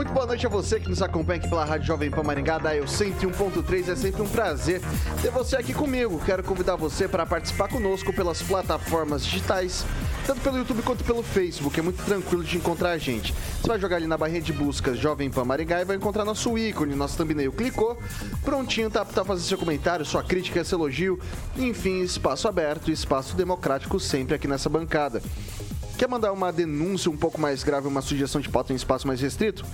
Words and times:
muito 0.00 0.14
boa 0.14 0.24
noite 0.24 0.46
a 0.46 0.48
você 0.48 0.80
que 0.80 0.88
nos 0.88 1.02
acompanha 1.02 1.38
aqui 1.38 1.46
pela 1.46 1.62
Rádio 1.62 1.86
Jovem 1.88 2.10
Pan 2.10 2.22
Maringá, 2.22 2.56
da 2.56 2.74
Eu 2.74 2.86
101.3. 2.86 3.90
É 3.90 3.94
sempre 3.94 4.22
um 4.22 4.26
prazer 4.26 4.80
ter 5.20 5.30
você 5.30 5.56
aqui 5.56 5.74
comigo. 5.74 6.18
Quero 6.24 6.42
convidar 6.42 6.74
você 6.74 7.06
para 7.06 7.26
participar 7.26 7.68
conosco 7.68 8.10
pelas 8.10 8.40
plataformas 8.40 9.22
digitais, 9.22 9.84
tanto 10.26 10.40
pelo 10.40 10.56
YouTube 10.56 10.80
quanto 10.80 11.04
pelo 11.04 11.22
Facebook. 11.22 11.78
É 11.78 11.82
muito 11.82 12.02
tranquilo 12.02 12.42
de 12.42 12.56
encontrar 12.56 12.92
a 12.92 12.96
gente. 12.96 13.34
Você 13.60 13.68
vai 13.68 13.78
jogar 13.78 13.96
ali 13.96 14.06
na 14.06 14.16
barrinha 14.16 14.40
de 14.40 14.54
buscas 14.54 14.96
Jovem 14.96 15.30
Pan 15.30 15.44
Maringá 15.44 15.82
e 15.82 15.84
vai 15.84 15.96
encontrar 15.96 16.24
nosso 16.24 16.56
ícone, 16.56 16.94
nosso 16.94 17.18
thumbnail. 17.18 17.52
Clicou, 17.52 17.98
prontinho, 18.42 18.88
tá 18.90 19.04
para 19.04 19.22
fazer 19.22 19.42
seu 19.42 19.58
comentário, 19.58 20.06
sua 20.06 20.22
crítica, 20.22 20.64
seu 20.64 20.78
elogio. 20.78 21.20
Enfim, 21.58 22.00
espaço 22.00 22.48
aberto, 22.48 22.90
espaço 22.90 23.36
democrático 23.36 24.00
sempre 24.00 24.34
aqui 24.34 24.48
nessa 24.48 24.70
bancada. 24.70 25.20
Quer 26.00 26.08
mandar 26.08 26.32
uma 26.32 26.50
denúncia 26.50 27.10
um 27.10 27.16
pouco 27.16 27.38
mais 27.38 27.62
grave, 27.62 27.86
uma 27.86 28.00
sugestão 28.00 28.40
de 28.40 28.48
pauta 28.48 28.72
em 28.72 28.76
espaço 28.76 29.06
mais 29.06 29.20
restrito? 29.20 29.66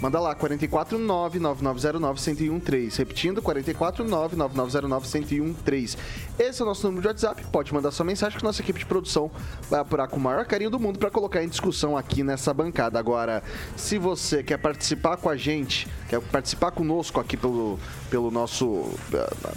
Manda 0.00 0.18
lá, 0.18 0.34
449-9909-1013. 0.34 2.96
Repetindo, 2.96 3.42
449-9909-1013. 3.42 5.98
Esse 6.38 6.62
é 6.62 6.64
o 6.64 6.66
nosso 6.66 6.86
número 6.86 7.02
de 7.02 7.08
WhatsApp. 7.08 7.44
Pode 7.52 7.74
mandar 7.74 7.90
sua 7.90 8.06
mensagem 8.06 8.38
que 8.38 8.44
nossa 8.44 8.62
equipe 8.62 8.78
de 8.78 8.86
produção 8.86 9.30
vai 9.68 9.80
apurar 9.80 10.08
com 10.08 10.16
o 10.16 10.20
maior 10.20 10.46
carinho 10.46 10.70
do 10.70 10.80
mundo 10.80 10.98
para 10.98 11.10
colocar 11.10 11.44
em 11.44 11.48
discussão 11.48 11.98
aqui 11.98 12.22
nessa 12.22 12.54
bancada. 12.54 12.98
Agora, 12.98 13.42
se 13.76 13.98
você 13.98 14.42
quer 14.42 14.56
participar 14.56 15.18
com 15.18 15.28
a 15.28 15.36
gente, 15.36 15.86
quer 16.08 16.18
participar 16.20 16.70
conosco 16.70 17.20
aqui 17.20 17.36
pelo, 17.36 17.78
pelo 18.14 18.30
nosso. 18.30 18.84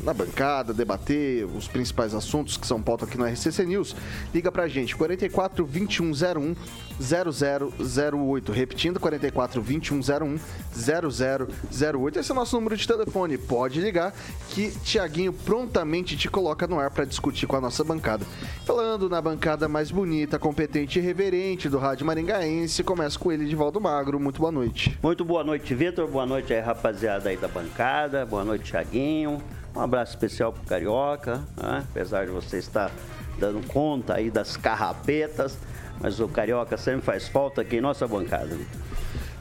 na 0.02 0.16
bancada, 0.16 0.74
debater 0.74 1.46
os 1.46 1.68
principais 1.68 2.16
assuntos 2.16 2.58
que 2.58 2.66
são 2.66 2.82
pauta 2.82 3.06
aqui 3.06 3.16
no 3.16 3.24
RCC 3.24 3.64
News, 3.64 3.96
liga 4.34 4.52
pra 4.52 4.68
gente, 4.68 4.96
44 4.96 5.64
2101 5.64 6.56
0008. 7.00 8.52
Repetindo, 8.52 9.00
44 9.00 9.62
2101 9.62 10.40
0008. 10.74 12.20
Esse 12.20 12.32
é 12.32 12.34
o 12.34 12.36
nosso 12.36 12.56
número 12.56 12.76
de 12.76 12.88
telefone. 12.88 13.38
Pode 13.38 13.80
ligar 13.80 14.14
que 14.50 14.72
Tiaguinho 14.84 15.32
prontamente 15.32 16.18
te 16.18 16.28
coloca 16.28 16.66
no 16.66 16.80
ar 16.80 16.90
para 16.90 17.06
discutir 17.06 17.46
com 17.46 17.56
a 17.56 17.62
nossa 17.62 17.84
bancada. 17.84 18.26
Falando 18.66 19.10
na 19.10 19.22
bancada 19.22 19.68
mais 19.68 19.92
bonita, 19.92 20.40
competente 20.40 21.00
e 21.00 21.02
reverente 21.02 21.70
do 21.70 21.78
Rádio 21.78 22.06
Maringaense, 22.06 22.84
começa 22.84 23.20
com 23.20 23.32
ele, 23.32 23.46
Divaldo 23.46 23.80
Magro. 23.80 24.20
Muito 24.20 24.40
boa 24.40 24.52
noite. 24.52 24.98
Muito 25.02 25.24
boa 25.24 25.44
noite, 25.44 25.76
Vitor. 25.76 26.08
Boa 26.08 26.26
noite 26.26 26.54
aí, 26.54 26.60
rapaziada 26.60 27.30
aí 27.30 27.38
da 27.38 27.48
bancada. 27.48 28.26
Boa 28.26 28.44
noite, 28.48 28.72
Tiaguinho. 28.72 29.42
Um 29.76 29.82
abraço 29.82 30.14
especial 30.14 30.52
pro 30.52 30.64
Carioca, 30.64 31.44
né? 31.62 31.86
apesar 31.90 32.26
de 32.26 32.32
você 32.32 32.58
estar 32.58 32.92
dando 33.38 33.66
conta 33.68 34.16
aí 34.16 34.32
das 34.32 34.58
carrapetas, 34.58 35.58
mas 36.00 36.20
o 36.20 36.28
Carioca 36.28 36.78
sempre 36.78 37.02
faz 37.02 37.28
falta 37.28 37.62
aqui 37.62 37.76
em 37.76 37.82
nossa 37.82 38.08
bancada. 38.08 38.58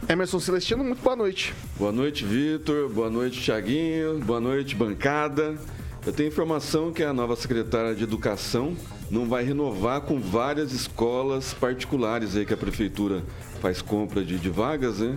Emerson 0.09 0.39
Celestino, 0.39 0.85
muito 0.85 1.03
boa 1.03 1.17
noite. 1.17 1.55
Boa 1.79 1.93
noite, 1.93 2.25
Vitor. 2.25 2.89
Boa 2.91 3.09
noite, 3.09 3.41
Tiaguinho. 3.41 4.19
Boa 4.21 4.41
noite, 4.41 4.75
bancada. 4.75 5.57
Eu 6.05 6.13
tenho 6.13 6.29
informação 6.29 6.93
que 6.93 7.03
a 7.03 7.13
nova 7.13 7.35
secretária 7.35 7.95
de 7.95 8.05
Educação 8.05 8.77
não 9.11 9.27
vai 9.27 9.43
renovar 9.43 10.03
com 10.03 10.21
várias 10.21 10.73
escolas 10.73 11.55
particulares 11.55 12.37
aí 12.37 12.45
que 12.45 12.55
a 12.55 12.57
prefeitura 12.57 13.23
faz 13.61 13.81
compra 13.81 14.25
de, 14.25 14.39
de 14.39 14.51
vagas, 14.51 14.99
né? 14.99 15.17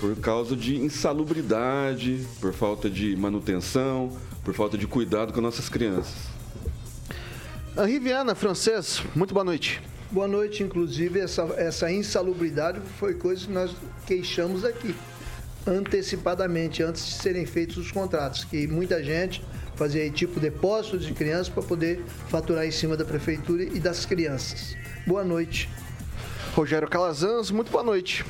Por 0.00 0.16
causa 0.16 0.54
de 0.54 0.76
insalubridade, 0.76 2.24
por 2.40 2.52
falta 2.52 2.88
de 2.88 3.16
manutenção, 3.16 4.16
por 4.44 4.54
falta 4.54 4.78
de 4.78 4.86
cuidado 4.86 5.32
com 5.32 5.40
nossas 5.40 5.68
crianças. 5.68 6.14
Henri 7.76 7.98
Viana, 7.98 8.34
francês, 8.34 9.02
muito 9.14 9.34
boa 9.34 9.44
noite. 9.44 9.80
Boa 10.10 10.26
noite, 10.26 10.62
inclusive, 10.62 11.20
essa, 11.20 11.42
essa 11.56 11.92
insalubridade 11.92 12.80
foi 12.98 13.14
coisa 13.14 13.44
que 13.44 13.52
nós 13.52 13.74
queixamos 14.06 14.64
aqui, 14.64 14.94
antecipadamente, 15.66 16.82
antes 16.82 17.04
de 17.04 17.12
serem 17.14 17.44
feitos 17.44 17.76
os 17.76 17.92
contratos, 17.92 18.44
que 18.44 18.66
muita 18.66 19.02
gente 19.02 19.44
fazia 19.76 20.08
tipo 20.10 20.40
depósito 20.40 20.98
de 20.98 21.12
crianças 21.12 21.48
para 21.48 21.62
poder 21.62 22.02
faturar 22.28 22.64
em 22.64 22.70
cima 22.70 22.96
da 22.96 23.04
prefeitura 23.04 23.62
e 23.62 23.78
das 23.78 24.06
crianças. 24.06 24.76
Boa 25.06 25.22
noite. 25.22 25.68
Rogério 26.54 26.88
Calazans, 26.88 27.50
muito 27.50 27.70
boa 27.70 27.84
noite. 27.84 28.24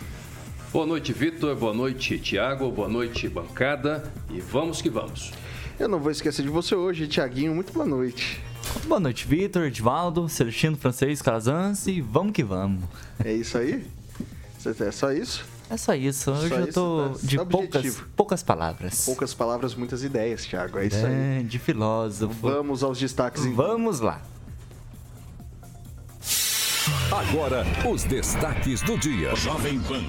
Boa 0.70 0.84
noite, 0.84 1.14
Vitor. 1.14 1.56
Boa 1.56 1.72
noite, 1.72 2.18
Tiago. 2.18 2.70
Boa 2.70 2.88
noite, 2.88 3.26
bancada. 3.26 4.12
E 4.30 4.38
vamos 4.38 4.82
que 4.82 4.90
vamos. 4.90 5.32
Eu 5.78 5.88
não 5.88 5.98
vou 5.98 6.10
esquecer 6.10 6.42
de 6.42 6.50
você 6.50 6.74
hoje, 6.74 7.08
Tiaguinho. 7.08 7.54
Muito 7.54 7.72
boa 7.72 7.86
noite. 7.86 8.38
Boa 8.86 9.00
noite, 9.00 9.26
Vitor, 9.26 9.64
Edvaldo, 9.64 10.28
Celestino, 10.28 10.76
Francês, 10.76 11.22
Calazans 11.22 11.86
e 11.86 12.02
vamos 12.02 12.32
que 12.32 12.44
vamos. 12.44 12.84
É 13.24 13.32
isso 13.32 13.56
aí? 13.56 13.86
É 14.80 14.90
só 14.90 15.10
isso? 15.10 15.46
É 15.70 15.76
só 15.78 15.94
isso. 15.94 16.30
Hoje 16.32 16.48
só 16.50 16.54
eu 16.56 16.72
tô 16.72 17.08
tá, 17.08 17.18
de 17.22 17.36
tá 17.38 17.46
poucas, 17.46 18.02
poucas 18.14 18.42
palavras. 18.42 19.04
Poucas 19.06 19.32
palavras, 19.32 19.74
muitas 19.74 20.02
ideias, 20.02 20.44
Thiago. 20.44 20.78
É 20.78 20.86
isso 20.86 20.96
é, 20.96 21.38
aí. 21.38 21.44
De 21.44 21.58
filósofo. 21.58 22.34
Vamos 22.42 22.82
aos 22.82 22.98
destaques. 22.98 23.42
Então. 23.42 23.56
Vamos 23.56 24.00
lá. 24.00 24.20
Agora, 27.10 27.64
os 27.90 28.04
destaques 28.04 28.82
do 28.82 28.98
dia. 28.98 29.34
Jovem 29.34 29.80
Pan. 29.80 30.04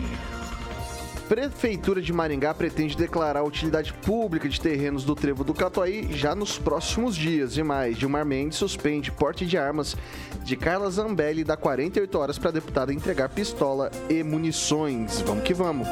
Prefeitura 1.29 2.01
de 2.01 2.12
Maringá 2.12 2.56
pretende 2.56 2.97
declarar 2.97 3.38
a 3.40 3.44
utilidade 3.44 3.94
pública 3.94 4.50
de 4.50 4.59
terrenos 4.59 5.03
do 5.03 5.13
Trevo 5.13 5.44
do 5.44 5.53
Catuaí 5.53 6.09
já 6.12 6.34
nos 6.34 6.57
próximos 6.57 7.16
dias. 7.16 7.56
E 7.56 7.62
mais, 7.62 8.00
Gilmar 8.00 8.25
Mendes 8.25 8.57
suspende 8.57 9.12
porte 9.12 9.45
de 9.45 9.56
armas 9.56 9.95
de 10.44 10.56
Carla 10.57 10.89
Zambelli 10.89 11.44
dá 11.44 11.56
48 11.56 12.18
horas 12.18 12.39
para 12.39 12.50
a 12.50 12.53
deputada 12.53 12.91
entregar 12.91 13.29
pistola 13.29 13.91
e 14.09 14.23
munições. 14.23 15.22
Vamos 15.22 15.44
que 15.44 15.53
vamos. 15.53 15.88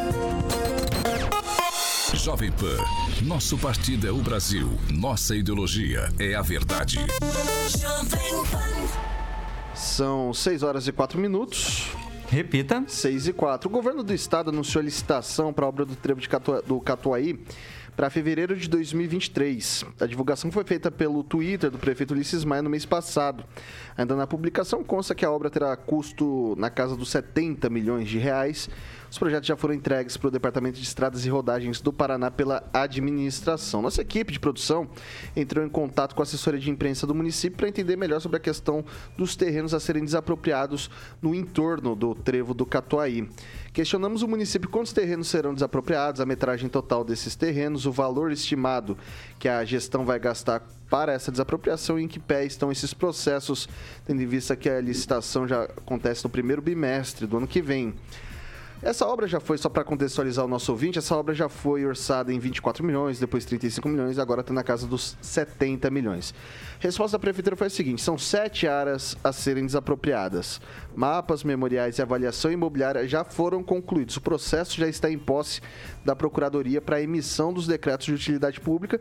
Jovem 2.16 2.52
Pan, 2.52 2.76
nosso 3.22 3.60
partido 3.60 4.08
é 4.08 4.12
o 4.12 4.18
Brasil, 4.18 4.72
nossa 4.92 5.36
ideologia 5.36 6.12
é 6.18 6.34
a 6.34 6.42
verdade. 6.42 6.98
São 9.76 10.34
6 10.34 10.64
horas 10.64 10.88
e 10.88 10.92
4 10.92 11.20
minutos. 11.22 11.96
Repita. 12.30 12.84
6 12.86 13.30
e 13.30 13.34
4. 13.34 13.70
O 13.70 13.72
governo 13.72 14.04
do 14.04 14.14
estado 14.14 14.50
anunciou 14.50 14.84
licitação 14.84 15.54
para 15.54 15.66
a 15.66 15.70
obra 15.70 15.86
do 15.86 15.96
trevo 15.96 16.20
de 16.20 16.28
do 16.66 16.82
Catuaí 16.82 17.40
para 17.96 18.10
fevereiro 18.10 18.56
de 18.56 18.70
2023. 18.70 19.86
A 20.00 20.06
divulgação 20.06 20.52
foi 20.52 20.64
feita 20.66 20.92
pelo 20.92 21.24
Twitter 21.24 21.72
do 21.72 21.80
prefeito 21.80 22.14
Ulisses 22.14 22.44
Maia 22.44 22.62
no 22.62 22.70
mês 22.70 22.86
passado. 22.86 23.44
Ainda 23.98 24.16
na 24.16 24.28
publicação 24.28 24.84
consta 24.84 25.16
que 25.16 25.26
a 25.26 25.32
obra 25.32 25.50
terá 25.50 25.76
custo 25.76 26.54
na 26.60 26.70
casa 26.70 26.96
dos 26.96 27.10
70 27.10 27.70
milhões 27.70 28.08
de 28.08 28.20
reais 28.20 28.70
os 29.10 29.18
projetos 29.18 29.48
já 29.48 29.56
foram 29.56 29.74
entregues 29.74 30.18
para 30.18 30.28
o 30.28 30.32
Departamento 30.32 30.78
de 30.78 30.84
Estradas 30.84 31.26
e 31.26 31.30
Rodagens 31.30 31.80
do 31.82 31.94
Paraná 31.94 32.30
pela 32.30 32.64
administração. 32.74 33.82
Nossa 33.82 34.02
equipe 34.02 34.34
de 34.34 34.40
produção 34.40 34.90
entrou 35.36 35.66
em 35.66 35.70
contato 35.70 36.14
com 36.14 36.22
a 36.22 36.24
assessoria 36.24 36.60
de 36.60 36.70
imprensa 36.70 37.08
do 37.08 37.16
município 37.16 37.58
para 37.58 37.70
entender 37.70 37.96
melhor 37.96 38.20
sobre 38.20 38.38
a 38.38 38.40
questão 38.40 38.84
dos 39.18 39.36
terrenos 39.36 39.74
a 39.74 39.80
serem 39.80 40.04
desapropriados 40.04 40.90
no 41.22 41.34
entorno 41.34 41.96
do 41.96 42.14
trevo 42.14 42.54
do 42.54 42.66
Catuaí. 42.66 43.30
Questionamos 43.72 44.24
o 44.24 44.28
município 44.28 44.70
quantos 44.70 44.92
terrenos 44.92 45.28
serão 45.28 45.54
desapropriados, 45.54 46.20
a 46.20 46.26
metragem 46.26 46.68
total 46.68 47.04
desses 47.04 47.36
terrenos, 47.36 47.86
o 47.86 47.92
valor 47.92 48.32
estimado 48.32 48.98
que 49.38 49.48
a 49.48 49.64
gestão 49.64 50.04
vai 50.04 50.20
gastar 50.20 50.64
para 50.90 51.14
essa 51.14 51.32
desapropriação 51.32 52.00
e 52.00 52.04
em 52.04 52.08
que 52.08 52.20
pé 52.20 52.46
estão 52.46 52.72
esses 52.72 52.94
processos, 52.94 53.68
tendo 54.06 54.22
em 54.22 54.26
vista 54.26 54.56
que 54.56 54.70
a 54.70 54.82
licitação 54.82 55.48
já 55.48 55.64
acontece 55.64 56.24
no 56.24 56.30
primeiro 56.30 56.62
bimestre 56.62 57.28
do 57.28 57.38
ano 57.38 57.48
que 57.48 57.62
vem. 57.62 57.94
Essa 58.80 59.08
obra 59.08 59.28
já 59.28 59.40
foi, 59.40 59.58
só 59.58 59.70
para 59.70 59.84
contextualizar 59.84 60.46
o 60.46 60.48
nosso 60.48 60.72
ouvinte, 60.72 61.00
essa 61.00 61.16
obra 61.16 61.34
já 61.34 61.50
foi 61.50 61.84
orçada 61.84 62.32
em 62.32 62.38
24 62.38 62.84
milhões, 62.86 63.20
depois 63.20 63.44
35 63.44 63.90
milhões, 63.90 64.20
agora 64.20 64.42
está 64.42 64.54
na 64.54 64.64
casa 64.64 64.86
dos 64.86 65.18
70 65.20 65.90
milhões. 65.90 66.32
Resposta 66.80 67.18
da 67.18 67.22
Prefeitura 67.22 67.56
foi 67.56 67.68
a 67.68 67.70
seguinte: 67.72 68.04
são 68.04 68.20
sete 68.20 68.68
áreas 68.68 69.18
a 69.24 69.34
serem 69.34 69.66
desapropriadas. 69.66 70.62
Mapas, 70.96 71.44
memoriais 71.44 71.98
e 71.98 72.04
avaliação 72.04 72.52
imobiliária 72.52 73.08
já 73.08 73.24
foram 73.24 73.64
concluídos. 73.64 74.16
O 74.18 74.22
processo 74.22 74.78
já 74.78 74.88
está 74.88 75.10
em 75.10 75.18
posse 75.18 75.60
da 76.06 76.16
Procuradoria 76.16 76.80
para 76.80 76.98
a 76.98 77.02
emissão 77.02 77.52
dos 77.52 77.66
decretos 77.66 78.06
de 78.06 78.14
utilidade 78.14 78.60
pública, 78.60 79.00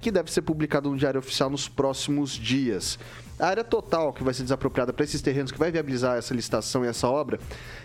que 0.00 0.12
deve 0.12 0.30
ser 0.30 0.42
publicado 0.42 0.88
no 0.88 0.96
Diário 0.96 1.18
Oficial 1.18 1.50
nos 1.50 1.68
próximos 1.68 2.30
dias. 2.30 2.96
A 3.40 3.48
área 3.48 3.64
total 3.64 4.12
que 4.12 4.22
vai 4.22 4.32
ser 4.32 4.44
desapropriada 4.44 4.92
para 4.92 5.04
esses 5.04 5.20
terrenos, 5.20 5.50
que 5.50 5.58
vai 5.58 5.72
viabilizar 5.72 6.16
essa 6.16 6.32
licitação 6.32 6.84
e 6.84 6.88
essa 6.88 7.08
obra, 7.08 7.40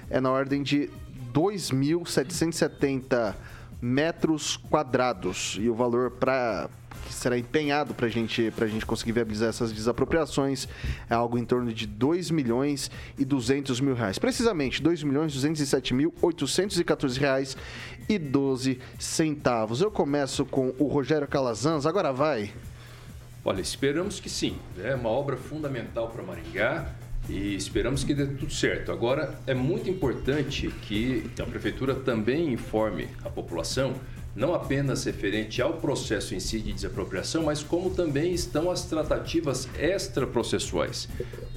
é 0.07 0.21
na 0.21 0.29
ordem 0.29 0.61
de 0.61 0.89
2.770 1.33 3.35
metros 3.81 4.57
quadrados. 4.57 5.57
E 5.59 5.69
o 5.69 5.75
valor 5.75 6.11
para 6.11 6.69
que 7.05 7.13
será 7.13 7.37
empenhado 7.37 7.93
para 7.93 8.07
gente, 8.07 8.53
a 8.59 8.67
gente 8.67 8.85
conseguir 8.85 9.11
viabilizar 9.11 9.49
essas 9.49 9.71
desapropriações 9.71 10.67
é 11.09 11.13
algo 11.13 11.37
em 11.37 11.43
torno 11.43 11.73
de 11.73 11.87
2 11.87 12.31
milhões 12.31 12.91
e 13.17 13.25
200 13.25 13.81
mil 13.81 13.95
reais. 13.95 14.19
Precisamente, 14.19 14.81
2 14.81 15.03
milhões 15.03 15.33
207 15.33 15.93
mil 15.93 16.13
814 16.21 17.19
reais 17.19 17.57
e 18.07 18.19
12 18.19 18.79
centavos. 18.99 19.81
Eu 19.81 19.91
começo 19.91 20.45
com 20.45 20.73
o 20.77 20.87
Rogério 20.87 21.27
Calazans, 21.27 21.85
agora 21.85 22.13
vai. 22.13 22.53
Olha, 23.43 23.61
esperamos 23.61 24.19
que 24.19 24.29
sim. 24.29 24.57
É 24.77 24.93
uma 24.93 25.09
obra 25.09 25.35
fundamental 25.35 26.09
para 26.09 26.21
Maringá 26.21 26.93
e 27.29 27.55
esperamos 27.55 28.03
que 28.03 28.13
dê 28.13 28.25
tudo 28.25 28.53
certo. 28.53 28.91
Agora, 28.91 29.39
é 29.45 29.53
muito 29.53 29.89
importante 29.89 30.67
que 30.81 31.29
a 31.39 31.45
Prefeitura 31.45 31.95
também 31.95 32.51
informe 32.51 33.07
a 33.23 33.29
população, 33.29 33.93
não 34.35 34.53
apenas 34.53 35.03
referente 35.03 35.61
ao 35.61 35.73
processo 35.73 36.33
em 36.33 36.39
si 36.39 36.59
de 36.59 36.71
desapropriação, 36.71 37.43
mas 37.43 37.61
como 37.61 37.89
também 37.89 38.33
estão 38.33 38.71
as 38.71 38.85
tratativas 38.85 39.67
extraprocessuais. 39.77 41.09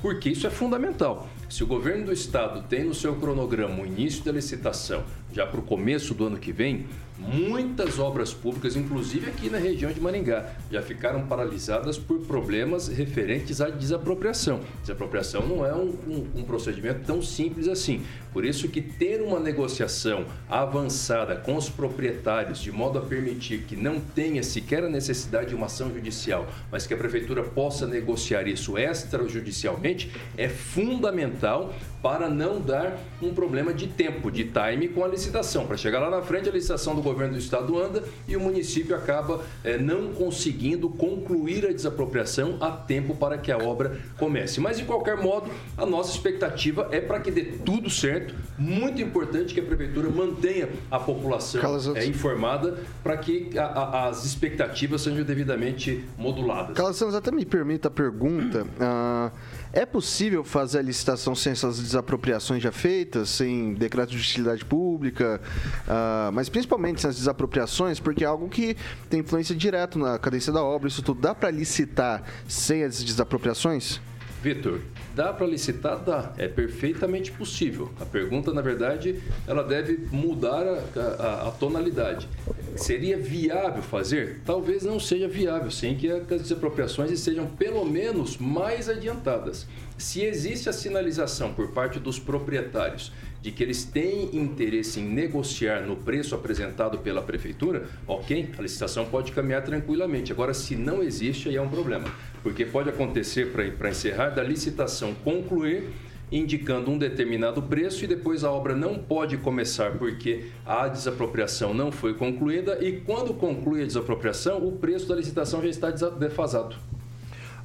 Porque 0.03 0.31
isso 0.31 0.47
é 0.47 0.51
fundamental. 0.51 1.29
Se 1.49 1.63
o 1.63 1.67
governo 1.67 2.07
do 2.07 2.13
estado 2.13 2.67
tem 2.69 2.85
no 2.85 2.95
seu 2.95 3.15
cronograma 3.17 3.83
o 3.83 3.87
início 3.87 4.25
da 4.25 4.33
licitação 4.33 5.05
já 5.33 5.47
para 5.47 5.61
o 5.61 5.63
começo 5.63 6.15
do 6.15 6.27
ano 6.27 6.37
que 6.37 6.53
vem, 6.53 6.87
muitas 7.19 7.99
obras 7.99 8.33
públicas, 8.33 8.77
inclusive 8.77 9.29
aqui 9.29 9.49
na 9.49 9.59
região 9.59 9.93
de 9.93 10.01
Maringá, 10.01 10.53
já 10.71 10.83
ficaram 10.83 11.27
paralisadas 11.27 11.99
por 11.99 12.21
problemas 12.21 12.89
referentes 12.89 13.61
à 13.61 13.71
desapropriação. 13.71 14.61
Desapropriação 14.81 15.47
não 15.47 15.65
é 15.65 15.75
um, 15.75 15.95
um, 16.09 16.27
um 16.37 16.43
procedimento 16.45 17.01
tão 17.07 17.23
simples 17.23 17.69
assim. 17.69 18.05
Por 18.33 18.45
isso 18.45 18.69
que 18.69 18.83
ter 18.83 19.23
uma 19.23 19.39
negociação 19.39 20.25
avançada 20.49 21.37
com 21.37 21.57
os 21.57 21.69
proprietários, 21.69 22.61
de 22.61 22.73
modo 22.73 22.99
a 22.99 23.03
permitir 23.03 23.63
que 23.63 23.77
não 23.77 24.01
tenha 24.01 24.43
sequer 24.43 24.83
a 24.83 24.89
necessidade 24.89 25.51
de 25.51 25.55
uma 25.55 25.67
ação 25.67 25.93
judicial, 25.95 26.47
mas 26.71 26.87
que 26.87 26.95
a 26.95 26.97
prefeitura 26.97 27.45
possa 27.45 27.87
negociar 27.87 28.49
isso 28.49 28.77
extrajudicialmente, 28.77 30.11
é 30.37 30.49
fundamental 30.49 31.73
para 32.03 32.29
não 32.29 32.61
dar 32.61 32.99
um 33.23 33.33
problema 33.33 33.73
de 33.73 33.87
tempo, 33.87 34.31
de 34.31 34.45
time 34.45 34.89
com 34.89 35.03
a 35.05 35.09
licitação. 35.09 35.67
Para 35.67 35.79
chegar 35.79 36.01
lá 36.01 36.11
na 36.11 36.21
frente, 36.21 36.49
a 36.49 36.53
licitação 36.53 36.95
do 36.95 37.01
governo 37.05 37.35
do 37.35 37.39
estado 37.39 37.79
anda 37.79 38.03
e 38.27 38.37
o 38.37 38.41
município 38.41 38.97
acaba 38.97 39.45
é, 39.63 39.79
não 39.79 40.13
conseguindo 40.13 40.89
concluir 40.89 41.67
a 41.67 41.73
desapropriação 41.73 42.57
a 42.61 42.71
tempo 42.71 43.15
para 43.15 43.39
que 43.39 43.53
a 43.53 43.59
obra 43.59 44.01
comece. 44.19 44.61
Mas, 44.61 44.79
de 44.79 44.85
qualquer 44.85 45.17
modo, 45.17 45.51
a 45.77 45.87
nossa 45.87 46.11
expectativa 46.11 46.89
é 46.91 47.01
para 47.01 47.21
que 47.21 47.31
dê 47.31 47.45
tudo 47.65 47.89
certo. 47.89 48.35
Muito 48.59 49.01
importante 49.01 49.55
que 49.55 49.61
a 49.61 49.65
prefeitura 49.65 50.09
mantenha 50.09 50.69
a 50.91 50.99
população 50.99 51.61
é, 51.95 52.07
informada 52.07 52.79
para 53.03 53.17
que 53.17 53.57
a, 53.59 53.67
a, 53.67 54.09
as 54.09 54.25
expectativas 54.25 55.03
sejam 55.03 55.25
devidamente 55.25 56.05
moduladas. 56.19 56.77
Carlos 56.77 56.97
Santos, 56.97 57.15
até 57.15 57.31
me 57.31 57.45
permita 57.45 57.89
a 57.89 57.91
pergunta. 57.91 58.65
Uh 58.81 59.54
é 59.75 59.85
possível 59.85 60.45
fazer 60.45 60.79
a 60.79 60.83
licitação 60.83 61.35
sem 61.35 61.53
essas 61.53 61.81
desapropriações 61.81 62.63
já 62.63 62.71
feitas, 62.71 63.29
sem 63.29 63.75
decreto 63.75 64.11
de 64.11 64.19
utilidade 64.19 64.65
pública, 64.65 65.41
uh, 65.89 66.33
mas 66.33 66.49
principalmente 66.49 67.01
sem 67.01 67.11
as 67.11 67.17
desapropriações, 67.17 67.99
porque 67.99 68.23
é 68.23 68.27
algo 68.27 68.49
que 68.49 68.77
tem 69.11 69.21
influência 69.21 69.55
direta 69.55 69.99
na 69.99 70.17
cadência 70.19 70.53
da 70.53 70.63
obra. 70.63 70.87
Isso 70.87 71.03
tudo 71.03 71.21
dá 71.21 71.35
para 71.35 71.51
licitar 71.51 72.23
sem 72.47 72.85
as 72.85 73.03
desapropriações? 73.03 74.01
Vitor, 74.41 74.81
dá 75.15 75.33
para 75.33 75.47
licitar? 75.47 75.99
Dá. 76.05 76.33
É 76.37 76.47
perfeitamente 76.47 77.33
possível. 77.33 77.91
A 77.99 78.05
pergunta, 78.05 78.53
na 78.53 78.61
verdade, 78.61 79.23
ela 79.47 79.65
deve 79.65 80.07
mudar 80.13 80.63
a, 80.67 81.01
a, 81.01 81.49
a 81.49 81.51
tonalidade. 81.51 82.29
Seria 82.77 83.17
viável 83.17 83.83
fazer? 83.83 84.41
Talvez 84.45 84.83
não 84.83 84.99
seja 84.99 85.29
viável, 85.29 85.71
sem 85.71 85.97
que 85.97 86.11
as 86.11 86.27
desapropriações 86.27 87.11
estejam 87.11 87.47
pelo 87.47 87.85
menos 87.85 88.37
mais 88.37 88.89
adiantadas. 88.89 89.67
Se 89.97 90.23
existe 90.23 90.69
a 90.69 90.73
sinalização 90.73 91.55
por 91.55 91.73
parte 91.73 92.01
dos 92.01 92.19
proprietários 92.19 93.13
de 93.41 93.53
que 93.53 93.63
eles 93.63 93.85
têm 93.85 94.35
interesse 94.37 95.01
em 95.01 95.05
negociar 95.05 95.83
no 95.83 95.97
preço 95.97 96.35
apresentado 96.35 96.99
pela 96.99 97.23
prefeitura, 97.23 97.87
ok, 98.07 98.51
a 98.59 98.63
licitação 98.63 99.05
pode 99.05 99.33
caminhar 99.33 99.63
tranquilamente. 99.63 100.33
Agora, 100.33 100.53
se 100.53 100.75
não 100.75 101.03
existe, 101.03 101.49
aí 101.49 101.57
é 101.57 101.63
um 101.63 101.69
problema. 101.69 102.13
Porque 102.43 102.65
pode 102.65 102.89
acontecer, 102.89 103.53
para 103.53 103.91
encerrar, 103.91 104.31
da 104.31 104.43
licitação 104.43 105.15
concluir 105.23 105.91
indicando 106.31 106.91
um 106.91 106.99
determinado 106.99 107.63
preço 107.63 108.05
e 108.05 108.09
depois 108.09 108.45
a 108.45 108.51
obra 108.51 108.75
não 108.75 108.99
pode 108.99 109.37
começar 109.37 109.93
porque 109.93 110.47
a 110.67 110.89
desapropriação 110.89 111.73
não 111.75 111.93
foi 111.93 112.15
concluída 112.15 112.79
e 112.85 113.01
quando 113.01 113.35
conclui 113.35 113.83
a 113.83 113.87
desapropriação, 113.87 114.67
o 114.67 114.73
preço 114.73 115.09
da 115.09 115.15
licitação 115.15 115.63
já 115.63 115.69
está 115.69 115.91
defasado. 115.91 116.77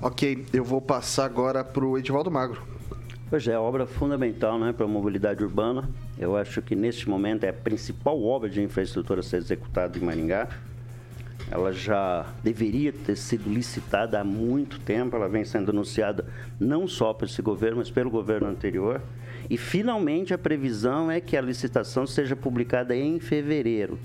Ok, 0.01 0.45
eu 0.53 0.63
vou 0.63 0.79
passar 0.79 1.25
agora 1.25 1.63
para 1.63 1.83
o 1.83 1.97
Edivaldo 1.97 2.31
Magro. 2.31 2.61
Pois 3.29 3.47
é, 3.47 3.57
obra 3.59 3.85
fundamental 3.85 4.57
né, 4.57 4.73
para 4.73 4.85
a 4.85 4.89
mobilidade 4.89 5.43
urbana. 5.43 5.87
Eu 6.17 6.35
acho 6.35 6.61
que 6.61 6.75
neste 6.75 7.07
momento 7.07 7.43
é 7.43 7.49
a 7.49 7.53
principal 7.53 8.19
obra 8.23 8.49
de 8.49 8.61
infraestrutura 8.61 9.19
a 9.19 9.23
ser 9.23 9.37
executada 9.37 9.97
em 9.97 10.01
Maringá. 10.01 10.47
Ela 11.51 11.73
já 11.73 12.27
deveria 12.43 12.93
ter 12.93 13.15
sido 13.15 13.51
licitada 13.51 14.19
há 14.19 14.23
muito 14.23 14.79
tempo, 14.79 15.15
ela 15.15 15.27
vem 15.27 15.43
sendo 15.43 15.71
anunciada 15.71 16.25
não 16.59 16.87
só 16.87 17.13
por 17.13 17.25
esse 17.25 17.41
governo, 17.41 17.77
mas 17.77 17.89
pelo 17.89 18.09
governo 18.09 18.47
anterior. 18.47 19.01
E 19.49 19.57
finalmente 19.57 20.33
a 20.33 20.37
previsão 20.37 21.09
é 21.09 21.19
que 21.19 21.35
a 21.35 21.41
licitação 21.41 22.05
seja 22.05 22.35
publicada 22.35 22.95
em 22.95 23.19
fevereiro. 23.19 23.97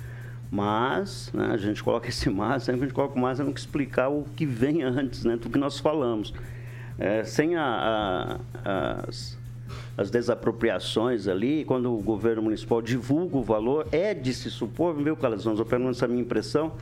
Mas, 0.50 1.31
né, 1.35 1.50
a 1.52 1.56
gente 1.56 1.82
coloca 1.82 2.08
esse 2.08 2.31
mas, 2.31 2.63
sempre 2.63 2.82
a 2.82 2.84
gente 2.84 2.94
coloca 2.94 3.19
o 3.19 3.20
mas, 3.20 3.39
temos 3.39 3.53
que 3.53 3.60
explicar 3.60 4.08
o 4.08 4.24
que 4.34 4.46
vem 4.46 4.82
antes, 4.82 5.24
né, 5.24 5.36
do 5.36 5.51
que 5.51 5.58
nós 5.58 5.79
falamos. 5.79 6.32
É, 6.98 7.24
sem 7.24 7.56
a, 7.56 8.39
a, 8.65 9.05
as, 9.08 9.36
as 9.96 10.10
desapropriações 10.10 11.27
ali, 11.27 11.65
quando 11.65 11.93
o 11.93 12.01
governo 12.01 12.43
municipal 12.43 12.81
divulga 12.81 13.36
o 13.36 13.43
valor, 13.43 13.89
é 13.91 14.15
de 14.15 14.32
se 14.32 14.51
supor, 14.51 14.94
viu, 14.94 15.17
Calazans, 15.17 15.60
pelo 15.63 15.82
menos 15.82 15.96
essa 15.98 16.06
minha 16.06 16.22
impressão, 16.22 16.72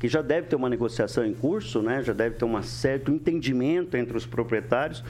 que 0.00 0.08
já 0.08 0.22
deve 0.22 0.46
ter 0.46 0.56
uma 0.56 0.70
negociação 0.70 1.24
em 1.24 1.34
curso, 1.34 1.82
né? 1.82 2.02
já 2.02 2.14
deve 2.14 2.36
ter 2.36 2.46
um 2.46 2.60
certo 2.62 3.12
entendimento 3.12 3.98
entre 3.98 4.16
os 4.16 4.24
proprietários, 4.24 5.04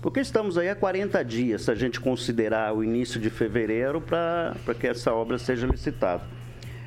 porque 0.00 0.20
estamos 0.20 0.56
aí 0.56 0.68
há 0.68 0.74
40 0.74 1.22
dias, 1.24 1.62
se 1.62 1.70
a 1.70 1.74
gente 1.74 1.98
considerar 1.98 2.72
o 2.72 2.84
início 2.84 3.20
de 3.20 3.28
fevereiro, 3.28 4.00
para 4.00 4.54
que 4.78 4.86
essa 4.86 5.12
obra 5.12 5.36
seja 5.36 5.66
licitada. 5.66 6.22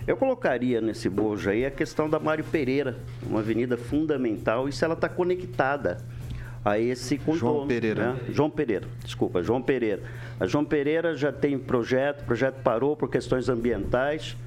Eu 0.08 0.16
colocaria 0.16 0.80
nesse 0.80 1.10
bojo 1.10 1.50
aí 1.50 1.66
a 1.66 1.70
questão 1.70 2.10
da 2.10 2.18
Mário 2.18 2.46
Pereira, 2.46 2.98
uma 3.22 3.42
avenida 3.42 3.76
fundamental, 3.76 4.70
e 4.70 4.72
se 4.72 4.86
ela 4.86 4.94
está 4.94 5.10
conectada 5.10 5.98
a 6.64 6.80
esse 6.80 7.18
contorno. 7.18 7.40
João 7.40 7.68
Pereira. 7.68 8.14
Né? 8.14 8.20
João 8.30 8.50
Pereira, 8.50 8.88
desculpa, 9.04 9.44
João 9.44 9.62
Pereira. 9.62 10.02
A 10.40 10.48
João 10.48 10.64
Pereira 10.64 11.14
já 11.14 11.32
tem 11.32 11.60
projeto, 11.60 12.22
o 12.22 12.26
projeto 12.26 12.62
parou 12.64 12.96
por 12.96 13.10
questões 13.10 13.50
ambientais, 13.50 14.38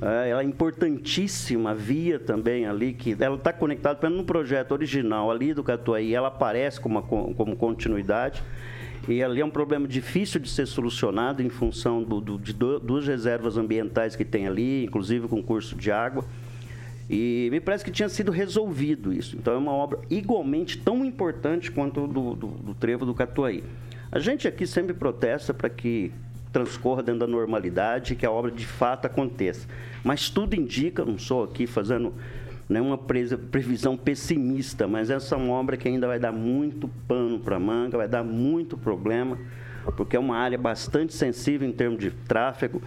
ela 0.00 0.42
é 0.42 0.44
importantíssima, 0.44 1.74
via 1.74 2.18
também 2.18 2.66
ali, 2.66 2.92
que 2.92 3.16
ela 3.18 3.36
está 3.36 3.52
conectada, 3.52 3.98
pelo 3.98 4.16
no 4.16 4.24
projeto 4.24 4.72
original 4.72 5.30
ali 5.30 5.54
do 5.54 5.62
Catuaí, 5.62 6.14
ela 6.14 6.28
aparece 6.28 6.80
como, 6.80 7.02
como 7.02 7.56
continuidade. 7.56 8.42
E 9.06 9.22
ali 9.22 9.40
é 9.40 9.44
um 9.44 9.50
problema 9.50 9.86
difícil 9.86 10.40
de 10.40 10.48
ser 10.48 10.66
solucionado 10.66 11.42
em 11.42 11.50
função 11.50 12.02
do, 12.02 12.20
do, 12.20 12.38
de 12.38 12.52
duas 12.52 13.06
reservas 13.06 13.56
ambientais 13.56 14.16
que 14.16 14.24
tem 14.24 14.46
ali, 14.46 14.84
inclusive 14.84 15.28
com 15.28 15.42
curso 15.42 15.76
de 15.76 15.90
água. 15.90 16.24
E 17.08 17.48
me 17.50 17.60
parece 17.60 17.84
que 17.84 17.90
tinha 17.90 18.08
sido 18.08 18.32
resolvido 18.32 19.12
isso. 19.12 19.36
Então 19.36 19.52
é 19.52 19.58
uma 19.58 19.72
obra 19.72 20.00
igualmente 20.08 20.78
tão 20.78 21.04
importante 21.04 21.70
quanto 21.70 22.06
do, 22.06 22.34
do, 22.34 22.46
do 22.46 22.74
trevo 22.74 23.04
do 23.04 23.14
Catuaí. 23.14 23.62
A 24.10 24.18
gente 24.18 24.48
aqui 24.48 24.66
sempre 24.66 24.94
protesta 24.94 25.52
para 25.52 25.68
que 25.68 26.10
transcorra 26.54 27.02
dentro 27.02 27.18
da 27.18 27.26
normalidade, 27.26 28.14
que 28.14 28.24
a 28.24 28.30
obra 28.30 28.48
de 28.48 28.64
fato 28.64 29.06
aconteça. 29.06 29.66
Mas 30.04 30.30
tudo 30.30 30.54
indica, 30.54 31.04
não 31.04 31.18
sou 31.18 31.42
aqui 31.42 31.66
fazendo 31.66 32.14
nenhuma 32.68 32.96
previsão 32.96 33.96
pessimista, 33.96 34.86
mas 34.86 35.10
essa 35.10 35.34
é 35.34 35.38
uma 35.38 35.52
obra 35.52 35.76
que 35.76 35.88
ainda 35.88 36.06
vai 36.06 36.20
dar 36.20 36.30
muito 36.30 36.88
pano 37.08 37.40
para 37.40 37.58
manga, 37.58 37.98
vai 37.98 38.06
dar 38.06 38.22
muito 38.22 38.78
problema, 38.78 39.36
porque 39.96 40.16
é 40.16 40.18
uma 40.18 40.36
área 40.36 40.56
bastante 40.56 41.12
sensível 41.12 41.68
em 41.68 41.72
termos 41.72 41.98
de 41.98 42.12
tráfego. 42.12 42.80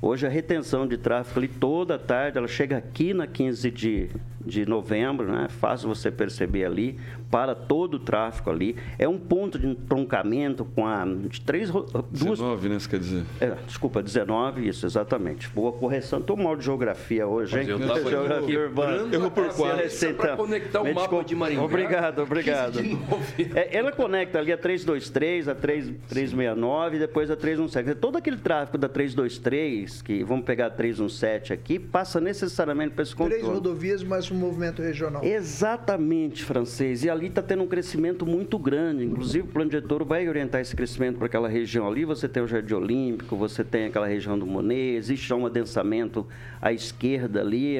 Hoje 0.00 0.24
a 0.24 0.30
retenção 0.30 0.86
de 0.86 0.96
tráfego 0.96 1.40
ali 1.40 1.48
toda 1.48 1.98
tarde, 1.98 2.38
ela 2.38 2.48
chega 2.48 2.76
aqui 2.76 3.12
na 3.12 3.26
15 3.26 3.70
de, 3.70 4.10
de 4.44 4.64
novembro, 4.64 5.30
né? 5.30 5.48
Fácil 5.48 5.88
você 5.88 6.10
perceber 6.10 6.64
ali, 6.64 6.98
para 7.32 7.54
todo 7.54 7.94
o 7.94 7.98
tráfego 7.98 8.50
ali. 8.50 8.76
É 8.98 9.08
um 9.08 9.18
ponto 9.18 9.58
de 9.58 9.66
entroncamento 9.66 10.66
com 10.66 10.86
a 10.86 11.02
de 11.06 11.40
três 11.40 11.70
duas 11.70 11.86
19, 12.10 12.68
né? 12.68 12.78
Você 12.78 12.88
quer 12.90 12.98
dizer? 12.98 13.24
é, 13.40 13.54
desculpa, 13.66 14.02
19, 14.02 14.68
isso, 14.68 14.84
exatamente. 14.84 15.48
Boa 15.48 15.72
correção. 15.72 16.20
Tô 16.20 16.36
mal 16.36 16.54
de 16.54 16.64
geografia 16.66 17.26
hoje, 17.26 17.58
hein? 17.58 17.66
Mas 17.70 17.80
eu 17.80 17.86
tava 17.88 18.10
geografia 18.10 18.60
urbana. 18.60 18.92
quebrando 18.92 19.14
Errou 19.14 19.30
por 19.30 19.46
quatro. 19.48 19.76
cabeça 19.78 20.12
pra 20.12 20.36
conectar 20.36 20.80
o 20.82 20.84
Me 20.84 20.90
mapa 20.90 21.00
desculpa. 21.06 21.24
de 21.24 21.34
Maringá. 21.34 21.62
Obrigado, 21.62 22.18
obrigado. 22.22 22.72
15 22.74 22.82
de 22.88 22.94
novembro. 22.94 23.58
É, 23.58 23.76
ela 23.78 23.92
conecta 23.92 24.38
ali 24.38 24.52
a 24.52 24.58
323, 24.58 25.48
a 25.48 25.54
3, 25.54 25.86
369 26.08 26.96
e 26.96 26.98
depois 27.00 27.30
a 27.30 27.36
317. 27.36 27.98
Todo 27.98 28.18
aquele 28.18 28.36
tráfego 28.36 28.76
da 28.76 28.90
323, 28.90 30.02
que 30.02 30.22
vamos 30.22 30.44
pegar 30.44 30.66
a 30.66 30.70
317 30.70 31.52
aqui, 31.54 31.78
passa 31.78 32.20
necessariamente 32.20 32.90
para 32.94 33.04
esse 33.04 33.16
Três 33.16 33.30
contorno. 33.40 33.54
rodovias 33.54 34.02
mais 34.04 34.30
um 34.30 34.34
movimento 34.34 34.82
regional. 34.82 35.24
Exatamente, 35.24 36.44
francês. 36.44 37.04
E 37.04 37.08
ali 37.10 37.21
está 37.28 37.42
tendo 37.42 37.62
um 37.62 37.66
crescimento 37.66 38.24
muito 38.26 38.58
grande. 38.58 39.04
Inclusive, 39.04 39.46
o 39.46 39.50
plano 39.50 39.70
diretor 39.70 40.04
vai 40.04 40.28
orientar 40.28 40.60
esse 40.60 40.74
crescimento 40.76 41.16
para 41.18 41.26
aquela 41.26 41.48
região 41.48 41.86
ali. 41.88 42.04
Você 42.04 42.28
tem 42.28 42.42
o 42.42 42.46
Jardim 42.46 42.74
Olímpico, 42.74 43.36
você 43.36 43.62
tem 43.64 43.86
aquela 43.86 44.06
região 44.06 44.38
do 44.38 44.46
Monet, 44.46 44.96
existe 44.96 45.28
já 45.28 45.34
um 45.36 45.46
adensamento 45.46 46.26
à 46.60 46.72
esquerda 46.72 47.40
ali. 47.40 47.76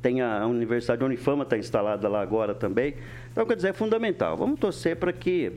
Tem 0.00 0.20
a 0.20 0.46
Universidade 0.46 1.02
Unifama 1.04 1.42
está 1.42 1.58
instalada 1.58 2.08
lá 2.08 2.20
agora 2.22 2.54
também. 2.54 2.94
Então, 3.32 3.44
quer 3.46 3.56
dizer, 3.56 3.68
é 3.68 3.72
fundamental. 3.72 4.36
Vamos 4.36 4.58
torcer 4.60 4.96
para 4.96 5.12
que 5.12 5.52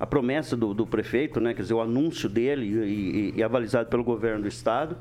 a 0.00 0.06
promessa 0.06 0.56
do, 0.56 0.72
do 0.74 0.86
prefeito, 0.86 1.40
né, 1.40 1.54
quer 1.54 1.62
dizer, 1.62 1.74
o 1.74 1.80
anúncio 1.80 2.28
dele 2.28 2.66
e, 2.66 3.32
e- 3.34 3.34
e 3.36 3.42
avalizado 3.42 3.88
pelo 3.88 4.02
governo 4.02 4.42
do 4.42 4.48
estado. 4.48 4.96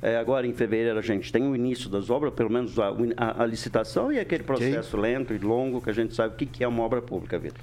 É, 0.00 0.16
agora, 0.16 0.46
em 0.46 0.52
fevereiro, 0.52 0.98
a 0.98 1.02
gente 1.02 1.32
tem 1.32 1.42
o 1.48 1.56
início 1.56 1.90
das 1.90 2.08
obras, 2.08 2.32
pelo 2.32 2.48
menos 2.50 2.78
a, 2.78 2.88
a- 3.16 3.42
a 3.42 3.46
licitação 3.46 4.12
e 4.12 4.18
aquele 4.20 4.44
processo 4.44 4.96
lento 4.96 5.34
e 5.34 5.38
longo 5.38 5.80
que 5.80 5.90
a 5.90 5.92
gente 5.92 6.14
sabe 6.14 6.34
o 6.34 6.36
que, 6.36 6.46
que 6.46 6.62
é 6.62 6.68
uma 6.68 6.82
obra 6.84 7.02
pública, 7.02 7.38
Vitor. 7.38 7.60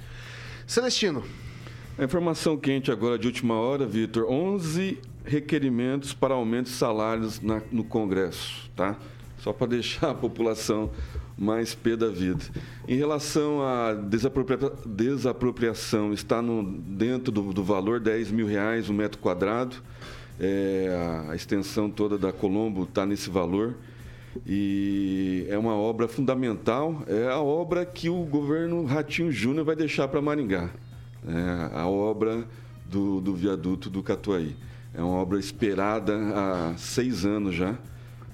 Celestino, 0.66 1.22
A 1.98 2.04
informação 2.04 2.58
quente 2.58 2.90
agora 2.90 3.18
de 3.18 3.26
última 3.26 3.54
hora, 3.54 3.86
Vitor, 3.86 4.26
11 4.30 4.98
requerimentos 5.24 6.12
para 6.12 6.34
aumento 6.34 6.66
de 6.66 6.72
salários 6.72 7.40
na- 7.40 7.62
no 7.72 7.82
Congresso, 7.82 8.70
tá? 8.76 8.96
Só 9.38 9.50
para 9.52 9.68
deixar 9.68 10.10
a 10.10 10.14
população 10.14 10.90
mais 11.38 11.74
pé 11.74 11.96
da 11.96 12.08
vida. 12.08 12.44
Em 12.86 12.96
relação 12.96 13.62
à 13.62 13.94
desapropria- 13.94 14.72
desapropriação, 14.84 16.12
está 16.12 16.42
no, 16.42 16.62
dentro 16.62 17.32
do, 17.32 17.52
do 17.52 17.64
valor 17.64 17.98
10 17.98 18.30
mil 18.30 18.46
reais 18.46 18.88
o 18.90 18.92
metro 18.94 19.18
quadrado. 19.18 19.76
É, 20.38 21.24
a 21.28 21.34
extensão 21.34 21.90
toda 21.90 22.18
da 22.18 22.32
Colombo 22.32 22.84
está 22.84 23.06
nesse 23.06 23.30
valor. 23.30 23.74
E 24.46 25.46
é 25.48 25.56
uma 25.56 25.74
obra 25.74 26.06
fundamental, 26.06 27.02
é 27.06 27.28
a 27.28 27.40
obra 27.40 27.86
que 27.86 28.10
o 28.10 28.22
governo 28.24 28.84
Ratinho 28.84 29.32
Júnior 29.32 29.64
vai 29.64 29.76
deixar 29.76 30.08
para 30.08 30.20
Maringá. 30.20 30.68
É 31.26 31.78
a 31.78 31.86
obra 31.86 32.46
do, 32.84 33.20
do 33.20 33.34
viaduto 33.34 33.88
do 33.88 34.02
Catuaí. 34.02 34.54
É 34.92 35.02
uma 35.02 35.16
obra 35.16 35.38
esperada 35.38 36.14
há 36.34 36.74
seis 36.76 37.24
anos 37.24 37.54
já, 37.54 37.76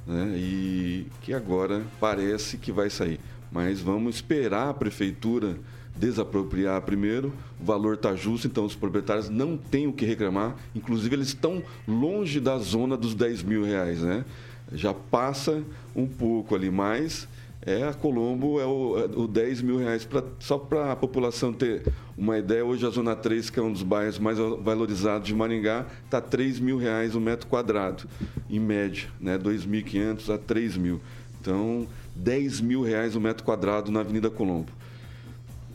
né? 0.07 0.35
e 0.37 1.07
que 1.21 1.33
agora 1.33 1.83
parece 2.01 2.57
que 2.57 2.73
vai 2.73 2.91
sair. 2.91 3.21
Mas 3.51 3.81
vamos 3.81 4.17
esperar 4.17 4.69
a 4.69 4.75
prefeitura 4.75 5.57
desapropriar 5.97 6.81
primeiro, 6.83 7.33
o 7.61 7.65
valor 7.65 7.95
está 7.95 8.15
justo, 8.15 8.47
então 8.47 8.65
os 8.65 8.75
proprietários 8.75 9.29
não 9.29 9.57
têm 9.57 9.87
o 9.87 9.93
que 9.93 10.05
reclamar, 10.05 10.57
inclusive 10.75 11.15
eles 11.15 11.29
estão 11.29 11.63
longe 11.87 12.41
da 12.41 12.59
zona 12.59 12.97
dos 12.97 13.15
10 13.15 13.43
mil 13.43 13.65
reais, 13.65 14.01
né? 14.01 14.25
Já 14.73 14.95
passa 14.95 15.63
um 15.95 16.07
pouco 16.07 16.55
ali, 16.55 16.71
mas 16.71 17.29
é 17.65 17.85
a 17.85 17.95
Colombo 17.95 18.59
é 18.59 18.67
o, 18.67 18.99
é 18.99 19.05
o 19.05 19.29
10 19.29 19.63
mil 19.63 19.77
reais. 19.77 20.05
Pra, 20.05 20.23
só 20.41 20.59
para 20.59 20.93
a 20.93 20.97
população 20.97 21.53
ter 21.53 21.83
uma 22.17 22.37
ideia, 22.37 22.65
hoje 22.65 22.85
a 22.85 22.91
Zona 22.91 23.15
3, 23.15 23.51
que 23.51 23.61
é 23.61 23.63
um 23.63 23.73
dos 23.73 23.85
bairros 23.85 24.19
mais 24.19 24.39
valorizados 24.39 25.29
de 25.29 25.35
Maringá, 25.35 25.87
está 26.05 26.21
3 26.21 26.59
mil 26.59 26.77
reais 26.77 27.15
o 27.15 27.21
metro 27.21 27.47
quadrado, 27.47 28.05
em 28.51 28.59
média, 28.59 29.09
né? 29.21 29.39
2.500 29.39 30.35
a 30.35 30.39
3 30.39 30.77
mil. 30.77 31.01
Então, 31.41 31.87
10 32.17 32.61
mil 32.61 32.83
reais 32.83 33.15
o 33.15 33.21
metro 33.21 33.45
quadrado 33.45 33.93
na 33.93 34.01
Avenida 34.01 34.29
Colombo. 34.29 34.73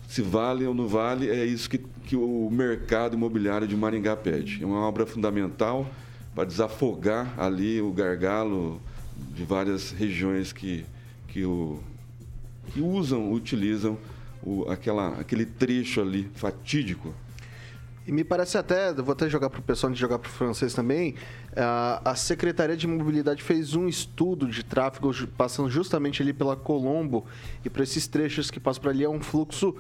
Se 0.08 0.22
vale 0.22 0.66
ou 0.66 0.74
não 0.74 0.88
vale, 0.88 1.30
é 1.30 1.46
isso 1.46 1.70
que, 1.70 1.78
que 1.78 2.16
o 2.16 2.50
mercado 2.50 3.16
imobiliário 3.16 3.68
de 3.68 3.76
Maringá 3.76 4.16
pede. 4.16 4.64
É 4.64 4.66
uma 4.66 4.80
obra 4.80 5.06
fundamental 5.06 5.86
para 6.34 6.46
desafogar 6.46 7.34
ali 7.38 7.82
o 7.82 7.92
gargalo 7.92 8.82
de 9.36 9.44
várias 9.44 9.92
regiões 9.92 10.54
que, 10.54 10.86
que, 11.28 11.44
o, 11.44 11.80
que 12.72 12.80
usam, 12.80 13.32
utilizam 13.32 13.98
o, 14.42 14.66
aquela, 14.70 15.20
aquele 15.20 15.46
trecho 15.46 16.00
ali 16.00 16.30
fatídico. 16.36 17.14
E 18.08 18.12
me 18.14 18.24
parece 18.24 18.58
até, 18.58 18.94
vou 18.94 19.12
até 19.12 19.28
jogar 19.28 19.50
para 19.50 19.60
o 19.60 19.62
pessoal, 19.62 19.90
antes 19.90 19.98
de 19.98 20.02
jogar 20.02 20.18
para 20.18 20.30
o 20.30 20.32
francês 20.32 20.74
também, 20.74 21.16
a, 21.54 22.16
Secretaria 22.16 22.78
de 22.78 22.88
Mobilidade 22.88 23.44
fez 23.44 23.76
um 23.76 23.86
estudo 23.86 24.48
de 24.48 24.64
tráfego 24.64 25.12
passando 25.38 25.70
justamente 25.70 26.22
ali 26.22 26.32
pela 26.32 26.56
Colombo 26.56 27.26
e 27.66 27.70
para 27.70 27.84
esses 27.84 28.08
trechos 28.08 28.50
que 28.50 28.62
passam 28.62 28.82
por 28.82 28.90
ali 28.92 29.04
é 29.04 29.10
um 29.10 29.20
fluxo 29.20 29.76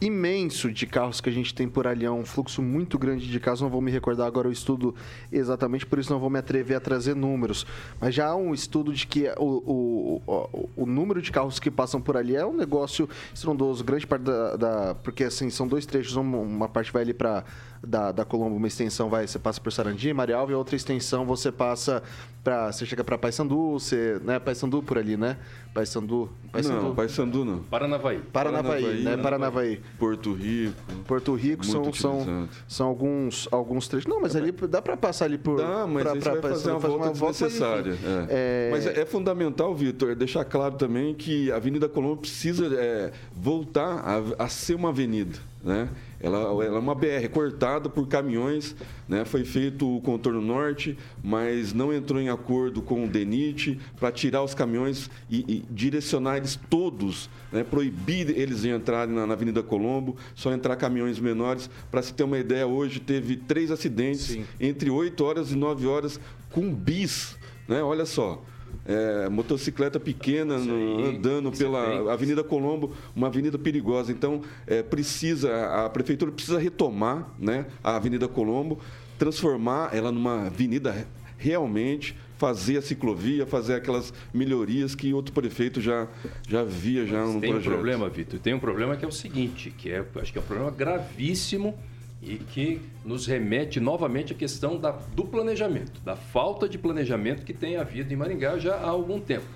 imenso 0.00 0.70
de 0.72 0.86
carros 0.86 1.20
que 1.20 1.28
a 1.28 1.32
gente 1.32 1.54
tem 1.54 1.68
por 1.68 1.86
ali, 1.86 2.04
é 2.04 2.10
um 2.10 2.24
fluxo 2.24 2.62
muito 2.62 2.98
grande 2.98 3.26
de 3.28 3.38
carros, 3.40 3.60
não 3.60 3.68
vou 3.68 3.80
me 3.80 3.90
recordar 3.90 4.26
agora 4.26 4.48
o 4.48 4.52
estudo 4.52 4.94
exatamente, 5.30 5.84
por 5.84 5.98
isso 5.98 6.12
não 6.12 6.18
vou 6.18 6.30
me 6.30 6.38
atrever 6.38 6.76
a 6.76 6.80
trazer 6.80 7.14
números, 7.14 7.66
mas 8.00 8.14
já 8.14 8.28
há 8.28 8.34
um 8.36 8.54
estudo 8.54 8.92
de 8.92 9.06
que 9.06 9.28
o, 9.36 9.44
o, 9.44 10.22
o, 10.26 10.68
o 10.82 10.86
número 10.86 11.20
de 11.20 11.30
carros 11.30 11.58
que 11.60 11.70
passam 11.70 12.00
por 12.00 12.16
ali 12.16 12.34
é 12.34 12.46
um 12.46 12.54
negócio 12.56 13.08
estrondoso, 13.34 13.84
grande 13.84 14.06
parte 14.06 14.22
da, 14.22 14.56
da- 14.56 14.94
porque 15.02 15.24
assim, 15.24 15.50
são 15.50 15.68
dois 15.68 15.84
trechos, 15.84 16.16
uma, 16.16 16.38
uma 16.38 16.68
parte 16.68 16.92
vai 16.92 17.02
ali 17.02 17.12
para 17.14 17.44
da, 17.82 18.12
da 18.12 18.24
Colombo, 18.26 18.56
uma 18.56 18.66
extensão 18.66 19.08
vai, 19.08 19.26
você 19.26 19.38
passa 19.38 19.58
por 19.60 19.72
Sarandi, 19.72 20.12
Marialva, 20.12 20.52
e 20.52 20.54
outra 20.54 20.76
extensão 20.76 21.24
você 21.24 21.50
passa 21.50 22.02
para 22.44 22.70
você 22.72 22.84
chega 22.84 23.02
para 23.02 23.16
Paysandu, 23.16 23.72
você, 23.72 24.20
né, 24.22 24.38
Paysandu 24.38 24.82
por 24.82 24.98
ali, 24.98 25.16
né? 25.16 25.38
Paysandu, 25.72 26.28
Paysandu. 26.52 26.82
Não, 26.82 26.94
Paysandu 26.94 27.44
não. 27.44 27.58
Paranavaí. 27.60 28.18
Paranavaí, 28.32 29.02
né? 29.02 29.16
Paranavaí. 29.16 29.80
Porto 29.98 30.32
Rico. 30.32 30.74
Porto 31.06 31.34
Rico 31.34 31.64
são, 31.66 31.92
são, 31.92 32.48
são 32.66 32.86
alguns, 32.86 33.48
alguns 33.50 33.86
trechos. 33.88 34.08
Não, 34.08 34.20
mas 34.20 34.34
ali 34.34 34.50
dá 34.52 34.80
para 34.80 34.96
passar 34.96 35.26
ali 35.26 35.36
por. 35.38 35.58
Dá, 35.58 35.86
mas 35.86 36.02
pra- 36.02 36.16
pra- 36.16 36.32
vai 36.40 36.50
fazer 36.52 36.70
uma 36.70 36.78
volta 36.80 37.06
mas, 37.08 37.18
desnecessária. 37.38 37.92
é. 37.92 38.26
É, 38.30 38.68
Mas 38.70 38.86
é, 38.86 39.00
é 39.00 39.06
fundamental, 39.06 39.74
Vitor, 39.74 40.14
deixar 40.14 40.44
claro 40.44 40.74
também 40.76 41.14
que 41.14 41.50
a 41.52 41.56
Avenida 41.56 41.88
Colombo 41.88 42.18
precisa 42.18 42.66
é, 42.74 43.12
voltar 43.34 43.98
a, 44.38 44.44
a 44.44 44.48
ser 44.48 44.74
uma 44.74 44.88
avenida. 44.90 45.38
Né? 45.62 45.88
Ela, 46.20 46.38
ela 46.38 46.76
é 46.76 46.78
uma 46.78 46.94
BR 46.94 47.28
cortada 47.32 47.88
por 47.88 48.06
caminhões, 48.06 48.76
né? 49.08 49.24
foi 49.24 49.42
feito 49.44 49.96
o 49.96 50.00
contorno 50.02 50.40
norte, 50.40 50.96
mas 51.22 51.72
não 51.72 51.92
entrou 51.92 52.20
em 52.20 52.28
acordo 52.28 52.82
com 52.82 53.04
o 53.04 53.08
DENIT 53.08 53.80
para 53.98 54.12
tirar 54.12 54.42
os 54.42 54.54
caminhões 54.54 55.10
e, 55.30 55.38
e 55.48 55.64
direcionar 55.70 56.36
eles 56.36 56.60
todos, 56.68 57.30
né? 57.50 57.64
proibir 57.64 58.30
eles 58.38 58.62
de 58.62 58.68
entrarem 58.68 59.14
na, 59.14 59.26
na 59.26 59.32
Avenida 59.32 59.62
Colombo, 59.62 60.16
só 60.34 60.52
entrar 60.52 60.76
caminhões 60.76 61.18
menores. 61.18 61.70
Para 61.90 62.02
se 62.02 62.12
ter 62.12 62.24
uma 62.24 62.38
ideia, 62.38 62.66
hoje 62.66 63.00
teve 63.00 63.36
três 63.36 63.70
acidentes 63.70 64.26
Sim. 64.26 64.44
entre 64.60 64.90
8 64.90 65.24
horas 65.24 65.50
e 65.50 65.56
9 65.56 65.86
horas 65.86 66.20
com 66.50 66.72
bis. 66.72 67.36
Né? 67.66 67.82
Olha 67.82 68.04
só. 68.04 68.42
É, 68.86 69.28
motocicleta 69.28 69.98
pequena 70.00 70.58
no- 70.58 71.06
andando 71.06 71.50
pela 71.52 71.82
acidentes. 71.82 72.08
Avenida 72.08 72.44
Colombo, 72.44 72.92
uma 73.14 73.26
avenida 73.28 73.58
perigosa. 73.58 74.12
Então, 74.12 74.42
é, 74.66 74.82
precisa, 74.82 75.84
a 75.84 75.88
prefeitura 75.90 76.30
precisa 76.32 76.58
retomar 76.58 77.28
né, 77.38 77.66
a 77.82 77.96
Avenida 77.96 78.26
Colombo, 78.28 78.78
transformar 79.18 79.94
ela 79.94 80.10
numa 80.10 80.46
avenida 80.46 80.90
re- 80.92 81.04
realmente, 81.36 82.16
fazer 82.38 82.78
a 82.78 82.82
ciclovia, 82.82 83.44
fazer 83.46 83.74
aquelas 83.74 84.14
melhorias 84.32 84.94
que 84.94 85.12
outro 85.12 85.32
prefeito 85.32 85.78
já, 85.80 86.08
já 86.48 86.64
via 86.64 87.04
já 87.06 87.22
no 87.24 87.38
Tem 87.40 87.50
um 87.50 87.52
projeto. 87.54 87.72
problema, 87.72 88.08
Vitor. 88.08 88.40
Tem 88.40 88.54
um 88.54 88.58
problema 88.58 88.96
que 88.96 89.04
é 89.04 89.08
o 89.08 89.12
seguinte, 89.12 89.70
que 89.76 89.90
é, 89.90 90.02
acho 90.16 90.32
que 90.32 90.38
é 90.38 90.40
um 90.40 90.44
problema 90.44 90.70
gravíssimo 90.70 91.78
e 92.22 92.36
que 92.36 92.80
nos 93.04 93.26
remete 93.26 93.80
novamente 93.80 94.32
à 94.32 94.36
questão 94.36 94.78
da, 94.78 94.90
do 94.90 95.24
planejamento, 95.24 96.00
da 96.04 96.16
falta 96.16 96.68
de 96.68 96.76
planejamento 96.76 97.44
que 97.44 97.52
tem 97.54 97.76
havido 97.76 98.12
em 98.12 98.16
Maringá 98.16 98.58
já 98.58 98.74
há 98.76 98.88
algum 98.88 99.18
tempo, 99.18 99.46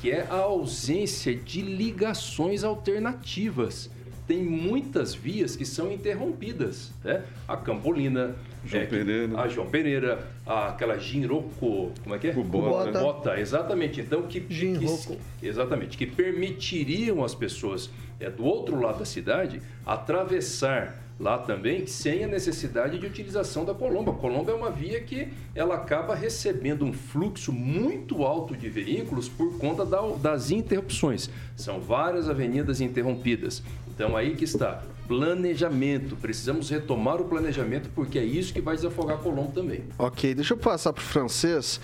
que 0.00 0.10
é 0.10 0.26
a 0.28 0.34
ausência 0.34 1.34
de 1.34 1.60
ligações 1.62 2.64
alternativas. 2.64 3.90
tem 4.26 4.42
muitas 4.44 5.12
vias 5.14 5.56
que 5.56 5.64
são 5.64 5.90
interrompidas. 5.92 6.92
Né? 7.02 7.22
A 7.48 7.56
Campolina, 7.56 8.36
João 8.64 8.82
é, 8.82 8.86
Pereira. 8.86 9.40
a 9.40 9.48
João 9.48 9.66
Pereira, 9.68 10.28
a, 10.46 10.68
aquela 10.68 10.98
Ginroco, 10.98 11.92
como 12.02 12.14
é 12.14 12.18
que 12.18 12.28
é? 12.28 12.32
Cubota. 12.32 12.92
Cubota, 12.92 13.40
exatamente. 13.40 14.00
Então, 14.00 14.22
que, 14.22 14.40
que- 14.40 14.54
Ginroco. 14.54 15.16
exatamente, 15.42 15.98
que 15.98 16.06
permitiriam 16.06 17.24
as 17.24 17.34
pessoas 17.34 17.90
é, 18.20 18.30
do 18.30 18.44
outro 18.44 18.80
lado 18.80 19.00
da 19.00 19.04
cidade 19.04 19.60
atravessar 19.84 20.96
lá 21.20 21.36
também 21.36 21.86
sem 21.86 22.24
a 22.24 22.26
necessidade 22.26 22.98
de 22.98 23.06
utilização 23.06 23.64
da 23.64 23.74
Colomba. 23.74 24.10
A 24.12 24.14
é 24.50 24.54
uma 24.54 24.70
via 24.70 25.00
que 25.02 25.28
ela 25.54 25.74
acaba 25.74 26.14
recebendo 26.14 26.82
um 26.84 26.92
fluxo 26.94 27.52
muito 27.52 28.24
alto 28.24 28.56
de 28.56 28.70
veículos 28.70 29.28
por 29.28 29.58
conta 29.58 29.84
da- 29.84 30.00
das 30.16 30.50
interrupções. 30.50 31.28
São 31.54 31.78
várias 31.78 32.28
avenidas 32.28 32.80
interrompidas. 32.80 33.62
Então 33.94 34.16
aí 34.16 34.34
que 34.34 34.44
está 34.44 34.82
planejamento. 35.06 36.16
Precisamos 36.16 36.70
retomar 36.70 37.20
o 37.20 37.24
planejamento 37.24 37.90
porque 37.94 38.18
é 38.18 38.24
isso 38.24 38.52
que 38.54 38.60
vai 38.60 38.76
desafogar 38.76 39.16
a 39.16 39.20
Colombo 39.20 39.52
também. 39.52 39.82
Ok, 39.98 40.34
deixa 40.34 40.54
eu 40.54 40.58
passar 40.58 40.92
para 40.92 41.02
o 41.02 41.04
francês. 41.04 41.80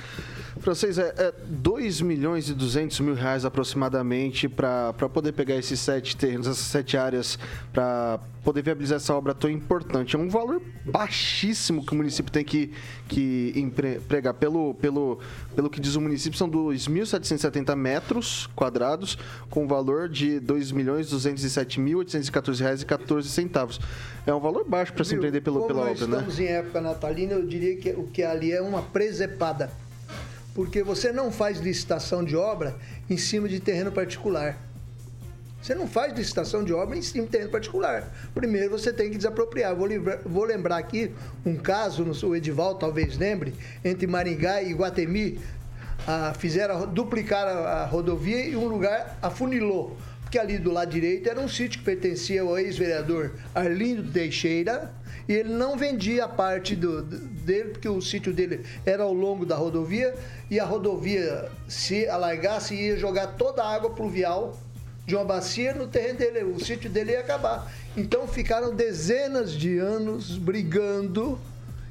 Francês, 0.60 0.98
é, 0.98 1.14
é 1.16 1.34
2 1.46 2.00
milhões 2.00 2.48
e 2.48 2.54
200 2.54 3.00
mil 3.00 3.14
reais 3.14 3.44
aproximadamente 3.44 4.48
para 4.48 4.92
poder 5.12 5.32
pegar 5.32 5.56
esses 5.56 5.78
sete 5.78 6.16
terrenos, 6.16 6.46
essas 6.46 6.64
sete 6.66 6.96
áreas, 6.96 7.38
para 7.72 8.18
poder 8.42 8.62
viabilizar 8.62 8.96
essa 8.96 9.14
obra 9.14 9.34
tão 9.34 9.50
importante. 9.50 10.16
É 10.16 10.18
um 10.18 10.28
valor 10.28 10.62
baixíssimo 10.84 11.84
que 11.84 11.92
o 11.92 11.96
município 11.96 12.32
tem 12.32 12.44
que, 12.44 12.72
que 13.08 13.52
empre- 13.56 13.96
empregar. 13.96 14.34
Pelo, 14.34 14.74
pelo, 14.74 15.18
pelo 15.54 15.68
que 15.68 15.80
diz 15.80 15.94
o 15.94 16.00
município, 16.00 16.38
são 16.38 16.48
2.770 16.48 17.74
metros 17.76 18.48
quadrados, 18.54 19.18
com 19.50 19.66
valor 19.66 20.08
de 20.08 20.34
R$ 20.34 20.40
2 20.40 20.72
milhões 20.72 21.12
207.814 21.12 22.60
reais 22.60 22.82
e 22.82 22.86
14 22.86 23.28
centavos. 23.28 23.80
É 24.26 24.32
um 24.32 24.40
valor 24.40 24.64
baixo 24.64 24.92
para 24.92 25.04
se 25.04 25.14
empreender 25.14 25.40
pelo, 25.40 25.66
pela 25.66 25.82
obra, 25.82 26.06
né? 26.06 26.16
estamos 26.18 26.40
em 26.40 26.46
época 26.46 26.80
natalina, 26.80 27.34
eu 27.34 27.46
diria 27.46 27.76
que 27.76 27.90
o 27.90 28.04
que 28.04 28.22
ali 28.22 28.52
é 28.52 28.62
uma 28.62 28.82
presepada. 28.82 29.70
Porque 30.56 30.82
você 30.82 31.12
não 31.12 31.30
faz 31.30 31.58
licitação 31.58 32.24
de 32.24 32.34
obra 32.34 32.74
em 33.10 33.18
cima 33.18 33.46
de 33.46 33.60
terreno 33.60 33.92
particular. 33.92 34.56
Você 35.60 35.74
não 35.74 35.86
faz 35.86 36.16
licitação 36.16 36.64
de 36.64 36.72
obra 36.72 36.96
em 36.96 37.02
cima 37.02 37.26
de 37.26 37.32
terreno 37.32 37.50
particular. 37.50 38.10
Primeiro 38.34 38.70
você 38.70 38.90
tem 38.90 39.10
que 39.10 39.18
desapropriar. 39.18 39.76
Vou, 39.76 39.86
vou 40.24 40.44
lembrar 40.44 40.78
aqui 40.78 41.12
um 41.44 41.56
caso, 41.56 42.10
o 42.26 42.34
Edival 42.34 42.76
talvez 42.76 43.18
lembre, 43.18 43.52
entre 43.84 44.06
Maringá 44.06 44.62
e 44.62 44.72
Guatemi. 44.72 45.38
ah, 46.08 46.32
fizeram, 46.38 46.86
duplicaram 46.86 47.60
a, 47.60 47.82
a 47.82 47.84
rodovia 47.84 48.46
e 48.46 48.56
um 48.56 48.66
lugar 48.66 49.18
afunilou. 49.20 49.94
Porque 50.22 50.38
ali 50.38 50.56
do 50.56 50.70
lado 50.70 50.90
direito 50.90 51.28
era 51.28 51.38
um 51.38 51.50
sítio 51.50 51.80
que 51.80 51.84
pertencia 51.84 52.40
ao 52.40 52.58
ex-vereador 52.58 53.32
Arlindo 53.54 54.10
Teixeira 54.10 54.90
e 55.28 55.34
ele 55.34 55.50
não 55.50 55.76
vendia 55.76 56.24
a 56.24 56.28
parte 56.28 56.76
do, 56.76 57.02
dele, 57.02 57.70
porque 57.70 57.88
o 57.88 58.00
sítio 58.00 58.32
dele 58.32 58.64
era 58.84 59.02
ao 59.02 59.12
longo 59.12 59.44
da 59.44 59.56
rodovia 59.56 60.14
e 60.50 60.60
a 60.60 60.64
rodovia, 60.64 61.50
se 61.68 62.08
alargasse, 62.08 62.74
ia 62.74 62.96
jogar 62.96 63.28
toda 63.36 63.62
a 63.62 63.74
água 63.74 63.90
pluvial 63.90 64.56
de 65.04 65.14
uma 65.14 65.24
bacia 65.24 65.74
no 65.74 65.86
terreno 65.86 66.18
dele, 66.18 66.44
o 66.44 66.64
sítio 66.64 66.90
dele 66.90 67.12
ia 67.12 67.20
acabar. 67.20 67.72
Então 67.96 68.26
ficaram 68.26 68.74
dezenas 68.74 69.52
de 69.52 69.78
anos 69.78 70.36
brigando 70.36 71.38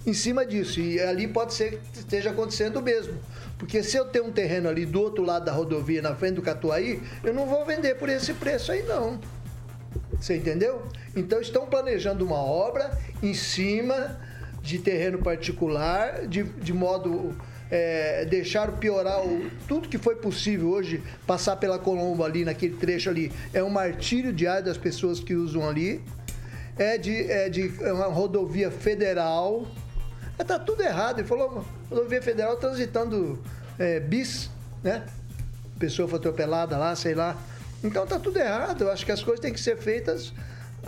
em 0.06 0.14
cima 0.14 0.46
disso. 0.46 0.80
E 0.80 1.00
ali 1.00 1.28
pode 1.28 1.54
ser 1.54 1.80
que 1.94 2.00
esteja 2.00 2.32
acontecendo 2.32 2.78
o 2.78 2.82
mesmo. 2.82 3.18
Porque 3.58 3.82
se 3.82 3.98
eu 3.98 4.06
tenho 4.06 4.26
um 4.26 4.32
terreno 4.32 4.68
ali 4.68 4.86
do 4.86 5.02
outro 5.02 5.24
lado 5.24 5.46
da 5.46 5.52
rodovia, 5.52 6.02
na 6.02 6.14
frente 6.14 6.36
do 6.36 6.42
Catuaí, 6.42 7.02
eu 7.24 7.34
não 7.34 7.46
vou 7.46 7.66
vender 7.66 7.96
por 7.96 8.10
esse 8.10 8.34
preço 8.34 8.72
aí 8.72 8.84
não. 8.84 9.20
Você 10.20 10.38
entendeu? 10.38 10.82
Então 11.16 11.40
estão 11.40 11.66
planejando 11.66 12.26
uma 12.26 12.38
obra 12.38 12.92
em 13.22 13.34
cima 13.34 14.18
de 14.62 14.80
terreno 14.80 15.20
particular, 15.20 16.28
de, 16.28 16.44
de 16.44 16.74
modo 16.74 17.36
é, 17.70 18.26
deixar 18.26 18.72
piorar 18.74 19.26
o- 19.26 19.50
tudo 19.68 19.88
que 19.90 19.98
foi 19.98 20.16
possível 20.16 20.70
hoje 20.70 21.04
passar 21.28 21.56
pela 21.58 21.78
Colombo 21.80 22.24
ali 22.24 22.44
naquele 22.46 22.76
trecho 22.76 23.10
ali 23.10 23.32
é 23.54 23.64
um 23.64 23.70
martírio 23.70 24.32
diário 24.34 24.66
das 24.66 24.78
pessoas 24.78 25.20
que 25.20 25.36
usam 25.36 25.68
ali. 25.68 26.04
É 26.78 26.98
de, 26.98 27.32
é 27.32 27.48
de 27.50 27.72
é 27.84 27.94
uma 27.94 28.08
rodovia 28.08 28.70
federal. 28.70 29.66
É, 30.38 30.44
tá 30.44 30.60
tudo 30.60 30.82
errado. 30.84 31.20
Ele 31.20 31.28
falou 31.28 31.64
rodovia 31.90 32.22
federal 32.22 32.58
transitando 32.58 33.40
é, 33.80 34.00
bis, 34.00 34.50
né? 34.84 35.04
pessoa 35.80 36.08
foi 36.08 36.20
atropelada 36.20 36.78
lá, 36.78 36.96
sei 36.96 37.14
lá. 37.16 37.38
Então 37.86 38.06
tá 38.06 38.20
tudo 38.20 38.38
errado. 38.40 38.84
Eu 38.84 38.92
acho 38.92 39.06
que 39.06 39.12
as 39.12 39.24
coisas 39.24 39.40
têm 39.40 39.54
que 39.54 39.60
ser 39.60 39.78
feitas 39.78 40.34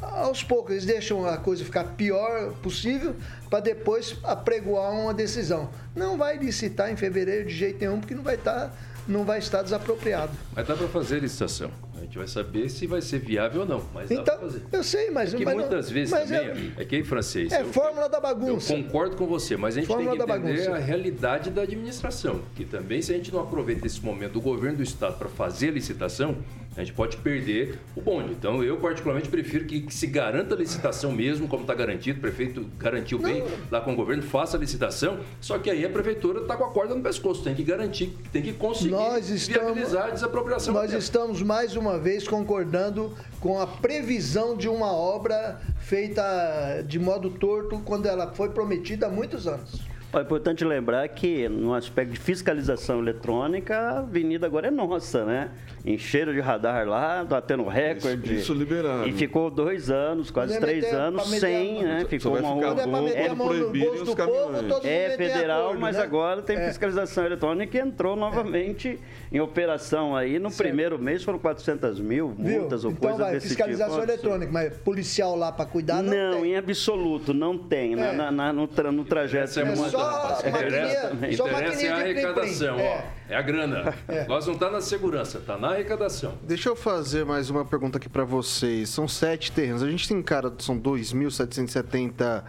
aos 0.02 0.44
poucos. 0.44 0.72
Eles 0.72 0.86
deixam 0.86 1.26
a 1.28 1.38
coisa 1.38 1.64
ficar 1.64 1.84
pior 1.96 2.54
possível 2.64 3.16
para 3.50 3.60
depois 3.60 4.16
apregoar 4.24 4.92
uma 4.92 5.14
decisão. 5.14 5.70
Não 5.96 6.18
vai 6.18 6.38
licitar 6.38 6.92
em 6.92 6.96
fevereiro 6.96 7.46
de 7.48 7.54
jeito 7.56 7.80
nenhum, 7.80 8.00
porque 8.00 8.16
não 8.16 8.24
vai 8.24 8.36
estar, 8.36 8.76
não 9.08 9.24
vai 9.24 9.40
estar 9.40 9.62
desapropriado. 9.62 10.32
Mas 10.56 10.68
dá 10.68 10.76
para 10.76 10.88
fazer 10.88 11.20
licitação. 11.20 11.70
A 11.96 12.02
gente 12.02 12.18
vai 12.20 12.28
saber 12.28 12.70
se 12.70 12.86
vai 12.86 13.02
ser 13.02 13.18
viável 13.20 13.62
ou 13.62 13.68
não. 13.68 13.84
Mas 13.94 14.08
dá 14.08 14.16
Então, 14.16 14.38
para 14.38 14.48
fazer. 14.48 14.62
eu 14.72 14.84
sei, 14.84 15.10
mas, 15.10 15.34
É 15.34 15.38
que 15.38 15.44
mas 15.44 15.56
não- 15.56 15.62
muitas 15.62 15.90
vezes 15.90 16.12
mas 16.12 16.30
também, 16.30 16.72
é, 16.78 16.86
que 16.86 16.96
em 16.96 17.04
francês. 17.04 17.52
É 17.52 17.62
eu- 17.64 17.66
fórmula 17.74 18.08
da 18.08 18.18
Eu 18.18 18.22
bagunça. 18.22 18.74
concordo 18.74 19.16
com 19.18 19.26
você, 19.26 19.58
mas 19.58 19.76
a 19.76 19.80
gente 19.80 19.88
Fórmula 19.88 20.16
tem 20.16 20.26
que 20.26 20.32
entender 20.32 20.72
a 20.72 20.78
realidade 20.78 21.50
da 21.50 21.64
administração. 21.64 22.42
Que 22.56 22.64
também, 22.64 23.02
se 23.02 23.12
a 23.12 23.16
gente 23.18 23.34
não 23.34 23.42
aproveita 23.42 23.88
esse 23.88 24.00
momento 24.06 24.34
do 24.34 24.42
governo 24.42 24.78
do 24.78 24.84
estado 24.84 25.18
para 25.18 25.28
fazer 25.28 25.70
a 25.70 25.72
licitação, 25.72 26.38
a 26.78 26.84
gente 26.84 26.94
pode 26.94 27.18
perder 27.18 27.80
o 27.96 28.02
bonde. 28.02 28.32
Então, 28.32 28.64
eu 28.64 28.78
particularmente 28.78 29.28
prefiro 29.30 29.66
que, 29.66 29.82
que 29.82 29.94
se 29.94 30.06
garanta 30.06 30.54
a 30.54 30.58
licitação 30.58 31.12
mesmo, 31.12 31.48
como 31.48 31.64
está 31.64 31.74
garantido. 31.74 32.20
O 32.20 32.22
prefeito 32.22 32.64
garantiu 32.78 33.18
bem 33.18 33.44
lá 33.72 33.82
com 33.82 33.94
o 33.94 33.96
governo, 33.96 34.22
faça 34.22 34.56
a 34.56 34.60
licitação. 34.60 35.20
Só 35.42 35.58
que 35.58 35.72
aí 35.72 35.84
a 35.84 35.90
prefeitura 35.90 36.42
está 36.42 36.56
com 36.56 36.66
a 36.66 36.70
corda 36.70 36.94
no 36.94 37.02
pescoço, 37.02 37.44
tem 37.44 37.56
que 37.56 37.64
garantir, 37.64 38.16
tem 38.32 38.44
que 38.44 38.54
conseguir 38.54 38.92
Nós 38.92 39.28
estamos, 39.30 39.74
viabilizar 39.74 40.10
a 40.10 40.12
desapropriação. 40.12 40.74
nós 40.74 40.94
estamos 40.94 41.42
mais 41.42 41.76
uma 41.76 41.98
vez 41.98 42.28
concordando 42.28 43.12
com 43.40 43.60
a 43.60 43.66
previsão 43.66 44.56
de 44.56 44.70
uma 44.70 44.92
obra 44.92 45.60
feita 45.80 46.84
de 46.86 47.00
modo 47.00 47.32
torto 47.32 47.80
quando 47.80 48.06
ela 48.06 48.32
foi 48.34 48.50
prometida 48.50 49.08
há 49.08 49.10
muitos 49.10 49.48
anos. 49.48 49.97
É 50.14 50.22
importante 50.22 50.64
lembrar 50.64 51.06
que, 51.10 51.50
no 51.50 51.74
aspecto 51.74 52.14
de 52.14 52.20
fiscalização 52.20 53.00
eletrônica, 53.00 53.78
a 53.78 54.00
avenida 54.00 54.48
agora 54.48 54.68
é 54.68 54.72
nossa, 54.72 55.26
né? 55.26 55.50
Encheram 55.86 56.34
de 56.34 56.40
radar 56.40 56.88
lá, 56.88 57.24
batendo 57.26 57.66
recorde. 57.68 58.34
Isso- 58.36 58.42
isso 58.42 58.54
liberaram. 58.54 59.06
E 59.06 59.12
ficou 59.12 59.50
dois 59.52 59.92
anos, 59.92 60.32
quase 60.32 60.56
é 60.56 60.60
três 60.60 60.84
meter- 60.86 60.96
anos 60.98 61.28
sem, 61.30 61.84
né? 61.84 62.06
Ficou 62.10 62.38
uma 62.38 62.50
rua. 62.50 62.76
É 63.14 63.30
povo, 63.36 64.88
É 64.88 65.10
federal, 65.18 65.62
acordo, 65.66 65.82
mas 65.82 65.96
né? 65.98 66.02
agora 66.04 66.42
tem 66.42 66.58
É. 66.58 66.68
fiscalização 66.68 67.26
eletrônica 67.26 67.78
e 67.78 67.82
entrou 67.82 68.16
novamente 68.16 69.00
em 69.32 69.40
operação 69.40 70.16
aí. 70.16 70.40
No 70.40 70.52
primeiro 70.52 70.98
mês 70.98 71.24
foram 71.24 71.38
400 71.38 72.00
mil 72.00 72.30
Viu? 72.38 72.62
multas 72.62 72.86
ou 72.86 72.92
então 72.92 73.10
coisa 73.10 73.24
vai, 73.26 73.34
desse 73.34 73.50
fiscalização 73.50 74.00
tipo. 74.00 74.12
eletrônica, 74.12 74.52
mas 74.52 74.78
policial 74.78 75.36
lá 75.36 75.52
para 75.52 75.66
cuidar 75.66 76.02
não, 76.02 76.14
Não, 76.32 76.42
tem. 76.42 76.52
em 76.54 76.56
absoluto, 76.58 77.34
não 77.34 77.58
tem. 77.58 77.96
Na- 77.96 78.08
É. 78.08 78.16
na- 78.16 78.32
na- 78.32 78.54
no, 78.54 78.68
tra- 78.68 78.92
no 78.92 79.04
trajeto 79.04 79.60
é 79.60 79.64
de 79.64 79.72
É 79.72 79.76
muito, 79.76 79.92
só 79.92 80.07
rapaz. 80.08 80.44
maquininha- 80.44 80.68
Interessa, 80.68 81.38
só 81.38 81.48
interessa 81.48 81.86
é 81.86 81.90
a 81.90 81.96
arrecadação, 81.98 82.80
É. 82.80 83.04
ó. 83.04 83.18
É 83.34 83.36
a 83.36 83.42
grana. 83.42 83.94
O 84.08 84.12
negócio 84.12 84.48
não 84.48 84.54
está 84.56 84.70
na 84.72 84.82
segurança, 84.82 85.38
está 85.40 85.58
na 85.58 85.70
arrecadação. 85.72 86.34
Deixa 86.44 86.70
eu 86.70 86.76
fazer 86.76 87.26
mais 87.26 87.50
uma 87.50 87.66
pergunta 87.66 87.98
aqui 87.98 88.08
para 88.10 88.24
vocês. 88.24 88.90
São 88.90 89.08
sete 89.08 89.52
terrenos. 89.52 89.84
A 89.84 89.90
gente 89.90 90.08
tem 90.08 90.22
cara, 90.22 90.52
são 90.60 90.78
2.770 90.78 92.44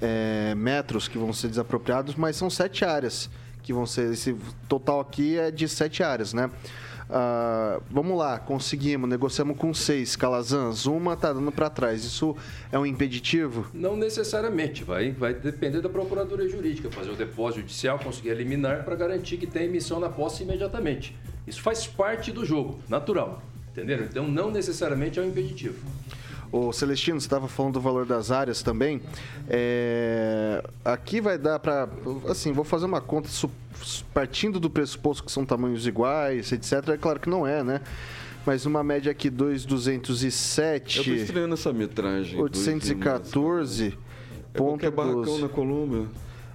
é, 0.00 0.54
metros 0.56 1.08
que 1.08 1.16
vão 1.16 1.32
ser 1.32 1.48
desapropriados, 1.48 2.14
mas 2.14 2.36
são 2.36 2.50
sete 2.50 2.84
áreas 2.84 3.30
que 3.62 3.72
vão 3.72 3.86
ser. 3.86 4.12
Esse 4.12 4.36
total 4.68 5.00
aqui 5.00 5.38
é 5.38 5.50
de 5.50 5.68
sete 5.68 6.02
áreas, 6.02 6.32
né? 6.34 6.50
Ah, 7.12 7.80
vamos 7.90 8.16
lá, 8.16 8.38
conseguimos, 8.38 9.10
negociamos 9.10 9.56
com 9.58 9.74
seis 9.74 10.14
calazans, 10.14 10.86
uma 10.86 11.16
tá 11.16 11.32
dando 11.32 11.50
para 11.50 11.68
trás. 11.68 12.04
Isso 12.04 12.36
é 12.70 12.78
um 12.78 12.86
impeditivo? 12.86 13.66
Não 13.74 13.96
necessariamente, 13.96 14.84
vai, 14.84 15.10
vai 15.10 15.34
depender 15.34 15.80
da 15.80 15.88
Procuradoria 15.88 16.48
Jurídica, 16.48 16.88
fazer 16.90 17.10
o 17.10 17.16
depósito 17.16 17.62
judicial, 17.62 17.98
conseguir 17.98 18.28
eliminar 18.28 18.84
para 18.84 18.94
garantir 18.94 19.38
que 19.38 19.46
tem 19.46 19.64
emissão 19.64 19.98
na 19.98 20.08
posse 20.08 20.44
imediatamente. 20.44 21.16
Isso 21.46 21.60
faz 21.60 21.84
parte 21.84 22.30
do 22.30 22.44
jogo, 22.44 22.78
natural. 22.88 23.42
Entenderam? 23.72 24.04
Então 24.04 24.28
não 24.28 24.50
necessariamente 24.50 25.18
é 25.18 25.22
um 25.22 25.26
impeditivo. 25.26 25.84
Ô 26.52 26.72
Celestino, 26.72 27.20
você 27.20 27.26
estava 27.26 27.46
falando 27.46 27.74
do 27.74 27.80
valor 27.80 28.04
das 28.04 28.30
áreas 28.30 28.62
também. 28.62 29.00
É, 29.48 30.62
Aqui 30.84 31.20
vai 31.20 31.38
dar 31.38 31.58
para. 31.60 31.88
Assim, 32.28 32.52
vou 32.52 32.64
fazer 32.64 32.86
uma 32.86 33.00
conta 33.00 33.28
partindo 34.12 34.58
do 34.58 34.68
pressuposto 34.68 35.24
que 35.24 35.30
são 35.30 35.44
tamanhos 35.46 35.86
iguais, 35.86 36.50
etc. 36.50 36.88
É 36.88 36.96
claro 36.96 37.20
que 37.20 37.30
não 37.30 37.46
é, 37.46 37.62
né? 37.62 37.80
Mas 38.44 38.66
uma 38.66 38.82
média 38.82 39.12
aqui, 39.12 39.28
Eu 39.28 39.32
tô 39.32 39.44
2,207, 39.44 41.14
estranhando 41.14 41.54
essa 41.54 41.72
metragem. 41.72 42.40
814. 42.40 43.98
É 44.52 44.58
qualquer 44.58 44.90
barracão 44.90 45.22
12. 45.22 45.42
na 45.42 45.48
Colômbia. 45.48 46.06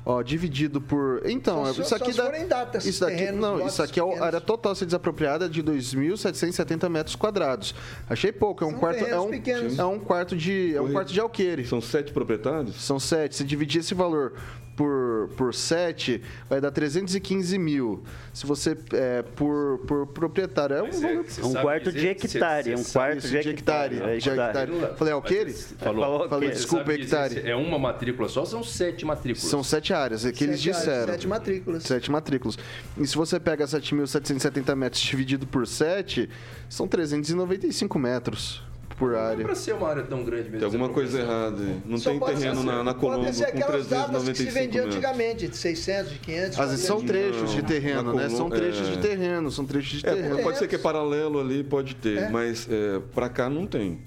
Ó, 0.08 0.22
dividido 0.22 0.80
por. 0.80 1.24
Então, 1.26 1.65
Só 1.65 1.74
se- 1.74 1.82
isso 1.82 1.96
aqui 1.96 2.13
só 2.13 2.22
dá. 2.24 2.30
forem 2.30 2.48
datas, 2.48 2.86
isso 2.86 3.00
daqui, 3.02 3.18
terrenos, 3.18 3.41
não, 3.41 3.65
isso 3.65 3.82
aqui 3.82 4.00
é 4.00 4.04
a 4.04 4.06
pequenos. 4.06 4.26
área 4.28 4.39
total 4.39 4.72
a 4.74 4.76
ser 4.76 4.86
desapropriada 4.86 5.50
de 5.50 5.63
2.770 5.63 6.88
metros 6.89 7.15
quadrados. 7.15 7.74
Achei 8.08 8.32
pouco, 8.32 8.63
é 8.63 8.68
um 8.68 8.72
São 8.72 8.80
quarto. 8.80 9.04
É 9.04 9.20
um, 9.20 9.30
pequenos. 9.32 9.80
é 9.80 9.84
um 9.86 10.00
quarto 10.00 10.36
de. 10.36 10.76
É 10.76 10.82
um 10.82 10.91
quarto 10.91 11.12
de 11.12 11.20
alqueire. 11.20 11.65
São 11.65 11.82
sete 11.82 12.13
proprietários? 12.13 12.76
São 12.84 13.00
sete. 13.00 13.36
Se 13.36 13.44
dividir 13.44 13.80
esse 13.80 13.96
valor 13.96 14.34
por, 14.76 15.30
por 15.38 15.54
sete, 15.54 16.22
vai 16.50 16.60
dar 16.60 16.70
315 16.72 17.58
mil. 17.58 18.04
Se 18.34 18.46
você. 18.46 18.78
É, 18.94 19.22
por, 19.22 19.80
por 19.88 20.08
proprietário. 20.08 20.76
É 20.76 20.82
um 20.84 20.88
é, 20.88 21.24
você 21.24 21.42
Um 21.42 21.54
quarto 21.54 21.92
de 21.92 21.98
dizer- 21.98 22.10
hectare, 22.10 22.64
você- 22.72 22.74
um 22.74 22.78
você 22.84 22.94
quarto 22.94 23.18
Isso, 23.20 23.28
de 23.30 23.40
de 23.42 23.50
hectare. 23.50 23.96
hectare. 23.96 24.20
De 24.20 24.30
hectare. 24.30 24.72
Falei 24.98 25.14
alqueire? 25.14 25.54
Falou. 25.54 26.04
Falou 26.04 26.30
Falei, 26.30 26.50
desculpa, 26.50 26.98
dizer 26.98 27.04
hectare. 27.04 27.50
É 27.50 27.56
uma 27.56 27.80
matrícula 27.80 28.28
só, 28.28 28.44
são 28.44 28.64
sete 28.64 29.06
matrículas. 29.06 29.50
São 29.50 29.64
sete 29.64 29.94
áreas, 29.94 30.26
é 30.26 30.32
que 30.32 30.44
eles 30.44 30.58
Sete 30.60 30.70
áreas, 30.72 30.86
disseram. 30.86 31.14
Sete 31.14 31.28
matrículas. 31.28 31.84
Sete 31.84 32.12
matrículas. 32.12 32.58
E 32.98 33.08
se 33.08 33.16
você 33.16 33.40
pega 33.40 33.66
7.770 33.66 34.76
metros 34.76 35.02
dividido 35.02 35.48
por 35.48 35.66
7, 35.66 36.30
são 36.70 36.88
395 36.88 37.98
metros 37.98 38.62
por 38.98 39.12
Não 39.12 39.18
é 39.20 39.22
área. 39.32 39.46
pra 39.46 39.56
ser 39.56 39.74
uma 39.74 39.88
área 39.90 40.04
tão 40.04 40.24
grande 40.24 40.44
mesmo. 40.50 40.58
Tem 40.60 40.66
alguma 40.66 40.86
essa 40.86 40.94
coisa 40.94 41.20
errada. 41.20 41.62
aí. 41.62 41.82
Não 41.86 41.98
Só 41.98 42.10
tem 42.12 42.20
terreno 42.20 42.56
ser- 42.62 42.66
na, 42.66 42.84
na 42.84 42.94
Colombo 42.94 43.24
Pode 43.26 43.36
ser 43.36 43.52
com 43.52 43.58
aquelas 43.60 43.88
datas 43.88 44.24
que 44.30 44.36
se 44.36 44.44
395 44.46 44.54
vendiam 44.54 44.86
metros. 44.86 44.96
antigamente, 44.96 45.48
de 45.48 45.58
600, 45.58 46.12
de 46.14 46.20
500. 46.20 46.60
Às 46.60 46.70
vezes 46.72 46.86
são 46.86 46.96
400. 47.02 47.32
trechos 47.32 47.52
de 47.52 47.62
Não, 47.62 47.68
terreno, 47.68 48.04
na 48.14 48.22
né? 48.24 48.30
São 48.30 48.50
trechos 48.50 48.88
é. 48.88 48.92
de 48.92 48.98
terreno, 49.00 49.52
são 49.52 49.66
trechos 49.66 50.00
de 50.02 50.08
É, 50.08 50.14
terreno. 50.16 50.40
pode 50.44 50.58
ser 50.58 50.68
que 50.68 50.76
é 50.76 50.78
paralelo 50.78 51.40
ali, 51.40 51.64
pode 51.64 51.96
ter, 51.96 52.18
É. 52.18 52.30
mas 52.30 52.68
é, 52.70 53.00
pra 53.14 53.28
cá 53.30 53.50
não 53.50 53.66
tem. 53.68 54.00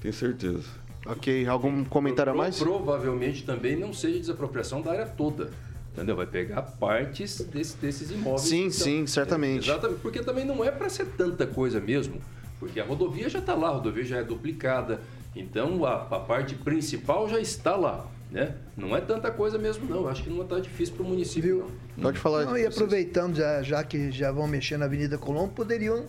Tenho 0.00 0.14
certeza. 0.14 0.64
Ok, 1.06 1.46
algum 1.46 1.84
comentário 1.84 2.32
a 2.32 2.34
mais? 2.34 2.58
Provavelmente 2.58 3.44
também 3.44 3.76
não 3.76 3.92
seja 3.92 4.18
desapropriação 4.18 4.80
da 4.82 4.92
área 4.92 5.06
toda. 5.06 5.50
Entendeu? 5.92 6.14
Vai 6.14 6.26
pegar 6.26 6.62
partes 6.62 7.40
desse- 7.52 7.76
desses 7.76 8.10
imóveis. 8.12 8.42
Sim, 8.42 8.64
que 8.66 8.70
sim, 8.70 9.06
certamente. 9.06 9.68
É, 9.68 9.72
exatamente, 9.72 10.00
porque 10.00 10.20
também 10.20 10.44
não 10.44 10.64
é 10.64 10.70
para 10.70 10.88
ser 10.88 11.04
tanta 11.06 11.46
coisa 11.46 11.80
mesmo. 11.80 12.20
Porque 12.60 12.78
a 12.78 12.84
rodovia 12.84 13.28
já 13.28 13.40
está 13.40 13.54
lá, 13.54 13.68
a 13.68 13.72
rodovia 13.72 14.04
já 14.04 14.18
é 14.18 14.22
duplicada. 14.22 15.00
Então 15.34 15.84
a, 15.84 15.94
a 16.02 16.20
parte 16.20 16.54
principal 16.54 17.28
já 17.28 17.40
está 17.40 17.74
lá. 17.74 18.06
Né? 18.30 18.54
Não 18.76 18.96
é 18.96 19.00
tanta 19.00 19.28
coisa 19.32 19.58
mesmo, 19.58 19.88
não. 19.88 20.06
Acho 20.06 20.22
que 20.22 20.30
não 20.30 20.42
está 20.42 20.60
difícil 20.60 20.94
para 20.94 21.04
o 21.04 21.08
município. 21.08 21.66
Não. 21.96 22.04
Pode 22.04 22.18
falar. 22.18 22.44
Não, 22.44 22.56
e 22.56 22.64
aproveitando, 22.64 23.34
já, 23.34 23.60
já 23.62 23.82
que 23.82 24.12
já 24.12 24.30
vão 24.30 24.46
mexer 24.46 24.76
na 24.76 24.84
Avenida 24.84 25.18
Colombo, 25.18 25.52
poderiam 25.52 26.04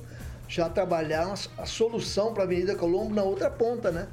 já 0.47 0.69
trabalhar 0.69 1.25
uma- 1.25 1.35
a 1.57 1.65
solução 1.65 2.31
para 2.33 2.43
a 2.43 2.45
Avenida 2.45 2.75
Colombo 2.75 3.15
na 3.15 3.23
outra 3.23 3.49
ponta, 3.49 3.89
né? 3.89 4.07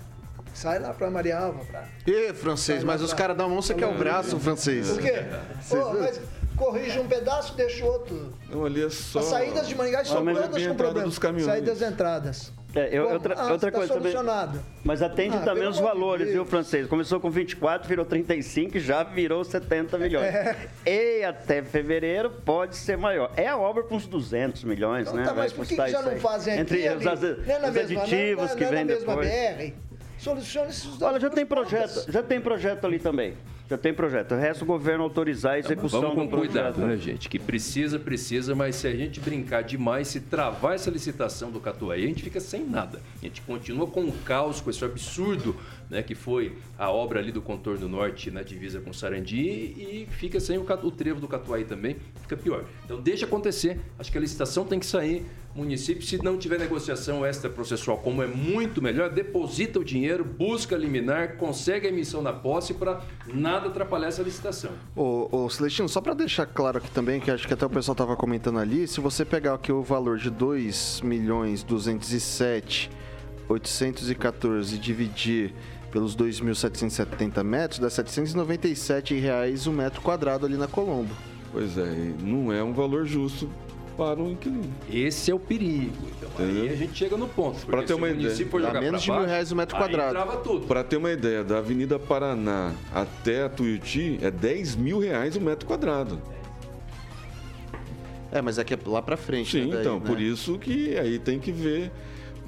Sai 0.55 0.79
lá 0.79 0.94
para 0.94 1.11
Maria 1.11 1.38
Alva. 1.38 1.62
Pra... 1.66 1.85
Ê, 2.07 2.33
francês, 2.33 2.83
mas 2.83 3.03
os 3.03 3.12
caras 3.12 3.37
dão 3.37 3.44
a 3.46 3.48
mão, 3.51 3.61
você 3.61 3.74
quer 3.74 3.87
o 3.87 3.98
braço, 3.98 4.38
francês. 4.40 4.88
Por 4.90 5.03
quê? 5.03 5.24
Pô, 5.68 5.92
mas 6.01 6.20
corrige 6.59 6.99
um 6.99 7.07
pedaço, 7.07 7.55
deixa 7.57 7.85
o 7.85 7.88
outro. 7.88 8.33
Não, 8.51 8.64
ali 8.64 8.85
é 8.85 8.90
só. 8.90 9.21
As 9.21 9.25
saídas 9.27 9.68
de 9.68 9.75
Maringá 9.75 10.05
são 10.05 10.29
é 10.29 10.35
todas 10.35 10.66
com 10.66 10.75
problema. 10.75 11.09
dos 11.09 11.18
caminhões. 11.18 11.47
Saídas 11.51 11.81
e 11.81 11.85
entradas. 11.85 12.53
É, 12.75 12.90
eu- 12.97 13.07
Bom, 13.09 13.14
outra, 13.14 13.35
ah, 13.35 13.51
outra 13.53 13.73
tá 13.73 13.79
coisa 13.79 13.94
também. 13.94 14.12
solucionado. 14.12 14.61
Mas 14.85 15.01
atende 15.01 15.37
Ah, 15.38 15.40
também 15.40 15.66
os 15.66 15.79
valores, 15.79 16.27
Deus. 16.27 16.35
viu, 16.35 16.44
francês? 16.44 16.87
Começou 16.87 17.18
com 17.18 17.31
24, 17.31 17.88
virou 17.88 18.05
35 18.05 18.77
e 18.77 18.81
já 18.81 19.03
virou 19.03 19.42
70 19.42 19.97
milhões. 19.97 20.27
É. 20.27 20.55
E 20.87 21.25
até 21.25 21.62
fevereiro 21.62 22.31
pode 22.44 22.77
ser 22.77 22.99
maior. 22.99 23.31
É 23.37 23.49
a 23.49 23.57
obra 23.57 23.83
para 23.85 23.97
uns 23.97 24.07
200 24.07 24.64
milhões, 24.64 25.03
Então, 25.09 25.14
né? 25.16 25.25
tá, 25.25 25.33
Vai 25.33 25.44
mas 25.44 25.53
por 25.55 25.66
que, 25.66 25.77
que 25.77 25.88
já 25.90 26.03
não 26.03 26.16
fazem 26.18 26.53
aqui 26.55 26.62
Entre 26.62 26.88
ali, 26.88 26.99
os, 26.99 27.07
as- 27.07 27.21
não 27.23 27.29
é 27.55 27.59
na 27.59 27.68
os 27.68 27.75
mesma, 27.75 28.03
aditivos 28.03 28.44
não 28.44 28.53
é, 28.53 28.55
que 28.57 28.61
não 28.64 28.68
é 28.68 28.75
vêm 28.75 28.85
na 28.85 28.92
mesma 28.92 29.16
depois. 29.16 29.29
BR? 29.29 29.75
Solucione 30.19 30.71
esses 30.71 30.85
dois. 30.85 31.03
Olha, 31.03 31.21
já 31.21 31.31
tem 31.31 31.47
projeto, 31.47 32.11
já 32.11 32.23
tem 32.23 32.41
projeto 32.41 32.85
ali 32.87 32.99
também. 32.99 33.35
Já 33.69 33.77
tem 33.77 33.93
projeto. 33.93 34.33
O 34.33 34.39
resto 34.39 34.63
o 34.63 34.67
governo 34.67 35.05
autorizar 35.05 35.53
a 35.53 35.59
execução 35.59 36.01
Vamos 36.01 36.17
com 36.17 36.25
do 36.25 36.31
projeto. 36.31 36.53
cuidado, 36.53 36.87
né, 36.87 36.97
gente? 36.97 37.29
Que 37.29 37.39
precisa, 37.39 37.99
precisa, 37.99 38.55
mas 38.55 38.77
se 38.77 38.87
a 38.87 38.97
gente 38.97 39.21
brincar 39.21 39.63
demais, 39.63 40.09
se 40.09 40.21
travar 40.21 40.75
essa 40.75 40.91
licitação 40.91 41.51
do 41.51 41.61
Catuaí, 41.61 42.03
a 42.05 42.07
gente 42.07 42.23
fica 42.23 42.41
sem 42.41 42.65
nada. 42.65 43.03
A 43.21 43.25
gente 43.27 43.43
continua 43.43 43.87
com 43.87 44.05
o 44.05 44.13
caos, 44.25 44.63
com 44.63 44.71
esse 44.71 44.83
absurdo 44.83 45.55
né, 45.90 46.03
que 46.03 46.14
foi 46.14 46.57
a 46.79 46.90
obra 46.90 47.20
ali 47.20 47.33
do 47.33 47.40
contorno 47.40 47.88
norte 47.88 48.31
na 48.31 48.42
divisa 48.42 48.81
com 48.81 48.92
Sarandi 48.92 49.38
e 49.38 50.07
fica 50.11 50.38
sem 50.38 50.59
o, 50.59 50.66
o 50.83 50.90
trevo 50.90 51.20
do 51.20 51.29
Catuaí 51.29 51.64
também, 51.64 51.96
fica 52.22 52.37
pior. 52.37 52.64
Então 52.85 53.01
deixa 53.01 53.27
acontecer, 53.27 53.81
acho 53.98 54.11
que 54.11 54.18
a 54.18 54.20
licitação 54.20 54.64
tem 54.64 54.79
que 54.79 54.87
sair. 54.87 55.24
Município, 55.55 56.03
se 56.03 56.22
não 56.22 56.38
tiver 56.38 56.59
negociação 56.59 57.27
extraprocessual, 57.27 57.98
como 57.98 58.22
é 58.22 58.27
muito 58.27 58.81
melhor, 58.81 59.11
deposita 59.11 59.81
o 59.81 59.85
dinheiro, 59.85 60.24
busca 60.24 60.77
liminar, 60.77 61.37
consegue 61.37 61.88
a 61.88 61.90
emissão 61.90 62.22
na 62.22 62.33
posse 62.33 62.74
para 62.74 63.03
nada 63.27 63.66
atrapalhar 63.66 64.09
essa 64.09 64.22
licitação. 64.22 64.70
Ô, 64.94 65.29
ô 65.33 65.51
Celestino, 65.51 65.88
só 65.88 66.01
para 66.01 66.14
deixar 66.14 66.46
claro 66.46 66.79
aqui 66.79 66.90
também, 66.90 67.18
que 67.18 67.31
acho 67.31 67.48
que 67.48 67.55
até 67.55 67.66
o 67.66 67.70
pessoal 67.70 67.96
tava 67.96 68.14
comentando 68.14 68.59
ali, 68.59 68.87
se 68.87 69.01
você 69.01 69.24
pegar 69.24 69.55
aqui 69.55 69.72
o 69.72 69.83
valor 69.83 70.18
de 70.18 70.31
2 70.31 71.01
milhões 71.03 71.64
207 71.64 72.90
814 73.48 74.77
e 74.77 74.79
dividir 74.79 75.55
pelos 75.90 76.16
2.770 76.16 77.42
metros, 77.42 77.79
dá 77.79 77.90
797 77.90 79.14
reais 79.14 79.66
o 79.66 79.72
metro 79.72 80.01
quadrado 80.01 80.46
ali 80.46 80.57
na 80.57 80.66
Colombo. 80.66 81.14
Pois 81.53 81.79
é, 81.79 81.83
e 81.83 82.22
não 82.22 82.53
é 82.53 82.62
um 82.62 82.72
valor 82.72 83.07
justo 83.07 83.48
para 83.96 84.22
o 84.22 84.31
inquilino. 84.31 84.72
Esse 84.88 85.31
é 85.31 85.35
o 85.35 85.40
perigo. 85.40 86.07
Então 86.16 86.31
aí 86.46 86.68
a 86.68 86.77
gente 86.77 86.96
chega 86.96 87.16
no 87.16 87.27
ponto. 87.27 87.66
Pra 87.66 87.83
ter 87.83 87.94
uma 87.94 88.09
ideia, 88.09 88.33
dá 88.61 88.81
menos 88.81 89.03
de 89.03 89.11
mil 89.11 89.24
reais 89.24 89.51
o 89.51 89.57
metro 89.57 89.77
aí 89.77 89.83
quadrado. 89.83 90.61
Para 90.61 90.85
ter 90.85 90.96
uma 90.96 91.11
ideia, 91.11 91.42
da 91.42 91.59
Avenida 91.59 91.98
Paraná 91.98 92.72
até 92.94 93.42
a 93.42 93.48
Tuiuti 93.48 94.18
é 94.22 94.31
10 94.31 94.77
mil 94.77 95.01
reais 95.01 95.35
o 95.35 95.40
metro 95.40 95.66
quadrado. 95.66 96.22
É, 98.31 98.40
mas 98.40 98.59
aqui 98.59 98.74
é 98.74 98.79
lá 98.87 99.03
pra 99.03 99.16
frente, 99.16 99.51
Sim, 99.51 99.66
né, 99.66 99.72
daí, 99.72 99.81
então, 99.81 99.98
né? 99.98 100.07
por 100.07 100.20
isso 100.20 100.59
que 100.59 100.96
aí 100.98 101.18
tem 101.18 101.38
que 101.38 101.51
ver, 101.51 101.90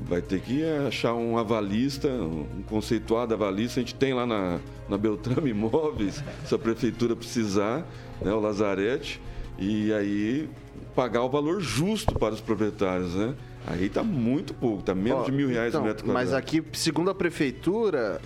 vai 0.01 0.23
ter 0.23 0.41
que 0.41 0.65
achar 0.87 1.15
um 1.15 1.37
avalista, 1.37 2.09
um 2.09 2.63
conceituado 2.67 3.35
avalista, 3.35 3.81
a 3.81 3.83
gente 3.83 3.95
tem 3.95 4.15
lá 4.15 4.27
na, 4.27 4.59
na 4.89 4.97
Beltrame 4.97 5.51
Imóveis, 5.51 6.23
se 6.45 6.55
a 6.55 6.59
prefeitura 6.59 7.15
precisar, 7.15 7.87
né, 8.21 8.33
o 8.33 8.41
Lazarete, 8.41 9.21
e 9.59 9.93
aí 9.93 10.49
pagar 10.95 11.23
o 11.23 11.29
valor 11.29 11.61
justo 11.61 12.15
para 12.19 12.35
os 12.35 12.41
proprietários, 12.41 13.15
né? 13.15 13.35
Aí 13.67 13.89
tá 13.89 14.03
muito 14.03 14.55
pouco, 14.55 14.83
tá 14.83 14.95
menos 14.95 15.21
Ó, 15.21 15.25
de 15.25 15.33
mil 15.33 15.49
reais 15.49 15.69
então, 15.69 15.83
o 15.83 15.85
metro 15.85 16.05
quadrado. 16.05 16.27
Mas 16.27 16.33
aqui, 16.33 16.63
segundo 16.73 17.11
a 17.11 17.15
prefeitura, 17.15 18.21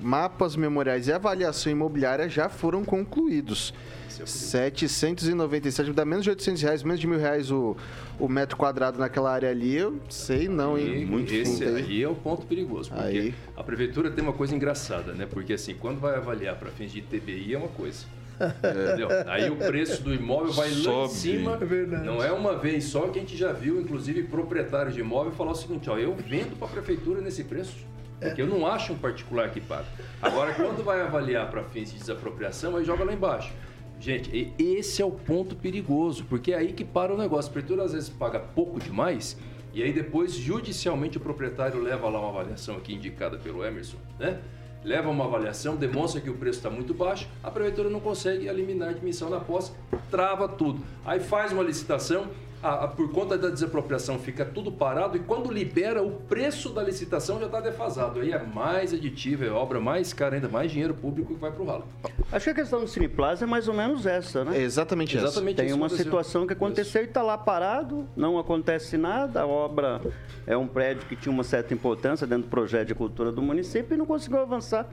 mapas 0.00 0.56
memoriais 0.56 1.06
e 1.06 1.12
avaliação 1.12 1.70
imobiliária 1.70 2.28
já 2.28 2.48
foram 2.48 2.84
concluídos. 2.84 3.74
Esse 4.08 4.22
é 4.22 4.24
o 4.24 4.26
perigo. 4.26 4.88
797, 4.88 5.92
dá 5.92 6.04
menos 6.04 6.24
de 6.24 6.30
800 6.30 6.62
reais, 6.62 6.82
menos 6.82 6.98
de 7.00 7.06
mil 7.06 7.18
reais 7.18 7.50
o, 7.50 7.76
o 8.18 8.28
metro 8.28 8.56
quadrado 8.56 8.98
naquela 8.98 9.30
área 9.32 9.50
ali, 9.50 9.76
eu 9.76 10.00
sei 10.08 10.48
não, 10.48 10.78
hein? 10.78 11.02
E 11.02 11.04
Muito 11.04 11.32
esse 11.32 11.64
fundo 11.64 11.76
aí. 11.76 11.82
aí 11.84 12.02
é 12.02 12.08
o 12.08 12.14
ponto 12.14 12.46
perigoso. 12.46 12.90
Porque 12.90 13.04
Aí. 13.18 13.34
a 13.56 13.62
prefeitura 13.62 14.10
tem 14.10 14.24
uma 14.24 14.32
coisa 14.32 14.54
engraçada, 14.54 15.12
né? 15.12 15.26
Porque 15.30 15.52
assim, 15.52 15.74
quando 15.74 16.00
vai 16.00 16.16
avaliar 16.16 16.56
para 16.56 16.70
fins 16.70 16.90
de 16.90 16.98
ITBI 16.98 17.54
é 17.54 17.58
uma 17.58 17.68
coisa. 17.68 18.04
Entendeu? 18.40 19.08
Aí 19.26 19.50
o 19.50 19.56
preço 19.56 20.02
do 20.02 20.14
imóvel 20.14 20.52
vai 20.52 20.70
lá 20.70 20.76
em 20.76 20.82
Sobe. 20.82 21.12
cima. 21.12 21.58
É 21.60 21.64
verdade. 21.64 22.06
Não 22.06 22.22
é 22.22 22.32
uma 22.32 22.56
vez 22.56 22.84
só 22.84 23.08
que 23.08 23.18
a 23.18 23.22
gente 23.22 23.36
já 23.36 23.52
viu, 23.52 23.80
inclusive, 23.80 24.22
proprietários 24.24 24.94
de 24.94 25.00
imóvel 25.00 25.32
falar 25.32 25.52
o 25.52 25.54
seguinte: 25.54 25.90
ó, 25.90 25.98
eu 25.98 26.14
vendo 26.14 26.56
para 26.58 26.68
a 26.68 26.70
prefeitura 26.70 27.20
nesse 27.20 27.44
preço. 27.44 27.88
Porque 28.20 28.42
eu 28.42 28.46
não 28.46 28.66
acho 28.66 28.92
um 28.92 28.98
particular 28.98 29.48
que 29.50 29.62
paga. 29.62 29.86
Agora, 30.20 30.52
quando 30.52 30.84
vai 30.84 31.00
avaliar 31.00 31.50
para 31.50 31.62
fins 31.64 31.90
de 31.90 31.98
desapropriação, 31.98 32.76
aí 32.76 32.84
joga 32.84 33.02
lá 33.02 33.14
embaixo. 33.14 33.50
Gente, 33.98 34.30
e- 34.34 34.52
esse 34.76 35.00
é 35.00 35.04
o 35.06 35.10
ponto 35.10 35.56
perigoso, 35.56 36.24
porque 36.28 36.52
é 36.52 36.56
aí 36.56 36.72
que 36.74 36.84
para 36.84 37.14
o 37.14 37.16
negócio. 37.16 37.50
A 37.50 37.52
prefeitura 37.52 37.82
às 37.84 37.92
vezes 37.94 38.10
paga 38.10 38.38
pouco 38.38 38.78
demais, 38.78 39.38
e 39.72 39.82
aí 39.82 39.90
depois, 39.92 40.34
judicialmente, 40.34 41.16
o 41.16 41.20
proprietário 41.20 41.80
leva 41.82 42.10
lá 42.10 42.20
uma 42.20 42.28
avaliação 42.28 42.76
aqui 42.76 42.94
indicada 42.94 43.38
pelo 43.38 43.64
Emerson, 43.64 43.96
né? 44.18 44.38
Leva 44.82 45.10
uma 45.10 45.24
avaliação, 45.24 45.76
demonstra 45.76 46.20
que 46.20 46.30
o 46.30 46.34
preço 46.34 46.58
está 46.58 46.70
muito 46.70 46.94
baixo, 46.94 47.28
a 47.42 47.50
prefeitura 47.50 47.90
não 47.90 48.00
consegue 48.00 48.46
eliminar 48.46 48.88
a 48.88 48.90
admissão 48.92 49.28
na 49.28 49.38
posse, 49.38 49.72
trava 50.10 50.48
tudo. 50.48 50.82
Aí 51.04 51.20
faz 51.20 51.52
uma 51.52 51.62
licitação, 51.62 52.28
a- 52.62 52.84
a- 52.84 52.88
por 52.88 53.10
conta 53.10 53.38
da 53.38 53.48
desapropriação 53.48 54.18
fica 54.18 54.44
tudo 54.44 54.70
parado 54.70 55.16
e 55.16 55.20
quando 55.20 55.50
libera, 55.52 56.02
o 56.02 56.10
preço 56.12 56.70
da 56.70 56.82
licitação 56.82 57.38
já 57.40 57.46
está 57.46 57.60
defasado. 57.60 58.20
Aí 58.20 58.32
é 58.32 58.42
mais 58.42 58.92
aditivo, 58.92 59.44
é 59.44 59.50
obra 59.50 59.80
mais 59.80 60.12
cara, 60.12 60.34
ainda 60.34 60.48
mais 60.48 60.70
dinheiro 60.70 60.92
público 60.94 61.34
que 61.34 61.40
vai 61.40 61.50
para 61.50 61.62
o 61.62 61.66
ralo. 61.66 61.84
Acho 62.30 62.44
que 62.44 62.50
a 62.50 62.54
questão 62.54 62.80
do 62.80 62.88
Cineplaza 62.88 63.44
é 63.44 63.46
mais 63.46 63.66
ou 63.68 63.74
menos 63.74 64.04
essa, 64.06 64.44
né? 64.44 64.58
É 64.58 64.62
exatamente, 64.62 65.16
essa. 65.16 65.26
Exatamente 65.26 65.56
Tem 65.56 65.66
isso 65.66 65.74
uma 65.76 65.86
aconteceu. 65.86 66.04
situação 66.04 66.46
que 66.46 66.52
aconteceu 66.52 67.02
e 67.02 67.04
está 67.06 67.22
lá 67.22 67.38
parado, 67.38 68.06
não 68.16 68.38
acontece 68.38 68.96
nada. 68.96 69.40
A 69.42 69.46
obra 69.46 70.00
é 70.46 70.56
um 70.56 70.66
prédio 70.66 71.06
que 71.08 71.16
tinha 71.16 71.32
uma 71.32 71.44
certa 71.44 71.72
importância 71.72 72.26
dentro 72.26 72.44
do 72.44 72.50
projeto 72.50 72.88
de 72.88 72.94
cultura 72.94 73.32
do 73.32 73.40
município 73.42 73.94
e 73.94 73.96
não 73.96 74.06
conseguiu 74.06 74.40
avançar. 74.40 74.86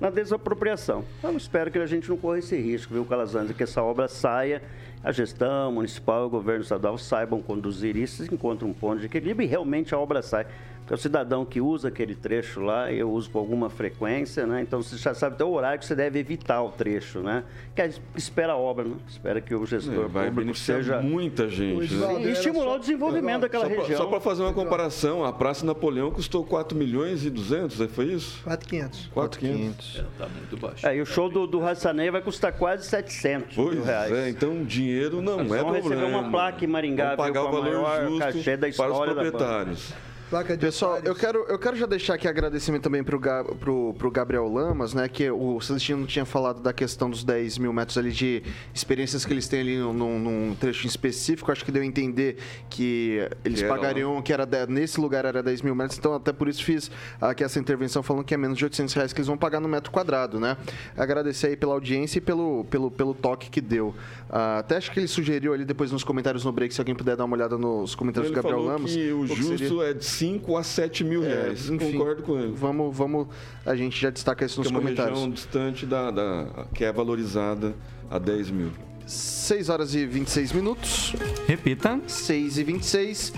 na 0.00 0.10
desapropriação. 0.10 1.04
Então, 1.20 1.36
espero 1.36 1.70
que 1.70 1.78
a 1.78 1.86
gente 1.86 2.08
não 2.10 2.16
corra 2.16 2.40
esse 2.40 2.56
risco, 2.56 2.92
viu, 2.92 3.04
Calazans, 3.04 3.52
que 3.52 3.62
essa 3.62 3.80
obra 3.80 4.08
saia, 4.08 4.60
a 5.04 5.12
gestão 5.12 5.70
municipal 5.70 6.24
e 6.24 6.26
o 6.26 6.30
governo 6.30 6.62
estadual 6.62 6.96
saibam 6.98 7.42
conduzir 7.42 7.96
isso, 7.96 8.24
encontrem 8.32 8.68
um 8.70 8.74
ponto 8.74 8.98
de 9.00 9.06
equilíbrio 9.06 9.44
e 9.46 9.48
realmente 9.48 9.94
a 9.94 9.98
obra 9.98 10.22
sai. 10.22 10.46
Porque 10.80 10.92
o 10.92 10.98
cidadão 10.98 11.46
que 11.46 11.62
usa 11.62 11.88
aquele 11.88 12.14
trecho 12.14 12.60
lá, 12.60 12.92
eu 12.92 13.10
uso 13.10 13.30
com 13.30 13.38
alguma 13.38 13.70
frequência, 13.70 14.46
né? 14.46 14.60
Então 14.60 14.82
você 14.82 14.98
já 14.98 15.14
sabe 15.14 15.34
até 15.36 15.42
o 15.42 15.50
horário 15.50 15.78
que 15.78 15.86
você 15.86 15.94
deve 15.94 16.18
evitar 16.18 16.60
o 16.62 16.68
trecho, 16.70 17.20
né? 17.20 17.42
Que 17.74 17.80
é, 17.80 17.90
espera 18.14 18.52
a 18.52 18.56
obra, 18.58 18.84
né? 18.84 18.96
Espera 19.08 19.40
que 19.40 19.54
o 19.54 19.64
gestor 19.64 20.04
É, 20.04 20.08
vai 20.08 20.26
público 20.28 20.54
seja... 20.58 21.00
muita 21.00 21.48
gente. 21.48 21.94
né? 21.94 22.22
E 22.24 22.32
estimular 22.32 22.74
o 22.74 22.78
desenvolvimento 22.78 23.40
daquela 23.40 23.64
Só 23.64 23.70
pra- 23.70 23.80
região. 23.80 23.96
Só 23.98 24.06
para 24.08 24.20
fazer 24.20 24.42
uma 24.42 24.52
comparação, 24.52 25.24
a 25.24 25.32
Praça 25.32 25.64
Napoleão 25.64 26.10
custou 26.10 26.44
4 26.44 26.76
milhões 26.76 27.24
e 27.24 27.30
200, 27.30 27.80
aí 27.80 27.88
foi 27.88 28.04
isso? 28.12 28.42
4,500. 28.44 29.06
4,500. 29.14 30.00
É, 30.00 30.04
tá 30.18 30.28
muito 30.28 30.56
baixo. 30.58 30.86
É, 30.86 30.96
e 30.96 31.00
o 31.00 31.06
show 31.06 31.30
do, 31.30 31.46
do 31.46 31.60
Raçanei 31.60 32.10
vai 32.10 32.20
custar 32.20 32.52
quase 32.52 32.84
700 32.86 33.56
Pois 33.56 33.74
mil 33.74 33.84
reais. 33.84 34.12
é, 34.12 34.28
então 34.28 34.62
dinheiro 34.62 34.93
não 35.22 35.36
Nós 35.38 35.52
é 35.52 35.58
vamos 35.62 35.76
receber 35.76 35.94
problema. 35.96 36.18
uma 36.18 36.30
placa 36.30 36.64
em 36.64 36.68
Maringá, 36.68 37.04
Vamos 37.04 37.16
pagar 37.16 37.42
o 37.44 37.50
valor 37.52 37.82
maior 37.82 38.04
justo 38.08 38.18
cachê 38.18 38.56
da 38.56 38.60
para 38.60 38.68
os 38.68 38.74
história 38.76 39.14
proprietários. 39.14 39.94
Placa 40.30 40.56
de 40.56 40.60
Pessoal, 40.60 40.92
otários. 40.92 41.08
eu 41.10 41.14
quero, 41.14 41.38
eu 41.48 41.58
quero 41.58 41.76
já 41.76 41.86
deixar 41.86 42.14
aqui 42.14 42.26
agradecimento 42.26 42.82
também 42.82 43.04
pro, 43.04 43.18
Ga- 43.20 43.44
pro, 43.44 43.94
pro 43.96 44.10
Gabriel 44.10 44.48
Lamas, 44.52 44.92
né? 44.94 45.08
Que 45.08 45.30
o 45.30 45.60
Celestino 45.60 46.06
tinha 46.06 46.24
falado 46.24 46.60
da 46.60 46.72
questão 46.72 47.08
dos 47.10 47.22
10 47.22 47.58
mil 47.58 47.72
metros 47.72 47.98
ali 47.98 48.10
de 48.10 48.42
experiências 48.72 49.24
que 49.24 49.32
eles 49.32 49.46
têm 49.46 49.60
ali 49.60 49.78
num, 49.78 50.18
num 50.18 50.54
trecho 50.58 50.86
específico. 50.86 51.52
Acho 51.52 51.64
que 51.64 51.70
deu 51.70 51.82
a 51.82 51.86
entender 51.86 52.38
que 52.70 53.28
eles 53.44 53.60
Que 53.60 53.64
era 53.66 53.74
pagariam, 53.74 54.20
que 54.22 54.32
era 54.32 54.44
de- 54.44 54.66
nesse 54.66 54.98
lugar 55.00 55.24
era 55.24 55.42
10 55.42 55.62
mil 55.62 55.74
metros. 55.74 55.98
Então, 55.98 56.14
até 56.14 56.32
por 56.32 56.48
isso 56.48 56.64
fiz 56.64 56.90
aqui 57.20 57.44
essa 57.44 57.58
intervenção 57.60 58.02
falando 58.02 58.24
que 58.24 58.34
é 58.34 58.36
menos 58.36 58.58
de 58.58 58.64
800 58.64 58.94
reais 58.94 59.12
que 59.12 59.20
eles 59.20 59.28
vão 59.28 59.36
pagar 59.36 59.60
no 59.60 59.68
metro 59.68 59.90
quadrado, 59.92 60.40
né? 60.40 60.56
Agradecer 60.96 61.48
aí 61.48 61.56
pela 61.56 61.74
audiência 61.74 62.18
e 62.18 62.20
pelo, 62.20 62.64
pelo, 62.64 62.90
pelo 62.90 63.14
toque 63.14 63.50
que 63.50 63.60
deu. 63.60 63.94
Ah, 64.30 64.58
até 64.58 64.76
acho 64.78 64.90
que 64.90 64.98
ele 64.98 65.06
sugeriu 65.06 65.52
ali 65.52 65.64
depois 65.64 65.92
nos 65.92 66.02
comentários 66.02 66.44
no 66.44 66.50
break, 66.50 66.74
se 66.74 66.80
alguém 66.80 66.94
puder 66.94 67.14
dar 67.16 67.24
uma 67.24 67.36
olhada 67.36 67.56
nos 67.56 67.94
comentários 67.94 68.30
Ele 68.32 68.34
do 68.34 68.42
Gabriel 68.42 68.58
falou 68.64 68.72
Lamas. 68.74 68.90
que 68.92 69.12
o 69.12 69.18
qual 69.18 69.28
que 69.28 69.42
seria. 69.42 69.58
justo 69.58 69.82
é 69.82 69.92
de 69.92 70.04
5 70.14 70.56
a 70.56 70.62
7 70.62 71.02
mil 71.04 71.24
É, 71.24 71.28
reais. 71.28 71.68
enfim, 71.68 71.92
Concordo 71.92 72.22
com 72.22 72.38
ele. 72.38 72.52
Vamos, 72.54 72.96
vamos, 72.96 73.26
a 73.66 73.74
gente 73.74 74.00
já 74.00 74.10
destaca 74.10 74.44
isso 74.44 74.54
Que 74.56 74.60
nos 74.60 74.68
é 74.68 74.70
uma 74.70 74.80
comentários. 74.80 75.18
região 75.18 75.30
distante 75.32 75.86
da, 75.86 76.10
da- 76.10 76.66
que 76.74 76.84
é 76.84 76.92
valorizada 76.92 77.74
a 78.10 78.18
10 78.18 78.50
mil. 78.50 78.70
6 79.06 79.68
horas 79.68 79.94
e 79.94 80.06
26 80.06 80.52
minutos. 80.52 81.14
Repita. 81.46 82.00
6 82.06 82.56
e 82.58 82.64
26. 82.64 83.32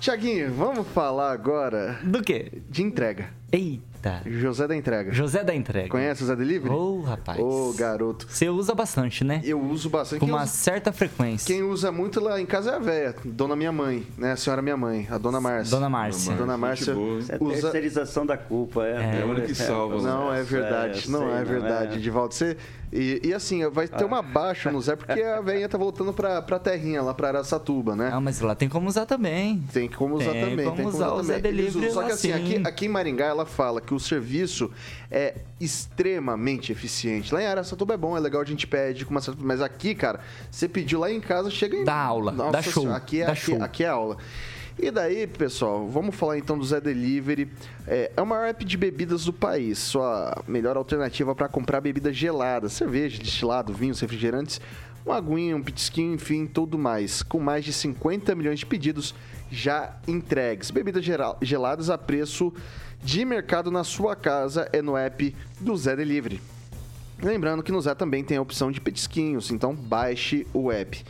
Tiaguinho, 0.00 0.52
vamos 0.52 0.86
falar 0.88 1.32
agora 1.32 1.98
Do 2.04 2.22
quê? 2.22 2.52
de 2.68 2.82
entrega. 2.82 3.30
Eita. 3.52 4.22
José 4.26 4.66
da 4.68 4.76
Entrega. 4.76 5.12
José 5.12 5.42
da 5.42 5.54
Entrega. 5.54 5.88
Conhece 5.88 6.22
o 6.22 6.26
Zé 6.26 6.36
Delivery? 6.36 6.72
Ô, 6.72 7.00
rapaz. 7.00 7.38
Ô, 7.40 7.72
garoto. 7.76 8.26
Você 8.28 8.48
usa 8.48 8.74
bastante, 8.74 9.24
né? 9.24 9.40
Eu 9.44 9.60
uso 9.60 9.88
bastante. 9.88 10.20
Com 10.20 10.26
Quem 10.26 10.34
uma 10.34 10.42
usa, 10.42 10.52
certa 10.52 10.92
frequência. 10.92 11.46
quem 11.46 11.62
usa 11.62 11.90
muito 11.90 12.20
lá 12.20 12.40
em 12.40 12.46
casa 12.46 12.72
é 12.72 12.74
a 12.74 12.78
véia, 12.78 13.14
dona 13.24 13.56
minha 13.56 13.72
mãe, 13.72 14.06
né? 14.18 14.32
A 14.32 14.36
senhora 14.36 14.62
minha 14.62 14.76
mãe, 14.76 15.06
a 15.10 15.18
dona 15.18 15.40
Márcia. 15.40 15.70
Dona 15.76 15.88
Márcia. 15.88 16.34
Dona 16.34 16.56
Márcia 16.56 16.94
boa, 16.94 17.06
hein? 17.08 17.18
Isso 17.20 17.32
é 17.32 17.38
usa... 17.40 17.62
terceirização 17.62 18.26
da 18.26 18.36
culpa, 18.36 18.84
é. 18.84 19.18
É 19.18 19.22
a 19.22 19.26
única 19.26 19.46
que 19.46 19.54
salva, 19.54 19.96
né? 19.96 20.02
Não 20.02 20.32
é 20.32 20.42
verdade, 20.42 21.04
eu 21.06 21.10
não 21.12 21.20
sei, 21.20 21.38
é 21.38 21.44
verdade, 21.44 21.98
Edivaldo. 21.98 22.34
Você, 22.34 22.56
e, 22.92 23.20
e 23.24 23.34
assim, 23.34 23.68
vai 23.68 23.88
ter 23.88 24.04
uma 24.04 24.22
baixa 24.22 24.70
no 24.70 24.80
Zé, 24.80 24.94
porque 24.94 25.20
a 25.20 25.40
veinha 25.40 25.68
tá 25.68 25.76
voltando 25.76 26.12
pra, 26.12 26.40
pra 26.40 26.58
terrinha, 26.58 27.02
lá 27.02 27.12
pra 27.12 27.28
Araçatuba, 27.28 27.96
né? 27.96 28.10
Ah, 28.12 28.20
mas 28.20 28.40
lá 28.40 28.54
tem 28.54 28.68
como 28.68 28.88
usar 28.88 29.06
também. 29.06 29.64
Tem 29.72 29.88
como 29.88 30.14
usar 30.16 30.32
Tem 30.32 30.50
também. 30.50 30.64
como 30.64 30.76
tem 30.76 30.86
usar 30.86 31.12
o 31.12 31.22
Zé 31.22 31.40
Delivery. 31.40 31.90
Só 31.90 32.02
que 32.02 32.08
lá 32.08 32.14
assim, 32.14 32.32
aqui, 32.32 32.62
aqui 32.64 32.86
em 32.86 32.88
Maringá 32.88 33.32
ela 33.36 33.46
fala 33.46 33.80
que 33.80 33.94
o 33.94 34.00
serviço 34.00 34.70
é 35.10 35.34
extremamente 35.60 36.72
eficiente. 36.72 37.32
Lá 37.32 37.42
em 37.42 37.46
Araçatuba 37.46 37.94
é 37.94 37.96
bom, 37.96 38.16
é 38.16 38.20
legal, 38.20 38.40
a 38.40 38.44
gente 38.44 38.66
pede 38.66 39.04
com 39.04 39.10
uma 39.12 39.20
certa... 39.20 39.40
Mas 39.42 39.60
aqui, 39.62 39.94
cara, 39.94 40.20
você 40.50 40.68
pediu 40.68 40.98
lá 41.00 41.10
em 41.10 41.20
casa, 41.20 41.50
chega 41.50 41.76
em... 41.76 41.84
Dá 41.84 41.94
aula, 41.94 42.32
dá 42.32 42.62
show, 42.62 42.90
aqui, 42.92 43.22
é, 43.22 43.26
dá 43.26 43.32
aqui, 43.32 43.40
show. 43.40 43.62
aqui 43.62 43.84
é 43.84 43.88
aula. 43.88 44.16
E 44.78 44.90
daí, 44.90 45.26
pessoal, 45.26 45.88
vamos 45.88 46.14
falar 46.14 46.36
então 46.36 46.58
do 46.58 46.64
Zé 46.64 46.80
Delivery. 46.80 47.50
É, 47.86 48.10
é 48.14 48.20
o 48.22 48.26
maior 48.26 48.46
app 48.46 48.62
de 48.62 48.76
bebidas 48.76 49.24
do 49.24 49.32
país. 49.32 49.78
Sua 49.78 50.42
melhor 50.46 50.76
alternativa 50.76 51.34
para 51.34 51.48
comprar 51.48 51.80
bebidas 51.80 52.14
geladas, 52.14 52.74
cerveja, 52.74 53.22
destilado, 53.22 53.72
vinhos, 53.72 54.00
refrigerantes, 54.00 54.60
um 55.06 55.12
aguinha, 55.12 55.56
um 55.56 55.62
pitisquinho, 55.62 56.14
enfim, 56.14 56.46
tudo 56.46 56.76
mais. 56.78 57.22
Com 57.22 57.40
mais 57.40 57.64
de 57.64 57.72
50 57.72 58.34
milhões 58.34 58.58
de 58.58 58.66
pedidos 58.66 59.14
já 59.50 59.96
entregues. 60.06 60.70
Bebidas 60.70 61.02
geral- 61.02 61.38
geladas 61.40 61.88
a 61.88 61.96
preço 61.96 62.52
de 63.06 63.24
mercado 63.24 63.70
na 63.70 63.84
sua 63.84 64.16
casa 64.16 64.68
é 64.72 64.82
no 64.82 64.96
app 64.96 65.32
do 65.60 65.76
Zé 65.76 65.94
Delivery. 65.94 66.42
Lembrando 67.22 67.62
que 67.62 67.70
no 67.70 67.80
Zé 67.80 67.94
também 67.94 68.24
tem 68.24 68.36
a 68.36 68.42
opção 68.42 68.72
de 68.72 68.80
petisquinhos, 68.80 69.52
então 69.52 69.72
baixe 69.72 70.44
o 70.52 70.72
app. 70.72 71.04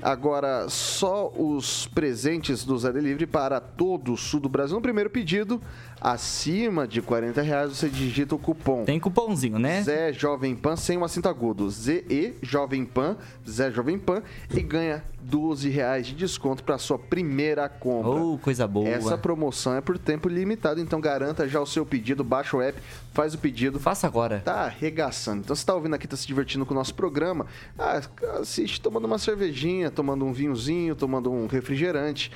Agora, 0.00 0.68
só 0.68 1.32
os 1.36 1.88
presentes 1.88 2.64
do 2.64 2.78
Zé 2.78 2.92
Delivery 2.92 3.26
para 3.26 3.58
todo 3.58 4.12
o 4.12 4.16
sul 4.16 4.38
do 4.38 4.48
Brasil. 4.48 4.76
No 4.76 4.80
primeiro 4.80 5.10
pedido, 5.10 5.60
acima 6.04 6.86
de 6.86 7.00
40 7.00 7.40
reais, 7.40 7.70
você 7.70 7.88
digita 7.88 8.34
o 8.34 8.38
cupom. 8.38 8.84
Tem 8.84 9.00
cupomzinho, 9.00 9.58
né? 9.58 9.82
Zé 9.82 10.12
Jovem 10.12 10.54
Pan 10.54 10.76
sem 10.76 10.98
um 10.98 11.04
acento 11.04 11.30
agudo. 11.30 11.70
ZE 11.70 12.34
Jovem 12.42 12.84
Pan, 12.84 13.16
Zé 13.48 13.70
Jovem 13.70 13.98
Pan 13.98 14.22
e 14.54 14.60
ganha 14.60 15.02
12 15.22 15.70
reais 15.70 16.06
de 16.06 16.14
desconto 16.14 16.62
para 16.62 16.76
sua 16.76 16.98
primeira 16.98 17.66
compra. 17.70 18.10
Oh, 18.10 18.36
coisa 18.36 18.68
boa. 18.68 18.86
Essa 18.86 19.16
promoção 19.16 19.74
é 19.74 19.80
por 19.80 19.96
tempo 19.96 20.28
limitado, 20.28 20.78
então 20.78 21.00
garanta 21.00 21.48
já 21.48 21.58
o 21.58 21.64
seu 21.66 21.86
pedido, 21.86 22.22
baixa 22.22 22.54
o 22.54 22.60
app, 22.60 22.78
faz 23.14 23.32
o 23.32 23.38
pedido, 23.38 23.80
Faça 23.80 24.06
agora. 24.06 24.42
tá 24.44 24.66
arregaçando. 24.66 25.40
Então 25.40 25.56
você 25.56 25.64
tá 25.64 25.74
ouvindo 25.74 25.94
aqui, 25.94 26.06
tá 26.06 26.16
se 26.18 26.26
divertindo 26.26 26.66
com 26.66 26.74
o 26.74 26.76
nosso 26.76 26.94
programa, 26.94 27.46
ah, 27.78 28.02
assiste 28.42 28.78
tomando 28.78 29.06
uma 29.06 29.16
cervejinha, 29.18 29.90
tomando 29.90 30.26
um 30.26 30.34
vinhozinho, 30.34 30.94
tomando 30.94 31.32
um 31.32 31.46
refrigerante. 31.46 32.30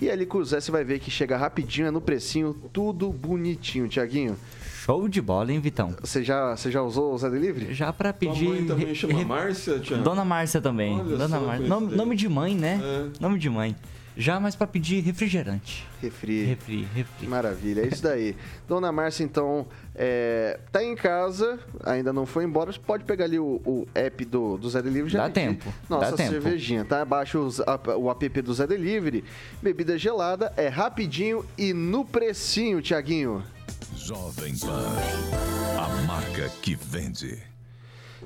E 0.00 0.08
ali 0.10 0.24
com 0.24 0.38
o 0.38 0.44
Zé 0.44 0.60
você 0.60 0.70
vai 0.70 0.82
ver 0.82 0.98
que 0.98 1.10
chega 1.10 1.36
rapidinho, 1.36 1.88
é 1.88 1.90
no 1.90 2.00
precinho, 2.00 2.54
tudo 2.72 3.12
bonitinho, 3.12 3.86
Tiaguinho. 3.88 4.36
Show 4.82 5.06
de 5.08 5.20
bola, 5.20 5.52
hein, 5.52 5.60
Vitão? 5.60 5.94
Você 6.00 6.24
já, 6.24 6.56
você 6.56 6.70
já 6.70 6.82
usou 6.82 7.12
o 7.12 7.18
Zé 7.18 7.28
Delivery? 7.28 7.74
Já 7.74 7.92
pra 7.92 8.12
Tua 8.12 8.30
pedir. 8.32 8.48
mãe 8.48 8.64
também 8.64 8.86
re- 8.86 8.94
chama 8.94 9.12
re- 9.18 9.24
Márcia, 9.26 9.78
Tiago? 9.78 10.02
Dona 10.02 10.24
Márcia 10.24 10.60
também. 10.60 10.98
Olha 10.98 11.16
Dona 11.18 11.38
Márcia. 11.38 11.66
Nome, 11.68 11.94
nome 11.94 12.16
de 12.16 12.28
mãe, 12.28 12.54
né? 12.54 12.80
É. 12.82 13.20
Nome 13.22 13.38
de 13.38 13.50
mãe. 13.50 13.76
Já 14.16 14.38
mais 14.40 14.54
pra 14.56 14.66
pedir 14.66 15.00
refrigerante. 15.02 15.86
Refri. 16.02 16.44
Refri, 16.44 16.86
refri. 16.94 17.26
Maravilha, 17.26 17.82
é 17.82 17.86
isso 17.86 18.02
daí. 18.02 18.36
Dona 18.68 18.90
Márcia, 18.92 19.24
então, 19.24 19.66
é, 19.94 20.58
tá 20.72 20.82
em 20.84 20.94
casa, 20.96 21.58
ainda 21.84 22.12
não 22.12 22.26
foi 22.26 22.44
embora, 22.44 22.72
você 22.72 22.78
pode 22.78 23.04
pegar 23.04 23.24
ali 23.26 23.38
o, 23.38 23.60
o 23.64 23.86
app 23.94 24.24
do, 24.24 24.58
do 24.58 24.68
Zé 24.68 24.82
Delivery. 24.82 25.10
já 25.10 25.26
Dá 25.26 25.30
tempo, 25.32 25.72
Nossa 25.88 26.10
dá 26.10 26.16
tempo. 26.16 26.30
cervejinha, 26.30 26.84
tá? 26.84 27.04
Baixa 27.04 27.38
os- 27.38 27.60
a- 27.60 27.80
o 27.96 28.10
app 28.10 28.42
do 28.42 28.52
Zé 28.52 28.66
Delivery. 28.66 29.24
Bebida 29.62 29.96
gelada, 29.96 30.52
é 30.56 30.68
rapidinho 30.68 31.44
e 31.56 31.72
no 31.72 32.04
precinho, 32.04 32.82
Tiaguinho. 32.82 33.42
Jovem 33.96 34.56
Pan. 34.58 34.86
A 35.78 35.88
marca 36.06 36.48
que 36.60 36.74
vende. 36.74 37.38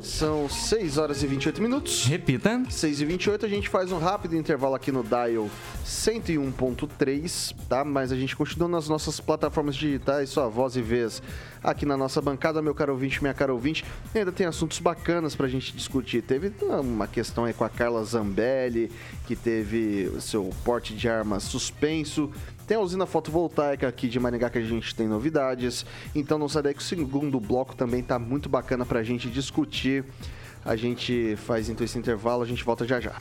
São 0.04 0.50
6 0.50 0.98
horas 0.98 1.22
e 1.22 1.26
28 1.26 1.62
minutos. 1.62 2.04
Repita. 2.04 2.62
6 2.68 3.00
e 3.00 3.04
28 3.06 3.46
a 3.46 3.48
gente 3.48 3.70
faz 3.70 3.90
um 3.90 3.98
rápido 3.98 4.36
intervalo 4.36 4.74
aqui 4.74 4.92
no 4.92 5.02
Dial 5.02 5.48
101.3, 5.84 7.56
tá? 7.68 7.82
Mas 7.84 8.12
a 8.12 8.16
gente 8.16 8.36
continua 8.36 8.68
nas 8.68 8.86
nossas 8.86 9.18
plataformas 9.18 9.74
digitais, 9.74 10.28
sua 10.28 10.46
voz 10.46 10.76
e 10.76 10.82
vez 10.82 11.22
aqui 11.64 11.86
na 11.86 11.96
nossa 11.96 12.20
bancada, 12.20 12.60
meu 12.60 12.74
caro 12.74 12.92
ouvinte, 12.92 13.22
minha 13.22 13.32
cara 13.32 13.52
ouvinte. 13.52 13.82
E 14.14 14.18
ainda 14.18 14.30
tem 14.30 14.46
assuntos 14.46 14.78
bacanas 14.78 15.34
pra 15.34 15.48
gente 15.48 15.74
discutir. 15.74 16.22
Teve 16.22 16.52
uma 16.60 17.06
questão 17.06 17.46
aí 17.46 17.54
com 17.54 17.64
a 17.64 17.70
Carla 17.70 18.04
Zambelli, 18.04 18.92
que 19.26 19.34
teve 19.34 20.10
o 20.14 20.20
seu 20.20 20.50
porte 20.64 20.94
de 20.94 21.08
arma 21.08 21.40
suspenso. 21.40 22.30
Tem 22.66 22.76
a 22.76 22.80
usina 22.80 23.06
fotovoltaica 23.06 23.88
aqui 23.88 24.08
de 24.08 24.18
Maringá 24.18 24.48
que 24.50 24.58
a 24.58 24.62
gente 24.62 24.94
tem 24.94 25.06
novidades. 25.06 25.84
Então 26.14 26.38
não 26.38 26.48
sai 26.48 26.62
daí 26.62 26.74
que 26.74 26.80
o 26.80 26.84
segundo 26.84 27.38
bloco 27.40 27.74
também 27.74 28.02
tá 28.02 28.18
muito 28.18 28.48
bacana 28.48 28.84
pra 28.86 29.02
gente 29.02 29.28
discutir. 29.28 30.04
A 30.64 30.76
gente 30.76 31.36
faz 31.36 31.68
então 31.68 31.84
esse 31.84 31.98
intervalo, 31.98 32.42
a 32.42 32.46
gente 32.46 32.64
volta 32.64 32.86
já 32.86 33.00
já. 33.00 33.20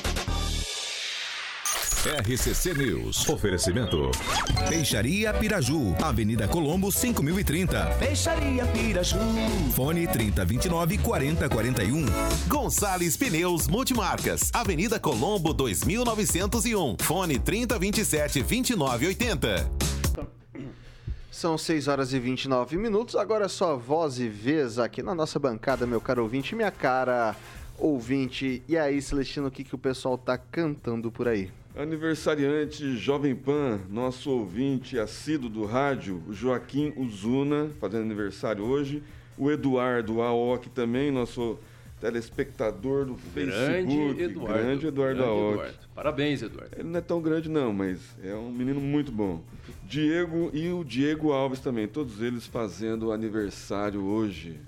RCC 2.03 2.73
News. 2.73 3.29
Oferecimento. 3.29 4.09
Peixaria 4.67 5.31
Piraju, 5.35 5.95
Avenida 6.01 6.47
Colombo 6.47 6.91
5030. 6.91 7.85
Peixaria 7.99 8.65
Piraju. 8.65 9.19
Fone 9.75 10.07
3029 10.07 10.97
4041. 10.97 12.05
Gonçalves 12.47 13.15
Pneus 13.15 13.67
Multimarcas, 13.67 14.49
Avenida 14.51 14.99
Colombo 14.99 15.53
2901. 15.53 16.97
Fone 17.01 17.37
3027 17.37 18.41
2980. 18.41 19.69
São 21.29 21.55
6 21.55 21.87
horas 21.87 22.13
e 22.13 22.19
29 22.19 22.77
minutos. 22.77 23.15
Agora 23.15 23.45
é 23.45 23.47
só 23.47 23.77
voz 23.77 24.19
e 24.19 24.27
vez 24.27 24.79
aqui 24.79 25.03
na 25.03 25.13
nossa 25.13 25.37
bancada, 25.37 25.85
meu 25.85 26.01
caro 26.01 26.23
ouvinte, 26.23 26.55
minha 26.55 26.71
cara 26.71 27.35
ouvinte. 27.77 28.63
E 28.67 28.75
aí, 28.75 28.99
Celestino, 29.03 29.49
o 29.49 29.51
que, 29.51 29.63
que 29.63 29.75
o 29.75 29.77
pessoal 29.77 30.17
tá 30.17 30.35
cantando 30.35 31.11
por 31.11 31.27
aí? 31.27 31.51
Aniversariante 31.75 32.97
Jovem 32.97 33.33
Pan, 33.33 33.79
nosso 33.89 34.29
ouvinte 34.29 34.99
assíduo 34.99 35.49
do 35.49 35.65
rádio, 35.65 36.21
o 36.27 36.33
Joaquim 36.33 36.93
Uzuna, 36.97 37.69
fazendo 37.79 38.03
aniversário 38.03 38.65
hoje. 38.65 39.01
O 39.37 39.49
Eduardo 39.49 40.21
Aoki 40.21 40.69
também, 40.69 41.09
nosso 41.09 41.57
telespectador 42.01 43.05
do 43.05 43.17
Grande 43.33 43.51
Facebook. 43.51 44.21
Eduardo. 44.21 44.53
Grande 44.53 44.87
Eduardo 44.87 45.15
Grande 45.15 45.29
Aoki. 45.31 45.53
Eduardo. 45.53 45.77
Parabéns, 45.95 46.41
Eduardo. 46.41 46.75
Ele 46.77 46.89
não 46.89 46.97
é 46.97 47.01
tão 47.01 47.21
grande 47.21 47.49
não, 47.49 47.71
mas 47.71 47.99
é 48.21 48.35
um 48.35 48.51
menino 48.51 48.81
muito 48.81 49.11
bom. 49.11 49.41
Diego 49.85 50.51
e 50.53 50.69
o 50.73 50.83
Diego 50.83 51.31
Alves 51.31 51.61
também, 51.61 51.87
todos 51.87 52.21
eles 52.21 52.45
fazendo 52.45 53.13
aniversário 53.13 54.03
hoje. 54.03 54.59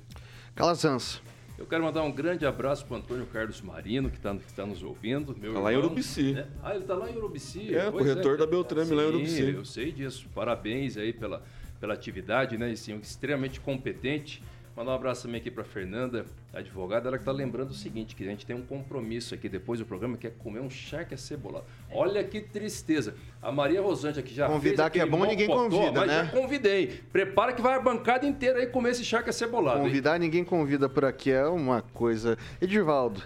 Calazans. 0.55 1.21
Eu 1.57 1.67
quero 1.67 1.83
mandar 1.83 2.01
um 2.03 2.11
grande 2.11 2.45
abraço 2.45 2.85
para 2.85 2.97
Antônio 2.97 3.25
Carlos 3.27 3.61
Marino, 3.61 4.09
que 4.09 4.17
está 4.17 4.35
tá 4.55 4.65
nos 4.65 4.81
ouvindo. 4.81 5.35
Meu 5.39 5.53
Tá 5.53 5.59
lá 5.59 5.71
em 5.73 5.77
Urubici. 5.77 6.33
né? 6.33 6.47
Ah, 6.63 6.71
ele 6.73 6.79
está 6.83 6.95
lá 6.95 7.09
em 7.09 7.15
Urubici. 7.15 7.75
É, 7.75 7.91
corretor 7.91 8.37
da 8.37 8.45
Beltrame, 8.47 8.91
lá 8.91 9.03
em 9.03 9.05
Sim, 9.05 9.13
Urubici. 9.13 9.41
Eu 9.53 9.65
sei 9.65 9.91
disso. 9.91 10.27
Parabéns 10.33 10.97
aí 10.97 11.13
pela, 11.13 11.43
pela 11.79 11.93
atividade, 11.93 12.57
né? 12.57 12.71
E 12.71 12.77
sim, 12.77 12.95
extremamente 12.97 13.59
competente. 13.59 14.41
Mandar 14.75 14.93
um 14.93 14.95
abraço 14.95 15.23
também 15.23 15.39
aqui 15.39 15.51
para 15.51 15.63
Fernanda, 15.63 16.25
advogada, 16.51 17.07
ela 17.07 17.17
que 17.17 17.21
está 17.21 17.31
lembrando 17.31 17.69
o 17.69 17.73
seguinte, 17.75 18.15
que 18.15 18.23
a 18.23 18.25
gente 18.27 18.43
tem 18.43 18.55
um 18.55 18.63
compromisso 18.63 19.35
aqui 19.35 19.47
depois 19.47 19.79
do 19.79 19.85
programa, 19.85 20.17
que 20.17 20.25
é 20.25 20.31
comer 20.31 20.61
um 20.61 20.69
charque 20.69 21.13
acebolado. 21.13 21.65
Olha 21.91 22.23
que 22.23 22.41
tristeza. 22.41 23.13
A 23.39 23.51
Maria 23.51 23.81
Rosante 23.83 24.19
aqui 24.19 24.33
já 24.33 24.47
Convidar 24.47 24.89
fez 24.89 24.93
que 24.93 24.99
é 24.99 25.05
bom, 25.05 25.23
ninguém 25.25 25.45
convida, 25.45 25.91
mas 25.91 26.07
né? 26.07 26.25
já 26.25 26.31
convidei. 26.31 27.03
Prepara 27.11 27.53
que 27.53 27.61
vai 27.61 27.75
a 27.75 27.79
bancada 27.79 28.25
inteira 28.25 28.59
aí 28.59 28.65
comer 28.65 28.89
esse 28.91 29.05
charque 29.05 29.29
acebolado. 29.29 29.77
hein? 29.77 29.85
Convidar, 29.85 30.17
ninguém 30.17 30.43
convida 30.43 30.89
por 30.89 31.05
aqui, 31.05 31.29
é 31.29 31.45
uma 31.45 31.83
coisa. 31.83 32.35
Edivaldo. 32.59 33.21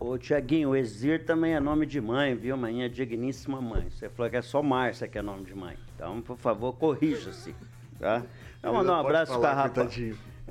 Ô, 0.00 0.18
Tiaguinho, 0.18 0.70
o 0.70 0.76
Exir 0.76 1.24
também 1.24 1.54
é 1.54 1.60
nome 1.60 1.86
de 1.86 2.00
mãe, 2.00 2.34
viu? 2.34 2.56
Minha 2.56 2.88
digníssima 2.88 3.60
mãe. 3.60 3.88
Você 3.90 4.08
falou 4.08 4.28
que 4.28 4.36
é 4.36 4.42
só 4.42 4.60
Márcia 4.60 5.06
que 5.06 5.18
é 5.18 5.22
nome 5.22 5.44
de 5.44 5.54
mãe. 5.54 5.76
Então, 5.94 6.20
por 6.20 6.36
favor, 6.36 6.72
corrija-se, 6.72 7.54
tá? 7.98 8.24
Então, 8.58 8.74
mandar 8.74 8.96
um 8.96 9.00
abraço 9.06 9.38
para 9.38 9.50
a 9.50 9.54
rapaz. 9.54 10.00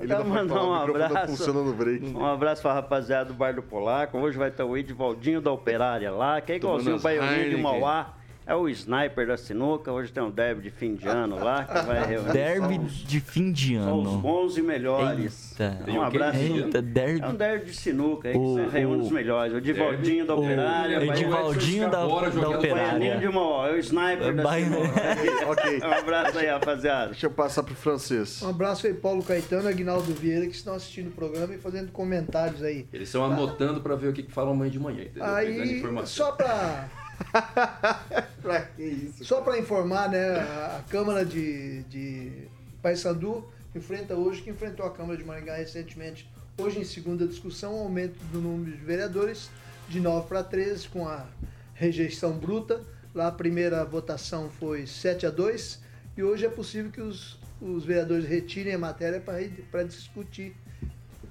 Ele 0.00 0.14
pode 0.14 0.28
mandar 0.28 0.54
um 0.62 0.66
não 0.66 0.74
abraço. 0.74 1.74
break. 1.74 2.06
Um 2.14 2.24
abraço 2.26 2.62
pra 2.62 2.72
rapaziada 2.74 3.26
do 3.26 3.34
Bar 3.34 3.54
do 3.54 3.62
Polaco. 3.62 4.16
Hoje 4.18 4.38
vai 4.38 4.48
estar 4.48 4.64
o 4.64 4.76
Edivaldinho 4.76 5.40
da 5.40 5.50
Operária 5.50 6.10
lá, 6.10 6.40
que 6.40 6.52
é 6.52 6.56
igualzinho 6.56 6.92
o 6.92 6.96
as 6.96 7.02
Baioninho 7.02 7.50
de. 7.50 7.56
Mauá. 7.56 8.14
É 8.48 8.54
o 8.54 8.66
sniper 8.66 9.26
da 9.26 9.36
sinuca. 9.36 9.92
Hoje 9.92 10.10
tem 10.10 10.22
um 10.22 10.30
derby 10.30 10.62
de 10.62 10.70
fim 10.70 10.94
de 10.94 11.06
ano 11.06 11.36
lá, 11.38 11.64
que 11.64 11.86
vai 11.86 12.02
reunir 12.08 12.32
Derby 12.32 12.78
os- 12.78 13.04
de 13.04 13.20
fim 13.20 13.52
de 13.52 13.76
só 13.76 13.94
os 13.94 14.06
ano. 14.08 14.18
bons 14.20 14.56
e 14.56 14.62
melhores. 14.62 15.52
Eita. 15.60 15.78
Um 15.86 15.98
o 15.98 16.02
abraço. 16.02 16.38
Eita, 16.38 16.80
derby. 16.80 17.20
É 17.22 17.28
um 17.28 17.34
derby 17.34 17.66
de 17.66 17.76
sinuca 17.76 18.28
aí, 18.28 18.32
que 18.34 18.40
O- 18.40 18.54
você 18.54 18.66
reúne 18.78 19.02
o- 19.02 19.04
os 19.04 19.10
melhores. 19.12 19.52
O 19.52 19.58
Edivaldinho 19.58 20.26
da 20.26 20.34
O 20.34 20.38
Operária, 20.42 20.96
Edivaldinho 20.96 21.26
Edivaldinho 21.28 21.90
da, 21.90 22.02
Agora 22.02 22.26
da 22.30 22.32
jogando 22.32 22.54
o 22.54 22.58
Operária. 22.58 23.18
de 23.18 23.28
Mauá. 23.28 23.68
É 23.68 23.72
o 23.72 23.78
sniper 23.78 24.34
da 24.34 24.42
Vai- 24.42 24.62
sinuca. 24.64 24.88
Ok. 25.52 25.80
Um 25.84 25.92
abraço 25.92 26.38
aí, 26.38 26.46
rapaziada. 26.46 27.06
Deixa 27.10 27.26
eu 27.26 27.30
passar 27.30 27.62
pro 27.62 27.74
francês. 27.74 28.40
Um 28.42 28.48
abraço 28.48 28.86
aí, 28.86 28.94
Paulo 28.94 29.22
Caetano 29.22 29.68
e 29.68 29.72
Aguinaldo 29.72 30.10
Vieira, 30.14 30.46
que 30.46 30.54
estão 30.54 30.72
assistindo 30.74 31.08
o 31.08 31.12
programa 31.12 31.54
e 31.54 31.58
fazendo 31.58 31.92
comentários 31.92 32.62
aí. 32.62 32.86
Eles 32.94 33.08
estão 33.08 33.24
anotando 33.24 33.82
para 33.82 33.94
ver 33.94 34.08
o 34.08 34.12
que, 34.14 34.22
que 34.22 34.32
falam 34.32 34.52
amanhã 34.52 34.70
de 34.70 34.78
manhã, 34.78 35.02
entendeu? 35.02 35.22
Pegando 35.34 35.98
Aí, 36.00 36.06
só 36.06 36.32
para 36.32 36.88
pra 38.42 38.62
que 38.62 38.82
isso? 38.82 39.24
só 39.24 39.40
para 39.40 39.58
informar, 39.58 40.08
né, 40.08 40.38
a 40.38 40.82
Câmara 40.88 41.24
de, 41.24 41.82
de 41.84 42.48
Paysandu 42.82 43.46
enfrenta 43.74 44.14
hoje, 44.14 44.42
que 44.42 44.50
enfrentou 44.50 44.86
a 44.86 44.90
Câmara 44.90 45.16
de 45.16 45.24
Maringá 45.24 45.56
recentemente, 45.56 46.30
hoje 46.56 46.78
em 46.78 46.84
segunda 46.84 47.26
discussão, 47.26 47.74
o 47.76 47.82
aumento 47.82 48.18
do 48.32 48.40
número 48.40 48.76
de 48.76 48.84
vereadores 48.84 49.50
de 49.88 50.00
9 50.00 50.28
para 50.28 50.42
13, 50.42 50.88
com 50.88 51.06
a 51.06 51.26
rejeição 51.74 52.32
bruta. 52.32 52.82
Lá 53.14 53.28
a 53.28 53.32
primeira 53.32 53.84
votação 53.84 54.50
foi 54.58 54.86
7 54.86 55.26
a 55.26 55.30
2 55.30 55.80
e 56.16 56.22
hoje 56.22 56.44
é 56.44 56.48
possível 56.48 56.90
que 56.90 57.00
os, 57.00 57.38
os 57.60 57.84
vereadores 57.84 58.26
retirem 58.26 58.74
a 58.74 58.78
matéria 58.78 59.22
para 59.70 59.82
discutir 59.84 60.54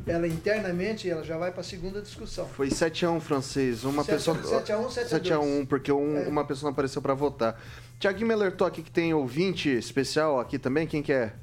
ela 0.07 0.27
internamente, 0.27 1.09
ela 1.09 1.23
já 1.23 1.37
vai 1.37 1.51
para 1.51 1.61
a 1.61 1.63
segunda 1.63 2.01
discussão. 2.01 2.45
Foi 2.47 2.69
7x1 2.69 3.19
francês. 3.19 3.83
Uma 3.83 4.03
Sete- 4.03 4.15
pessoa. 4.15 4.37
7x1, 4.37 4.89
7x2. 4.89 5.07
7x1, 5.09 5.65
porque 5.65 5.91
um- 5.91 6.17
É. 6.17 6.27
uma 6.27 6.45
pessoa 6.45 6.69
não 6.69 6.73
apareceu 6.73 7.01
pra 7.01 7.13
votar. 7.13 7.59
Tiaguinho 7.99 8.27
me 8.27 8.33
alertou 8.33 8.65
aqui 8.65 8.81
que 8.81 8.91
tem 8.91 9.13
ouvinte 9.13 9.69
especial 9.69 10.39
aqui 10.39 10.57
também. 10.57 10.87
Quem 10.87 11.01
que 11.03 11.11
é? 11.11 11.33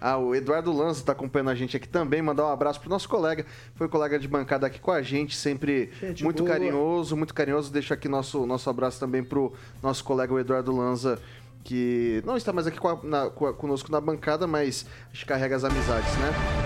Ah, 0.00 0.18
o 0.18 0.34
Eduardo 0.34 0.70
Lanza 0.72 1.02
tá 1.02 1.12
acompanhando 1.12 1.50
a 1.50 1.54
gente 1.54 1.76
aqui 1.76 1.88
também. 1.88 2.20
Mandar 2.20 2.44
um 2.46 2.50
abraço 2.52 2.78
pro 2.80 2.90
nosso 2.90 3.08
colega. 3.08 3.46
Foi 3.76 3.88
colega 3.88 4.18
de 4.18 4.28
bancada 4.28 4.66
aqui 4.66 4.78
com 4.78 4.90
a 4.90 5.00
gente, 5.00 5.34
sempre 5.36 5.90
Gente 6.00 6.22
muito 6.22 6.42
boa. 6.42 6.50
carinhoso, 6.54 7.16
muito 7.16 7.32
carinhoso. 7.32 7.72
Deixo 7.72 7.94
aqui 7.94 8.08
nosso, 8.08 8.44
nosso 8.46 8.68
abraço 8.68 9.00
também 9.00 9.24
pro 9.24 9.52
nosso 9.82 10.04
colega, 10.04 10.32
o 10.34 10.38
Eduardo 10.38 10.74
Lanza, 10.76 11.18
que 11.64 12.22
não 12.26 12.36
está 12.36 12.52
mais 12.52 12.66
aqui 12.66 12.78
com 12.78 12.88
a- 12.88 12.98
na- 13.02 13.30
com 13.30 13.46
a- 13.46 13.54
conosco 13.54 13.90
na 13.90 14.00
bancada, 14.00 14.46
mas 14.46 14.84
a 15.10 15.14
gente 15.14 15.24
carrega 15.24 15.56
as 15.56 15.64
amizades, 15.64 16.12
né? 16.18 16.65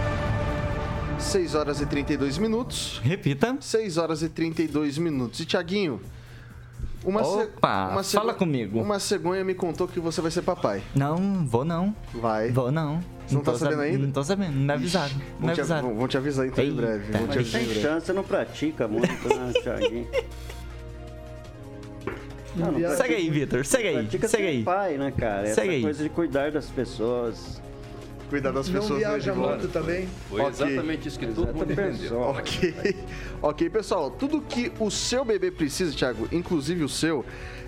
6 1.21 1.55
horas 1.55 1.81
e 1.81 1.87
32 1.87 2.39
minutos. 2.39 3.01
Repita. 3.03 3.57
6 3.61 3.97
horas 3.99 4.23
e 4.23 4.29
32 4.29 4.99
minutos. 4.99 5.41
E 5.41 5.45
Tiaguinho, 5.45 6.01
uma, 7.05 7.23
Opa, 7.23 7.89
uma 7.93 8.03
fala 8.03 8.35
comigo. 8.35 8.81
Uma 8.81 8.99
cegonha 8.99 9.45
me 9.45 9.55
contou 9.55 9.87
que 9.89 9.99
você 10.01 10.21
vai 10.21 10.31
ser 10.31 10.43
papai. 10.43 10.83
Não, 10.95 11.47
vou 11.47 11.65
não. 11.65 11.95
Vai. 12.15 12.51
Vou 12.51 12.71
não. 12.71 13.01
Você 13.27 13.35
não 13.37 13.43
tá 13.43 13.53
tô 13.53 13.59
sabendo 13.59 13.77
sab- 13.79 13.87
ainda? 13.87 13.99
Não 14.07 14.11
tô 14.13 14.25
sabendo, 14.25 14.53
não 14.53 14.65
me 14.65 14.73
avisaram. 14.73 15.15
Não 15.15 15.19
me 15.21 15.47
Vão 15.47 15.55
te, 15.55 15.61
avisaram. 15.61 15.89
vão- 15.89 15.97
vão 15.99 16.09
te 16.09 16.17
avisar 16.17 16.47
então 16.47 16.65
em 16.65 16.69
Eita. 16.69 16.81
breve. 16.83 17.13
Vão 17.13 17.21
te 17.23 17.27
Mas 17.29 17.37
avisar 17.37 17.63
em 17.63 17.67
Tem 17.67 17.75
chance, 17.83 18.07
você 18.07 18.13
não 18.13 18.25
pratica 18.25 18.89
muito, 18.89 19.07
né, 19.29 19.53
Thiaguinho? 19.63 20.09
Não, 22.57 22.73
não 22.73 22.97
Segue 22.97 23.15
aí, 23.15 23.31
Vitor. 23.31 23.65
Segue 23.65 23.89
aí. 23.89 24.09
Segue 24.29 24.47
aí. 24.47 24.63
pai, 24.65 24.99
né, 24.99 25.13
cara? 25.17 25.47
Essa 25.47 25.61
Segue 25.61 25.75
aí. 25.77 25.83
coisa 25.83 26.03
de 26.03 26.09
cuidar 26.09 26.51
das 26.51 26.67
pessoas. 26.67 27.63
Cuidar 28.31 28.53
das 28.53 28.69
Não 28.69 28.81
pessoas. 28.81 28.99
viaja 29.01 29.35
né, 29.35 29.47
muito 29.49 29.69
também. 29.69 30.09
Foi 30.29 30.41
Ok. 30.41 30.51
exatamente 30.67 31.09
isso 31.09 31.19
que 31.19 31.27
todo 31.27 31.53
mundo 31.53 31.73
entendeu. 31.73 32.21
Ok. 32.21 32.97
ok, 33.43 33.69
pessoal. 33.71 34.11
Tudo 34.11 34.41
que 34.41 34.73
o 34.79 34.91
seu 34.91 35.25
bebê 35.25 35.51
precisa, 35.51 35.93
Thiago, 35.95 36.29
inclusive 36.31 36.85
o 36.85 36.89
seu, 36.89 37.25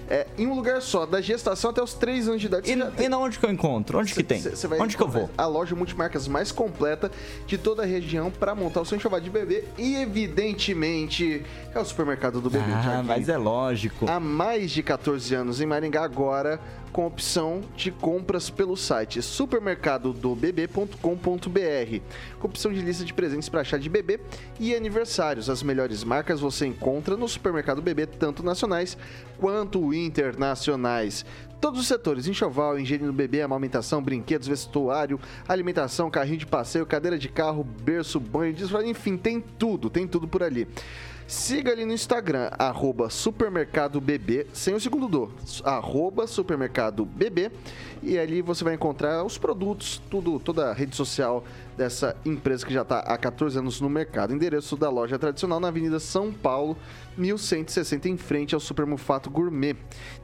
é 0.09 0.27
em 0.38 0.46
um 0.46 0.55
lugar 0.55 0.81
só, 0.83 1.05
da 1.07 1.20
gestação 1.20 1.70
até 1.70 1.83
os 1.83 1.94
3 1.94 2.29
anos 2.29 2.40
de 2.40 2.46
idade. 2.46 2.66
Tem- 2.66 2.79
E, 2.98 3.07
e 3.07 3.09
na 3.09 3.18
onde 3.18 3.38
que 3.38 3.44
eu 3.46 3.51
encontro? 3.51 3.98
Onde 3.98 4.14
que 4.14 4.22
tem? 4.22 4.40
Cê- 4.40 4.55
cê 4.55 4.66
vai 4.68 4.79
Onde 4.81 4.96
que 4.96 5.03
eu 5.03 5.09
vou? 5.09 5.29
A 5.37 5.46
loja 5.46 5.75
multimarcas 5.75 6.29
mais 6.29 6.53
completa 6.53 7.11
de 7.46 7.59
toda 7.59 7.83
a 7.83 7.87
região 7.87 8.31
para 8.31 8.55
montar 8.55 8.83
o 8.83 8.85
seu 8.85 8.96
enxoval 8.96 9.20
de 9.20 9.31
bebê 9.31 9.64
e, 9.79 9.96
evidentemente, 9.96 11.42
é 11.75 11.79
o 11.79 11.85
supermercado 11.85 12.40
do 12.40 12.51
bebê. 12.51 12.64
Ah, 12.72 13.03
mas 13.05 13.29
é 13.29 13.37
lógico. 13.37 14.09
Há 14.09 14.20
mais 14.20 14.70
de 14.70 14.83
14 14.83 15.35
anos 15.35 15.61
em 15.61 15.66
Maringá, 15.66 16.03
agora 16.05 16.61
com 16.92 17.07
opção 17.07 17.62
de 17.74 17.90
compras 17.90 18.50
pelo 18.50 18.76
site 18.76 19.22
supermercadodobebê.com.br, 19.22 22.00
com 22.38 22.46
opção 22.46 22.72
de 22.72 22.83
lista 22.83 23.05
de 23.05 23.14
presentes 23.14 23.48
para 23.48 23.64
chá 23.64 23.78
de 23.78 23.88
bebê 23.88 24.20
e 24.61 24.74
aniversários. 24.74 25.48
As 25.48 25.62
melhores 25.62 26.05
marcas 26.05 26.40
você 26.40 26.66
encontra 26.66 27.16
no 27.16 27.26
Supermercado 27.26 27.81
Bebê, 27.81 28.07
tanto 28.07 28.42
nacionais 28.42 28.98
quanto 29.38 29.94
internacionais. 29.94 31.24
Todos 31.61 31.81
os 31.81 31.87
setores, 31.87 32.26
enxoval, 32.26 32.78
higiene 32.78 33.07
do 33.07 33.12
bebê, 33.12 33.40
amamentação, 33.40 34.02
brinquedos, 34.02 34.48
vestuário, 34.48 35.18
alimentação, 35.46 36.11
carrinho 36.11 36.38
de 36.38 36.46
passeio, 36.46 36.85
cadeira 36.85 37.16
de 37.16 37.28
carro, 37.28 37.62
berço, 37.62 38.18
banho, 38.18 38.55
enfim, 38.85 39.16
tem 39.16 39.40
tudo, 39.40 39.88
tem 39.88 40.07
tudo 40.07 40.26
por 40.26 40.42
ali. 40.42 40.66
Siga 41.32 41.72
ali 41.72 41.86
no 41.86 41.94
Instagram, 41.94 42.50
arroba 42.58 43.08
supermercado 43.08 44.02
bebê, 44.02 44.46
sem 44.52 44.74
o 44.74 44.78
segundo 44.78 45.08
do, 45.08 45.32
arroba 45.64 46.26
supermercado 46.26 47.06
bebê, 47.06 47.50
e 48.02 48.18
ali 48.18 48.42
você 48.42 48.62
vai 48.62 48.74
encontrar 48.74 49.24
os 49.24 49.38
produtos, 49.38 50.02
tudo, 50.10 50.38
toda 50.38 50.68
a 50.68 50.74
rede 50.74 50.94
social 50.94 51.42
dessa 51.76 52.16
empresa 52.24 52.66
que 52.66 52.72
já 52.72 52.82
está 52.82 53.00
há 53.00 53.16
14 53.16 53.58
anos 53.58 53.80
no 53.80 53.88
mercado. 53.88 54.35
Endereço 54.35 54.76
da 54.76 54.90
loja 54.90 55.18
tradicional 55.18 55.61
na 55.61 55.68
Avenida 55.68 55.98
São 55.98 56.32
Paulo, 56.32 56.76
1160, 57.16 58.08
em 58.08 58.16
frente 58.16 58.54
ao 58.54 58.61
Super 58.61 58.87
Mufato 58.87 59.30
Gourmet. 59.30 59.76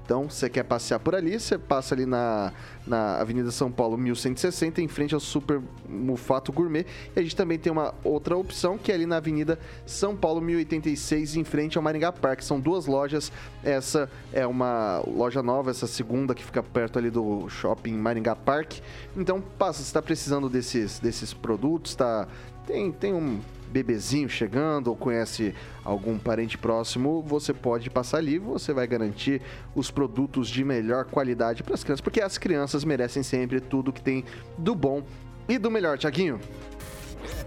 Então, 0.08 0.28
você 0.28 0.48
quer 0.48 0.62
passear 0.62 0.98
por 0.98 1.14
ali, 1.14 1.38
você 1.38 1.58
passa 1.58 1.94
ali 1.94 2.06
na, 2.06 2.50
na 2.87 3.16
Avenida 3.16 3.50
São 3.50 3.70
Paulo, 3.70 3.98
1160, 3.98 4.80
em 4.80 4.88
frente 4.88 5.12
ao 5.12 5.20
Super 5.20 5.61
Mufato 5.87 6.50
Gourmet. 6.50 6.87
E 7.14 7.20
a 7.20 7.22
gente 7.22 7.37
também 7.37 7.58
tem 7.58 7.70
uma 7.70 7.94
outra 8.02 8.34
opção, 8.34 8.78
que 8.78 8.90
é 8.90 8.94
ali 8.94 9.04
na 9.04 9.18
Avenida 9.18 9.58
São 9.84 10.16
Paulo, 10.16 10.40
1086, 10.40 11.37
em 11.37 11.44
frente 11.44 11.76
ao 11.76 11.84
Maringá 11.84 12.11
Park. 12.11 12.40
São 12.40 12.58
duas 12.58 12.87
lojas. 12.87 13.30
Essa 13.62 14.11
é 14.32 14.46
uma 14.46 15.02
loja 15.06 15.42
nova, 15.42 15.70
essa 15.70 15.87
segunda 15.87 16.34
que 16.34 16.42
fica 16.42 16.62
perto 16.62 16.98
ali 16.98 17.11
do 17.11 17.46
shopping 17.50 17.92
Maringá 17.92 18.34
Park. 18.34 18.78
Então, 19.14 19.42
passa, 19.59 19.80
você 19.80 19.88
está 19.90 20.01
precisando 20.01 20.49
desses, 20.49 20.99
desses 20.99 21.34
produtos, 21.39 21.95
tá, 21.95 22.28
tem, 22.66 22.93
tem 22.93 23.14
um 23.14 23.41
bebezinho 23.68 24.28
chegando 24.28 24.89
ou 24.89 24.97
conhece 24.97 25.55
algum 25.84 26.18
parente 26.18 26.57
próximo, 26.57 27.22
você 27.22 27.53
pode 27.53 27.91
passar 27.91 28.18
ali, 28.18 28.39
você 28.39 28.72
vai 28.72 28.86
garantir 28.86 29.43
os 29.74 29.91
produtos 29.91 30.49
de 30.49 30.64
melhor 30.64 31.05
qualidade 31.05 31.62
para 31.62 31.74
as 31.74 31.84
crianças, 31.84 32.01
porque 32.01 32.20
as 32.20 32.39
crianças 32.39 32.84
merecem 32.84 33.22
sempre 33.22 33.61
tudo 33.61 33.93
que 33.93 34.01
tem 34.01 34.24
do 34.57 34.74
bom 34.74 35.03
e 35.49 35.59
do 35.59 35.70
melhor, 35.70 35.99
Tiaguinho. 35.99 36.41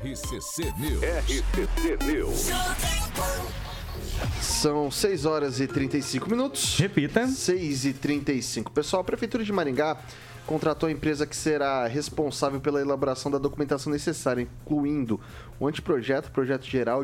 RCC 0.04 0.74
News. 0.80 1.04
RCC 1.04 1.98
News. 2.06 2.50
São 4.42 4.92
6 4.92 5.26
horas 5.26 5.60
e 5.60 5.68
35 5.68 6.30
minutos. 6.30 6.78
Repita. 6.78 7.28
6 7.28 7.86
e 7.86 7.94
35. 7.94 8.72
Pessoal, 8.72 9.02
a 9.02 9.06
Prefeitura 9.06 9.44
de 9.44 9.52
Maringá 9.52 9.98
contratou 10.46 10.90
a 10.90 10.92
empresa 10.92 11.26
que 11.26 11.36
será 11.36 11.86
responsável 11.88 12.60
pela 12.60 12.82
elaboração 12.82 13.32
da 13.32 13.38
documentação 13.38 13.92
necessária, 13.92 14.42
incluindo 14.42 15.20
o 15.60 15.68
anteprojeto, 15.68 16.32
projeto 16.32 16.66
geral, 16.66 17.04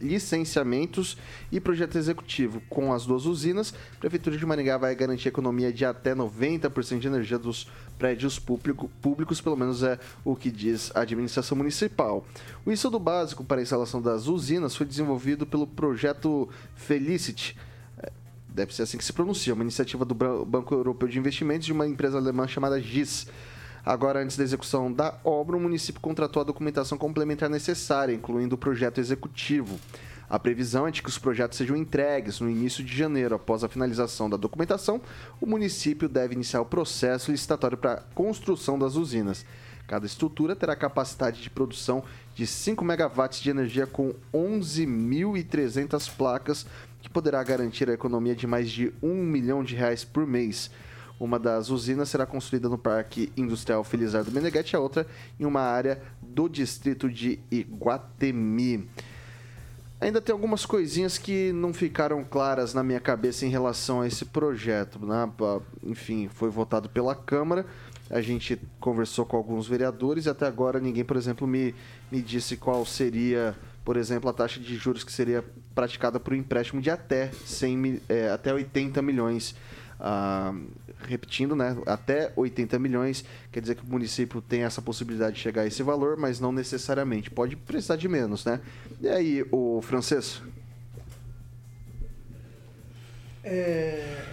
licenciamentos 0.00 1.16
e 1.50 1.58
projeto 1.58 1.96
executivo. 1.96 2.60
Com 2.68 2.92
as 2.92 3.06
duas 3.06 3.24
usinas, 3.24 3.74
a 3.96 4.00
Prefeitura 4.00 4.36
de 4.36 4.46
Maringá 4.46 4.76
vai 4.76 4.94
garantir 4.94 5.28
economia 5.28 5.72
de 5.72 5.84
até 5.84 6.14
90% 6.14 6.98
de 6.98 7.06
energia 7.06 7.38
dos 7.38 7.66
prédios 7.98 8.38
público, 8.38 8.90
públicos, 9.00 9.40
pelo 9.40 9.56
menos 9.56 9.82
é 9.82 9.98
o 10.24 10.36
que 10.36 10.50
diz 10.50 10.90
a 10.94 11.00
administração 11.00 11.56
municipal. 11.56 12.26
O 12.64 12.70
estudo 12.70 12.98
básico 12.98 13.42
para 13.44 13.60
a 13.60 13.62
instalação 13.62 14.02
das 14.02 14.26
usinas 14.26 14.76
foi 14.76 14.86
desenvolvido 14.86 15.46
pelo 15.46 15.66
projeto 15.66 16.48
Felicity 16.74 17.56
deve 18.54 18.72
ser 18.72 18.82
assim 18.82 18.96
que 18.96 19.04
se 19.04 19.12
pronuncia, 19.12 19.52
uma 19.52 19.64
iniciativa 19.64 20.04
do 20.04 20.14
Banco 20.14 20.72
Europeu 20.72 21.08
de 21.08 21.18
Investimentos 21.18 21.66
de 21.66 21.72
uma 21.72 21.86
empresa 21.86 22.16
alemã 22.16 22.46
chamada 22.46 22.80
GIS. 22.80 23.26
Agora, 23.84 24.22
antes 24.22 24.36
da 24.36 24.44
execução 24.44 24.90
da 24.90 25.18
obra, 25.24 25.56
o 25.56 25.60
município 25.60 26.00
contratou 26.00 26.40
a 26.40 26.44
documentação 26.44 26.96
complementar 26.96 27.50
necessária, 27.50 28.14
incluindo 28.14 28.54
o 28.54 28.58
projeto 28.58 28.98
executivo. 28.98 29.78
A 30.30 30.38
previsão 30.38 30.86
é 30.86 30.90
de 30.90 31.02
que 31.02 31.08
os 31.08 31.18
projetos 31.18 31.58
sejam 31.58 31.76
entregues 31.76 32.40
no 32.40 32.48
início 32.48 32.82
de 32.82 32.96
janeiro. 32.96 33.34
Após 33.34 33.62
a 33.62 33.68
finalização 33.68 34.30
da 34.30 34.36
documentação, 34.36 35.00
o 35.40 35.46
município 35.46 36.08
deve 36.08 36.34
iniciar 36.34 36.62
o 36.62 36.64
processo 36.64 37.30
licitatório 37.30 37.76
para 37.76 37.92
a 37.94 38.00
construção 38.14 38.78
das 38.78 38.94
usinas. 38.94 39.44
Cada 39.86 40.06
estrutura 40.06 40.56
terá 40.56 40.74
capacidade 40.74 41.42
de 41.42 41.50
produção 41.50 42.02
de 42.34 42.46
5 42.46 42.84
megawatts 42.84 43.40
de 43.40 43.50
energia 43.50 43.86
com 43.86 44.14
11.300 44.32 46.10
placas 46.16 46.66
que 47.02 47.08
poderá 47.10 47.42
garantir 47.42 47.90
a 47.90 47.92
economia 47.92 48.34
de 48.34 48.46
mais 48.46 48.70
de 48.70 48.92
um 49.02 49.22
milhão 49.22 49.62
de 49.62 49.74
reais 49.74 50.04
por 50.04 50.26
mês. 50.26 50.70
Uma 51.20 51.38
das 51.38 51.68
usinas 51.68 52.08
será 52.08 52.26
construída 52.26 52.68
no 52.68 52.78
Parque 52.78 53.30
Industrial 53.36 53.84
Felizardo 53.84 54.32
Meneghetti, 54.32 54.74
a 54.74 54.80
outra 54.80 55.06
em 55.38 55.44
uma 55.44 55.60
área 55.60 56.02
do 56.20 56.48
distrito 56.48 57.08
de 57.08 57.38
Iguatemi. 57.50 58.88
Ainda 60.00 60.20
tem 60.20 60.32
algumas 60.32 60.66
coisinhas 60.66 61.16
que 61.16 61.52
não 61.52 61.72
ficaram 61.72 62.24
claras 62.24 62.74
na 62.74 62.82
minha 62.82 63.00
cabeça 63.00 63.46
em 63.46 63.48
relação 63.48 64.00
a 64.00 64.06
esse 64.06 64.24
projeto. 64.24 64.98
Né? 64.98 65.30
Enfim, 65.84 66.28
foi 66.28 66.50
votado 66.50 66.88
pela 66.88 67.14
Câmara, 67.14 67.64
a 68.14 68.20
gente 68.20 68.58
conversou 68.78 69.26
com 69.26 69.36
alguns 69.36 69.66
vereadores 69.66 70.26
e 70.26 70.30
até 70.30 70.46
agora 70.46 70.78
ninguém, 70.78 71.04
por 71.04 71.16
exemplo, 71.16 71.46
me, 71.46 71.74
me 72.10 72.22
disse 72.22 72.56
qual 72.56 72.86
seria 72.86 73.56
por 73.84 73.98
exemplo, 73.98 74.30
a 74.30 74.32
taxa 74.32 74.58
de 74.58 74.76
juros 74.76 75.04
que 75.04 75.12
seria 75.12 75.44
praticada 75.74 76.18
por 76.18 76.32
um 76.32 76.36
empréstimo 76.36 76.80
de 76.80 76.90
até, 76.90 77.30
100, 77.44 78.00
é, 78.08 78.30
até 78.30 78.52
80 78.54 79.02
milhões. 79.02 79.54
Ah, 80.00 80.54
repetindo, 81.06 81.54
né, 81.54 81.76
até 81.86 82.32
80 82.34 82.78
milhões, 82.78 83.24
quer 83.52 83.60
dizer 83.60 83.74
que 83.74 83.82
o 83.82 83.86
município 83.86 84.40
tem 84.40 84.62
essa 84.62 84.80
possibilidade 84.80 85.36
de 85.36 85.42
chegar 85.42 85.62
a 85.62 85.66
esse 85.66 85.82
valor, 85.82 86.16
mas 86.16 86.40
não 86.40 86.50
necessariamente, 86.50 87.30
pode 87.30 87.56
precisar 87.56 87.96
de 87.96 88.08
menos, 88.08 88.44
né? 88.44 88.60
E 89.00 89.08
aí, 89.08 89.46
o 89.52 89.82
francês? 89.82 90.40
É... 93.42 94.24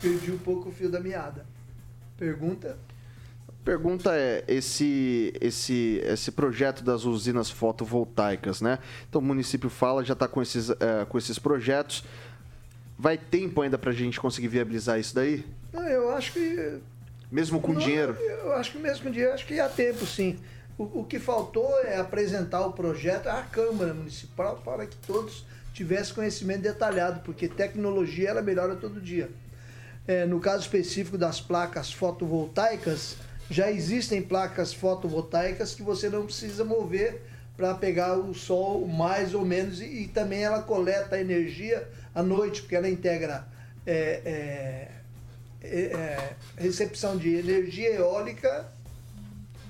Perdi 0.00 0.30
um 0.30 0.38
pouco 0.38 0.68
o 0.68 0.72
fio 0.72 0.88
da 0.88 1.00
meada. 1.00 1.51
Pergunta? 2.22 2.78
Pergunta 3.64 4.14
é 4.14 4.44
esse 4.46 5.32
esse 5.40 6.00
esse 6.04 6.30
projeto 6.30 6.84
das 6.84 7.04
usinas 7.04 7.50
fotovoltaicas, 7.50 8.60
né? 8.60 8.78
Então 9.08 9.20
o 9.20 9.24
município 9.24 9.68
fala 9.68 10.04
já 10.04 10.12
está 10.12 10.28
com 10.28 10.40
esses 10.40 10.70
é, 10.70 11.04
com 11.08 11.18
esses 11.18 11.36
projetos. 11.40 12.04
Vai 12.96 13.18
tempo 13.18 13.60
ainda 13.60 13.76
para 13.76 13.90
a 13.90 13.92
gente 13.92 14.20
conseguir 14.20 14.46
viabilizar 14.46 15.00
isso 15.00 15.12
daí? 15.12 15.44
Não, 15.72 15.82
eu 15.88 16.10
acho 16.10 16.32
que 16.32 16.78
mesmo 17.28 17.60
com 17.60 17.72
não, 17.72 17.80
dinheiro. 17.80 18.16
Eu 18.20 18.52
acho 18.52 18.70
que 18.70 18.78
mesmo 18.78 19.02
com 19.02 19.10
dinheiro 19.10 19.34
acho 19.34 19.44
que 19.44 19.58
há 19.58 19.68
tempo, 19.68 20.06
sim. 20.06 20.38
O, 20.78 21.00
o 21.00 21.04
que 21.04 21.18
faltou 21.18 21.76
é 21.80 21.98
apresentar 21.98 22.64
o 22.64 22.72
projeto 22.72 23.26
à 23.26 23.42
Câmara 23.42 23.92
Municipal 23.92 24.62
para 24.64 24.86
que 24.86 24.96
todos 24.98 25.44
tivessem 25.74 26.14
conhecimento 26.14 26.62
detalhado, 26.62 27.18
porque 27.24 27.48
tecnologia 27.48 28.28
ela 28.28 28.42
melhora 28.42 28.76
todo 28.76 29.00
dia. 29.00 29.28
É, 30.06 30.26
no 30.26 30.40
caso 30.40 30.62
específico 30.62 31.16
das 31.16 31.40
placas 31.40 31.92
fotovoltaicas, 31.92 33.16
já 33.48 33.70
existem 33.70 34.20
placas 34.20 34.72
fotovoltaicas 34.72 35.74
que 35.74 35.82
você 35.82 36.08
não 36.08 36.24
precisa 36.24 36.64
mover 36.64 37.22
para 37.56 37.74
pegar 37.74 38.16
o 38.16 38.34
sol 38.34 38.86
mais 38.88 39.34
ou 39.34 39.44
menos 39.44 39.80
e, 39.80 39.84
e, 39.84 40.08
também 40.08 40.42
ela 40.42 40.62
coleta 40.62 41.20
energia 41.20 41.88
à 42.14 42.22
noite, 42.22 42.62
porque 42.62 42.74
ela 42.74 42.88
integra 42.88 43.46
é, 43.86 43.92
é, 44.24 44.88
é, 45.60 45.80
é, 45.80 46.36
recepção 46.56 47.16
de 47.16 47.34
energia 47.34 47.94
eólica 47.94 48.66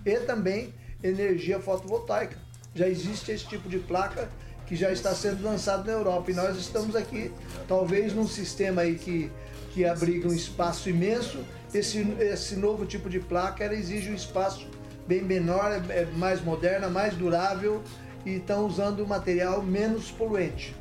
e 0.07 0.17
também 0.21 0.73
energia 1.03 1.61
fotovoltaica. 1.61 2.37
Já 2.75 2.89
existe 2.89 3.33
esse 3.33 3.47
tipo 3.47 3.69
de 3.69 3.79
placa 3.79 4.31
que 4.73 4.77
já 4.77 4.91
está 4.91 5.15
sendo 5.15 5.45
lançado 5.45 5.87
na 5.87 5.93
Europa 5.93 6.31
e 6.31 6.35
nós 6.35 6.57
estamos 6.57 6.97
aqui 6.97 7.31
talvez 7.69 8.15
num 8.15 8.27
sistema 8.27 8.81
aí 8.81 8.95
que, 8.95 9.31
que 9.75 9.85
abriga 9.85 10.27
um 10.27 10.33
espaço 10.33 10.89
imenso 10.89 11.41
esse, 11.75 11.99
esse 12.19 12.57
novo 12.57 12.87
tipo 12.87 13.11
de 13.11 13.21
placa 13.21 13.63
ela 13.63 13.75
exige 13.75 14.11
um 14.11 14.15
espaço 14.15 14.67
bem 15.07 15.21
menor, 15.21 15.71
é, 15.73 15.99
é 15.99 16.09
mais 16.17 16.43
moderna, 16.43 16.89
mais 16.89 17.15
durável 17.15 17.83
e 18.25 18.37
estão 18.37 18.65
usando 18.65 19.07
material 19.07 19.63
menos 19.63 20.11
poluente. 20.11 20.75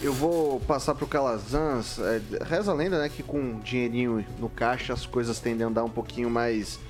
Eu 0.00 0.14
vou 0.14 0.58
passar 0.60 0.94
para 0.94 1.04
o 1.04 1.08
Calazans. 1.08 1.98
É, 1.98 2.44
reza 2.46 2.70
a 2.70 2.74
lenda, 2.74 2.98
né, 2.98 3.10
que 3.10 3.22
com 3.22 3.60
dinheirinho 3.60 4.24
no 4.38 4.48
caixa 4.48 4.94
as 4.94 5.04
coisas 5.04 5.38
tendem 5.38 5.66
a 5.66 5.68
andar 5.68 5.84
um 5.84 5.90
pouquinho 5.90 6.30
mais, 6.30 6.80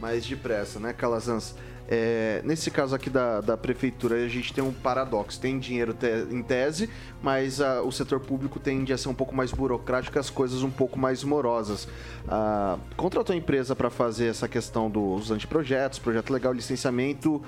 mais 0.00 0.24
depressa, 0.24 0.78
né, 0.78 0.92
Calazans? 0.92 1.56
É, 1.94 2.40
nesse 2.42 2.70
caso 2.70 2.94
aqui 2.94 3.10
da, 3.10 3.42
da 3.42 3.54
prefeitura, 3.54 4.16
a 4.16 4.26
gente 4.26 4.54
tem 4.54 4.64
um 4.64 4.72
paradoxo. 4.72 5.38
Tem 5.38 5.58
dinheiro 5.58 5.92
te, 5.92 6.06
em 6.30 6.42
tese, 6.42 6.88
mas 7.22 7.60
a, 7.60 7.82
o 7.82 7.92
setor 7.92 8.18
público 8.18 8.58
tende 8.58 8.94
a 8.94 8.96
ser 8.96 9.10
um 9.10 9.14
pouco 9.14 9.36
mais 9.36 9.52
burocrático 9.52 10.18
as 10.18 10.30
coisas 10.30 10.62
um 10.62 10.70
pouco 10.70 10.98
mais 10.98 11.22
morosas. 11.22 11.86
Ah, 12.26 12.78
contratou 12.96 13.34
a 13.34 13.36
empresa 13.36 13.76
para 13.76 13.90
fazer 13.90 14.28
essa 14.28 14.48
questão 14.48 14.88
dos 14.88 15.30
anteprojetos, 15.30 15.98
projeto 15.98 16.32
legal, 16.32 16.54
licenciamento 16.54 17.42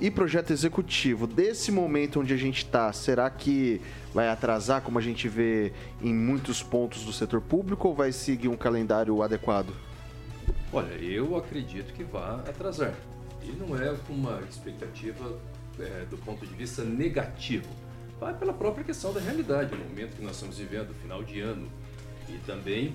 e 0.00 0.10
projeto 0.10 0.54
executivo. 0.54 1.26
Desse 1.26 1.70
momento 1.70 2.18
onde 2.18 2.32
a 2.32 2.38
gente 2.38 2.64
está, 2.64 2.90
será 2.94 3.28
que 3.28 3.78
vai 4.14 4.26
atrasar, 4.26 4.80
como 4.80 4.98
a 4.98 5.02
gente 5.02 5.28
vê 5.28 5.70
em 6.00 6.14
muitos 6.14 6.62
pontos 6.62 7.04
do 7.04 7.12
setor 7.12 7.42
público, 7.42 7.88
ou 7.88 7.94
vai 7.94 8.10
seguir 8.10 8.48
um 8.48 8.56
calendário 8.56 9.22
adequado? 9.22 9.74
Olha, 10.72 10.94
eu 10.94 11.36
acredito 11.36 11.92
que 11.92 12.02
vai 12.02 12.36
atrasar. 12.36 12.94
E 13.44 13.52
não 13.52 13.76
é 13.76 13.94
uma 14.08 14.40
expectativa 14.48 15.38
é, 15.78 16.04
do 16.08 16.16
ponto 16.18 16.46
de 16.46 16.54
vista 16.54 16.84
negativo. 16.84 17.68
Vai 18.20 18.34
pela 18.34 18.52
própria 18.52 18.84
questão 18.84 19.12
da 19.12 19.20
realidade, 19.20 19.74
no 19.74 19.84
momento 19.84 20.16
que 20.16 20.22
nós 20.22 20.36
estamos 20.36 20.58
vivendo, 20.58 20.94
final 21.00 21.22
de 21.24 21.40
ano. 21.40 21.68
E 22.28 22.38
também 22.46 22.94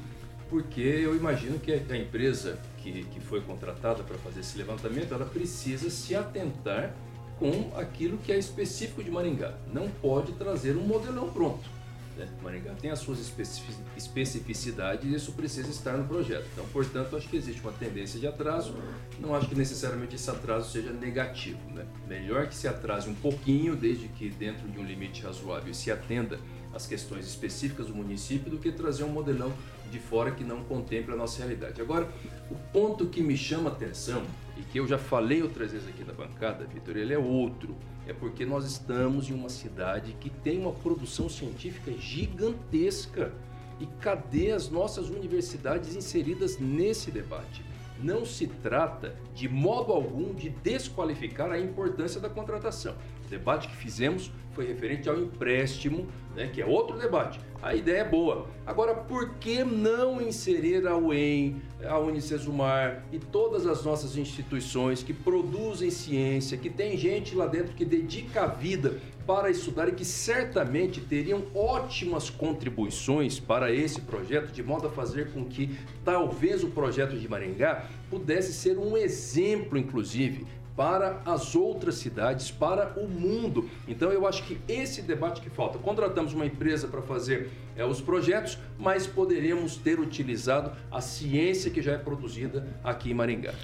porque 0.50 0.82
eu 0.82 1.16
imagino 1.16 1.60
que 1.60 1.72
a 1.72 1.98
empresa 1.98 2.58
que, 2.78 3.04
que 3.06 3.20
foi 3.20 3.42
contratada 3.42 4.04
para 4.04 4.18
fazer 4.18 4.40
esse 4.40 4.58
levantamento, 4.58 5.14
ela 5.14 5.26
precisa 5.26 5.90
se 5.90 6.16
atentar 6.16 6.94
com 7.38 7.72
aquilo 7.76 8.18
que 8.18 8.32
é 8.32 8.38
específico 8.38 9.04
de 9.04 9.12
Maringá. 9.12 9.54
Não 9.72 9.90
pode 9.90 10.32
trazer 10.34 10.76
um 10.76 10.82
modelão 10.82 11.30
pronto. 11.30 11.77
Né? 12.18 12.28
Maringá 12.42 12.74
tem 12.74 12.90
as 12.90 13.00
suas 13.00 13.20
especific- 13.20 13.78
especificidades 13.96 15.10
e 15.10 15.16
isso 15.16 15.32
precisa 15.34 15.70
estar 15.70 15.94
no 15.94 16.08
projeto. 16.08 16.48
Então, 16.54 16.66
portanto, 16.74 17.16
acho 17.16 17.30
que 17.30 17.38
existe 17.38 17.62
uma 17.62 17.72
tendência 17.72 18.20
de 18.20 18.28
atraso. 18.28 18.76
Não 19.20 19.36
acho 19.36 19.48
que 19.48 19.56
necessariamente 19.56 20.16
esse 20.16 20.30
atraso 20.30 20.72
seja 20.72 20.92
negativo. 20.92 21.60
Né? 21.74 21.86
Melhor 22.08 22.48
que 22.48 22.56
se 22.56 22.68
atrase 22.68 23.10
um 23.10 23.16
pouquinho, 23.16 23.76
desde 23.76 24.08
que 24.08 24.30
dentro 24.30 24.68
de 24.68 24.80
um 24.80 24.84
limite 24.84 25.24
razoável 25.24 25.74
se 25.74 25.92
atenda 25.92 26.40
às 26.74 26.86
questões 26.86 27.26
específicas 27.26 27.88
do 27.88 27.96
município, 27.96 28.50
do 28.50 28.58
que 28.58 28.72
trazer 28.72 29.04
um 29.04 29.10
modelão 29.10 29.54
de 29.92 30.00
fora 30.00 30.32
que 30.32 30.44
não 30.44 30.64
contemple 30.64 31.14
a 31.14 31.16
nossa 31.16 31.40
realidade. 31.40 31.82
Agora, 31.82 32.10
o 32.52 32.56
ponto 32.74 33.08
que 33.08 33.22
me 33.22 33.38
chama 33.38 33.70
a 33.70 33.74
atenção 33.74 34.24
e 34.58 34.62
que 34.62 34.80
eu 34.80 34.88
já 34.88 34.98
falei 34.98 35.42
outras 35.42 35.72
vezes 35.72 35.88
aqui 35.88 36.04
na 36.04 36.14
bancada, 36.14 36.66
Vitor, 36.66 36.98
ele 36.98 37.14
é 37.14 37.18
outro. 37.18 37.76
É 38.08 38.14
porque 38.14 38.46
nós 38.46 38.66
estamos 38.66 39.30
em 39.30 39.34
uma 39.34 39.50
cidade 39.50 40.16
que 40.20 40.30
tem 40.30 40.60
uma 40.60 40.72
produção 40.72 41.28
científica 41.28 41.92
gigantesca. 41.92 43.34
E 43.80 43.86
cadê 44.00 44.52
as 44.52 44.70
nossas 44.70 45.10
universidades 45.10 45.94
inseridas 45.94 46.58
nesse 46.58 47.12
debate? 47.12 47.64
Não 48.02 48.26
se 48.26 48.48
trata, 48.48 49.14
de 49.36 49.50
modo 49.50 49.92
algum, 49.92 50.34
de 50.34 50.50
desqualificar 50.50 51.52
a 51.52 51.60
importância 51.60 52.20
da 52.20 52.30
contratação. 52.30 52.96
O 53.26 53.30
debate 53.30 53.68
que 53.68 53.76
fizemos 53.76 54.32
foi 54.58 54.66
referente 54.66 55.08
ao 55.08 55.16
empréstimo, 55.16 56.08
né, 56.36 56.50
que 56.52 56.60
é 56.60 56.66
outro 56.66 56.98
debate. 56.98 57.40
A 57.62 57.76
ideia 57.76 58.02
é 58.02 58.04
boa. 58.04 58.48
Agora, 58.66 58.96
por 58.96 59.36
que 59.36 59.64
não 59.64 60.20
inserir 60.20 60.88
a 60.88 60.98
UEM, 60.98 61.62
a 61.86 62.00
Unicesumar 62.00 63.04
e 63.12 63.20
todas 63.20 63.68
as 63.68 63.86
nossas 63.86 64.18
instituições 64.18 65.04
que 65.04 65.14
produzem 65.14 65.92
ciência, 65.92 66.58
que 66.58 66.72
tem 66.72 66.98
gente 66.98 67.36
lá 67.36 67.46
dentro 67.46 67.76
que 67.76 67.86
dedica 67.86 68.46
a 68.46 68.48
vida 68.48 69.00
para 69.28 69.50
estudar 69.50 69.90
e 69.90 69.92
que 69.92 70.06
certamente 70.06 71.02
teriam 71.02 71.44
ótimas 71.54 72.30
contribuições 72.30 73.40
para 73.40 73.72
esse 73.72 74.02
projeto, 74.02 74.52
de 74.52 74.64
modo 74.64 74.88
a 74.88 74.90
fazer 74.90 75.34
com 75.34 75.46
que 75.46 75.78
talvez 76.04 76.64
o 76.64 76.70
projeto 76.70 77.16
de 77.16 77.28
Maringá 77.28 77.86
pudesse 78.10 78.54
ser 78.54 78.78
um 78.78 78.96
exemplo, 78.96 79.78
inclusive, 79.78 80.48
para 80.78 81.20
as 81.26 81.56
outras 81.56 81.96
cidades, 81.96 82.52
para 82.52 82.94
o 82.98 83.08
mundo. 83.08 83.68
Então 83.88 84.12
eu 84.12 84.28
acho 84.28 84.44
que 84.44 84.60
esse 84.68 85.02
debate 85.02 85.42
que 85.42 85.50
falta. 85.50 85.80
Contratamos 85.80 86.34
uma 86.34 86.46
empresa 86.46 86.88
para 86.88 87.02
fazer 87.02 87.50
é, 87.76 87.84
os 87.84 88.00
projetos, 88.00 88.60
mas 88.78 89.08
poderíamos 89.08 89.76
ter 89.76 90.00
utilizado 90.00 90.72
a 90.92 91.02
ciência 91.02 91.72
que 91.72 91.82
já 91.82 91.94
é 91.94 91.98
produzida 91.98 92.68
aqui 92.84 93.10
em 93.10 93.16
Maringá. 93.16 93.56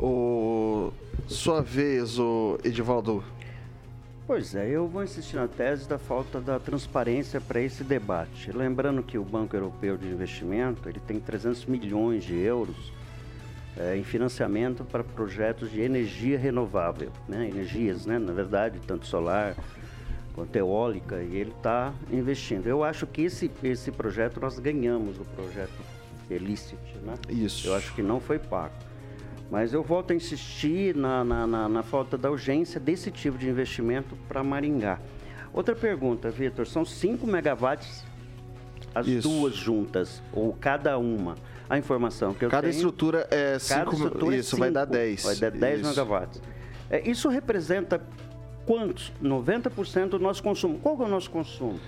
O... 0.00 0.92
Sua 1.26 1.60
vez, 1.60 2.16
o 2.20 2.56
Edivaldo. 2.62 3.24
Pois 4.24 4.54
é, 4.54 4.68
eu 4.70 4.86
vou 4.86 5.02
insistir 5.02 5.34
na 5.34 5.48
tese 5.48 5.88
da 5.88 5.98
falta 5.98 6.40
da 6.40 6.60
transparência 6.60 7.40
para 7.40 7.60
esse 7.60 7.82
debate. 7.82 8.52
Lembrando 8.52 9.02
que 9.02 9.18
o 9.18 9.24
Banco 9.24 9.56
Europeu 9.56 9.96
de 9.98 10.06
Investimento 10.06 10.88
ele 10.88 11.00
tem 11.00 11.18
300 11.18 11.66
milhões 11.66 12.22
de 12.22 12.38
euros 12.38 12.92
é, 13.76 13.96
em 13.96 14.04
financiamento 14.04 14.84
para 14.84 15.02
projetos 15.02 15.70
de 15.70 15.80
energia 15.80 16.38
renovável, 16.38 17.10
né? 17.28 17.48
energias, 17.48 18.06
né? 18.06 18.18
na 18.18 18.32
verdade, 18.32 18.78
tanto 18.86 19.06
solar 19.06 19.54
quanto 20.34 20.56
eólica, 20.56 21.22
e 21.22 21.36
ele 21.36 21.50
está 21.50 21.92
investindo. 22.10 22.66
Eu 22.66 22.82
acho 22.82 23.06
que 23.06 23.22
esse, 23.22 23.50
esse 23.62 23.90
projeto 23.90 24.40
nós 24.40 24.58
ganhamos, 24.58 25.18
o 25.18 25.24
projeto 25.24 25.72
Felicity, 26.26 26.98
né? 27.04 27.14
Isso. 27.28 27.66
Eu 27.66 27.74
acho 27.74 27.94
que 27.94 28.02
não 28.02 28.18
foi 28.18 28.38
pago. 28.38 28.74
Mas 29.50 29.74
eu 29.74 29.82
volto 29.82 30.12
a 30.12 30.14
insistir 30.14 30.96
na, 30.96 31.22
na, 31.22 31.46
na, 31.46 31.68
na 31.68 31.82
falta 31.82 32.16
da 32.16 32.30
urgência 32.30 32.80
desse 32.80 33.10
tipo 33.10 33.36
de 33.36 33.46
investimento 33.46 34.16
para 34.26 34.42
Maringá. 34.42 34.98
Outra 35.52 35.74
pergunta, 35.74 36.30
Vitor, 36.30 36.66
são 36.66 36.86
5 36.86 37.26
megawatts 37.26 38.02
as 38.94 39.06
Isso. 39.06 39.28
duas 39.28 39.54
juntas, 39.54 40.22
ou 40.32 40.52
cada 40.52 40.98
uma. 40.98 41.34
A 41.72 41.78
informação 41.78 42.34
que 42.34 42.44
eu 42.44 42.50
Cada 42.50 42.68
tenho... 42.68 42.72
estrutura 42.74 43.26
é 43.30 43.52
Cada 43.66 43.90
5 43.90 43.92
estrutura 43.94 44.36
é 44.36 44.38
Isso, 44.40 44.56
vai 44.58 44.70
dar 44.70 44.82
cinco, 44.82 44.92
10. 44.92 45.22
Vai 45.24 45.36
dar 45.36 45.50
10 45.52 45.80
Isso. 45.80 45.88
megawatts. 45.88 46.42
É, 46.90 47.08
isso 47.08 47.28
representa 47.30 47.98
quantos? 48.66 49.10
90% 49.22 50.10
do 50.10 50.18
nosso 50.18 50.42
consumo. 50.42 50.78
Qual 50.80 51.00
é 51.00 51.04
o 51.06 51.08
nosso 51.08 51.30
consumo? 51.30 51.80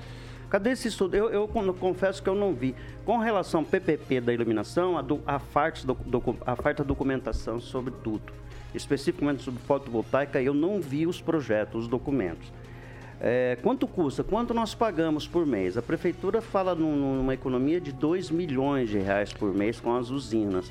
Cadê 0.49 0.71
esse 0.71 0.89
estudo? 0.89 1.15
Eu, 1.15 1.29
eu 1.29 1.47
con- 1.47 1.71
confesso 1.75 2.23
que 2.23 2.29
eu 2.31 2.35
não 2.35 2.55
vi. 2.55 2.75
Com 3.05 3.19
relação 3.19 3.61
ao 3.61 3.67
PPP 3.67 4.23
da 4.23 4.33
iluminação, 4.33 4.97
a, 4.97 5.03
do, 5.03 5.21
a, 5.27 5.39
farta, 5.39 5.81
docu- 6.07 6.39
a 6.47 6.57
farta 6.57 6.83
documentação 6.83 7.61
sobre 7.61 7.93
tudo. 8.03 8.33
Especificamente 8.75 9.43
sobre 9.43 9.61
fotovoltaica, 9.65 10.41
eu 10.41 10.55
não 10.55 10.81
vi 10.81 11.07
os 11.07 11.21
projetos, 11.21 11.83
os 11.83 11.89
documentos. 11.89 12.51
É, 13.27 13.57
quanto 13.63 13.87
custa? 13.87 14.23
Quanto 14.23 14.53
nós 14.53 14.75
pagamos 14.75 15.27
por 15.27 15.47
mês? 15.47 15.79
A 15.79 15.83
prefeitura 15.83 16.43
fala 16.43 16.75
num- 16.75 17.17
numa 17.17 17.33
economia 17.33 17.81
de 17.81 17.91
2 17.91 18.31
milhões 18.31 18.91
de 18.91 18.99
reais 18.99 19.33
por 19.33 19.55
mês 19.55 19.81
com 19.81 19.97
as 19.97 20.11
usinas. 20.11 20.71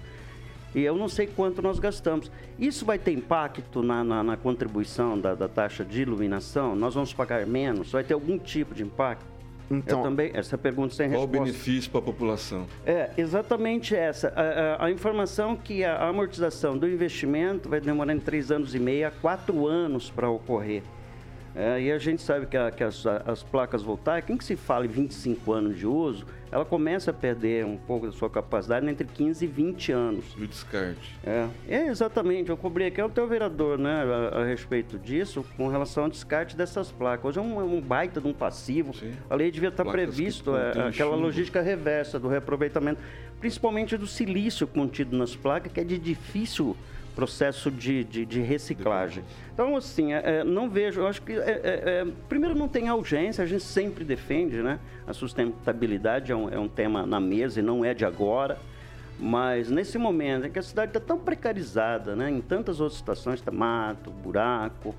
E 0.75 0.81
eu 0.81 0.95
não 0.95 1.07
sei 1.09 1.25
quanto 1.25 1.63
nós 1.63 1.79
gastamos. 1.79 2.31
Isso 2.59 2.85
vai 2.85 2.99
ter 2.99 3.11
impacto 3.11 3.81
na, 3.81 4.03
na- 4.03 4.23
na 4.23 4.37
contribuição 4.37 5.19
da, 5.19 5.33
da 5.33 5.47
taxa 5.47 5.83
de 5.83 6.03
iluminação? 6.03 6.75
Nós 6.75 6.93
vamos 6.93 7.11
pagar 7.11 7.43
menos? 7.47 7.91
Vai 7.91 8.03
ter 8.03 8.13
algum 8.13 8.37
tipo 8.37 8.75
de 8.75 8.83
impacto? 8.83 9.25
Então, 9.71 9.99
eu 9.99 10.03
também, 10.03 10.29
essa 10.35 10.55
pergunta 10.55 10.93
sem 10.93 11.09
Qual 11.09 11.21
o 11.23 11.25
resposta. 11.25 11.45
benefício 11.45 11.89
para 11.89 11.99
a 12.01 12.03
população? 12.03 12.67
É, 12.85 13.09
exatamente 13.17 13.95
essa. 13.95 14.31
A, 14.35 14.83
a- 14.83 14.85
a 14.85 14.91
informação 14.91 15.55
que 15.55 15.83
a 15.83 16.07
amortização 16.07 16.77
do 16.77 16.87
investimento 16.87 17.67
vai 17.67 17.81
demorar 17.81 18.13
em 18.13 18.19
três 18.19 18.51
anos 18.51 18.75
e 18.75 18.79
meio 18.79 19.07
a 19.07 19.11
quatro 19.11 19.65
anos 19.65 20.11
para 20.11 20.29
ocorrer. 20.29 20.83
É, 21.55 21.79
e 21.81 21.91
a 21.91 21.99
gente 21.99 22.21
sabe 22.21 22.47
que, 22.47 22.57
a- 22.57 22.71
que 22.71 22.83
as, 22.83 23.05
as 23.05 23.43
placas 23.43 23.83
voltaicas, 23.83 24.29
em 24.31 24.37
que 24.37 24.43
se 24.43 24.55
fala 24.55 24.85
em 24.85 24.89
25 24.89 25.51
anos 25.53 25.77
de 25.77 25.85
uso, 25.85 26.25
ela 26.51 26.65
começa 26.65 27.11
a 27.11 27.13
perder 27.13 27.63
um 27.65 27.77
pouco 27.77 28.07
da 28.07 28.11
sua 28.11 28.29
capacidade 28.29 28.87
entre 28.87 29.05
15 29.07 29.45
e 29.45 29.47
20 29.47 29.91
anos. 29.91 30.25
E 30.37 30.43
o 30.43 30.47
descarte? 30.47 31.15
É, 31.23 31.47
é 31.67 31.87
exatamente, 31.87 32.49
eu 32.49 32.57
cobri 32.57 32.85
aqui 32.85 33.01
o 33.01 33.09
teu 33.09 33.27
vereador, 33.27 33.77
né, 33.77 34.03
a, 34.33 34.39
a 34.39 34.45
respeito 34.45 34.97
disso, 34.97 35.45
com 35.55 35.67
relação 35.67 36.05
ao 36.05 36.09
descarte 36.09 36.55
dessas 36.57 36.91
placas. 36.91 37.25
Hoje 37.25 37.39
é 37.39 37.41
um, 37.41 37.77
um 37.77 37.81
baita 37.81 38.19
de 38.19 38.27
um 38.27 38.33
passivo. 38.33 38.93
Sim. 38.95 39.13
A 39.29 39.35
lei 39.35 39.51
devia 39.51 39.69
estar 39.69 39.83
Placas 39.83 40.01
que 40.01 40.07
previsto 40.15 40.55
é, 40.55 40.69
aquela 40.69 40.91
chumbo. 40.91 41.15
logística 41.17 41.61
reversa 41.61 42.19
do 42.19 42.27
reaproveitamento, 42.27 42.99
principalmente 43.39 43.95
do 43.95 44.07
silício 44.07 44.65
contido 44.65 45.15
nas 45.15 45.35
placas, 45.35 45.71
que 45.71 45.79
é 45.79 45.83
de 45.83 45.97
difícil 45.99 46.75
processo 47.15 47.69
de, 47.71 48.03
de, 48.03 48.25
de 48.25 48.41
reciclagem. 48.41 49.23
Então, 49.53 49.75
assim, 49.75 50.13
é, 50.13 50.39
é, 50.39 50.43
não 50.43 50.69
vejo, 50.69 51.01
eu 51.01 51.07
acho 51.07 51.21
que, 51.21 51.33
é, 51.33 51.37
é, 51.37 51.61
é, 51.63 52.07
primeiro, 52.27 52.55
não 52.55 52.67
tem 52.67 52.89
urgência, 52.91 53.43
a 53.43 53.47
gente 53.47 53.63
sempre 53.63 54.03
defende, 54.03 54.61
né? 54.61 54.79
A 55.05 55.13
sustentabilidade 55.13 56.31
é 56.31 56.35
um, 56.35 56.49
é 56.49 56.59
um 56.59 56.67
tema 56.67 57.05
na 57.05 57.19
mesa 57.19 57.59
e 57.59 57.63
não 57.63 57.83
é 57.83 57.93
de 57.93 58.05
agora. 58.05 58.57
Mas 59.19 59.69
nesse 59.69 59.97
momento 59.97 60.47
em 60.47 60.51
que 60.51 60.59
a 60.59 60.63
cidade 60.63 60.89
está 60.89 60.99
tão 60.99 61.19
precarizada, 61.19 62.15
né? 62.15 62.29
em 62.31 62.41
tantas 62.41 62.81
outras 62.81 62.97
situações, 62.97 63.39
tá 63.41 63.51
mato, 63.51 64.09
buraco, 64.09 64.95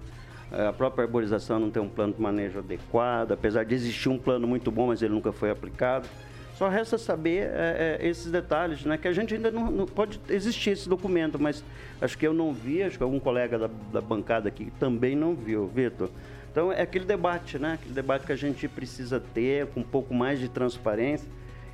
a 0.52 0.72
própria 0.72 1.04
arborização 1.04 1.58
não 1.58 1.70
tem 1.70 1.82
um 1.82 1.88
plano 1.88 2.12
de 2.12 2.20
manejo 2.20 2.60
adequado, 2.60 3.32
apesar 3.32 3.64
de 3.64 3.74
existir 3.74 4.08
um 4.08 4.18
plano 4.18 4.46
muito 4.46 4.70
bom, 4.70 4.86
mas 4.86 5.02
ele 5.02 5.12
nunca 5.12 5.32
foi 5.32 5.50
aplicado. 5.50 6.08
Só 6.56 6.68
resta 6.68 6.96
saber 6.96 7.48
eh, 7.52 7.98
eh, 8.00 8.08
esses 8.08 8.30
detalhes, 8.30 8.84
né? 8.84 8.96
que 8.96 9.08
a 9.08 9.12
gente 9.12 9.34
ainda 9.34 9.50
não, 9.50 9.70
não- 9.70 9.86
pode 9.86 10.20
existir 10.28 10.70
esse 10.70 10.88
documento, 10.88 11.36
mas 11.38 11.64
acho 12.00 12.16
que 12.16 12.26
eu 12.26 12.32
não 12.32 12.52
vi, 12.52 12.82
acho 12.82 12.96
que 12.96 13.02
algum 13.02 13.18
colega 13.18 13.58
da, 13.58 13.70
da 13.92 14.00
bancada 14.00 14.48
aqui 14.48 14.72
também 14.78 15.16
não 15.16 15.34
viu, 15.34 15.66
Vitor. 15.66 16.10
Então 16.52 16.70
é 16.70 16.82
aquele 16.82 17.04
debate, 17.04 17.58
né? 17.58 17.72
Aquele 17.74 17.92
debate 17.94 18.24
que 18.26 18.32
a 18.32 18.36
gente 18.36 18.68
precisa 18.68 19.18
ter 19.18 19.66
com 19.68 19.80
um 19.80 19.84
pouco 19.84 20.14
mais 20.14 20.38
de 20.38 20.48
transparência. 20.48 21.28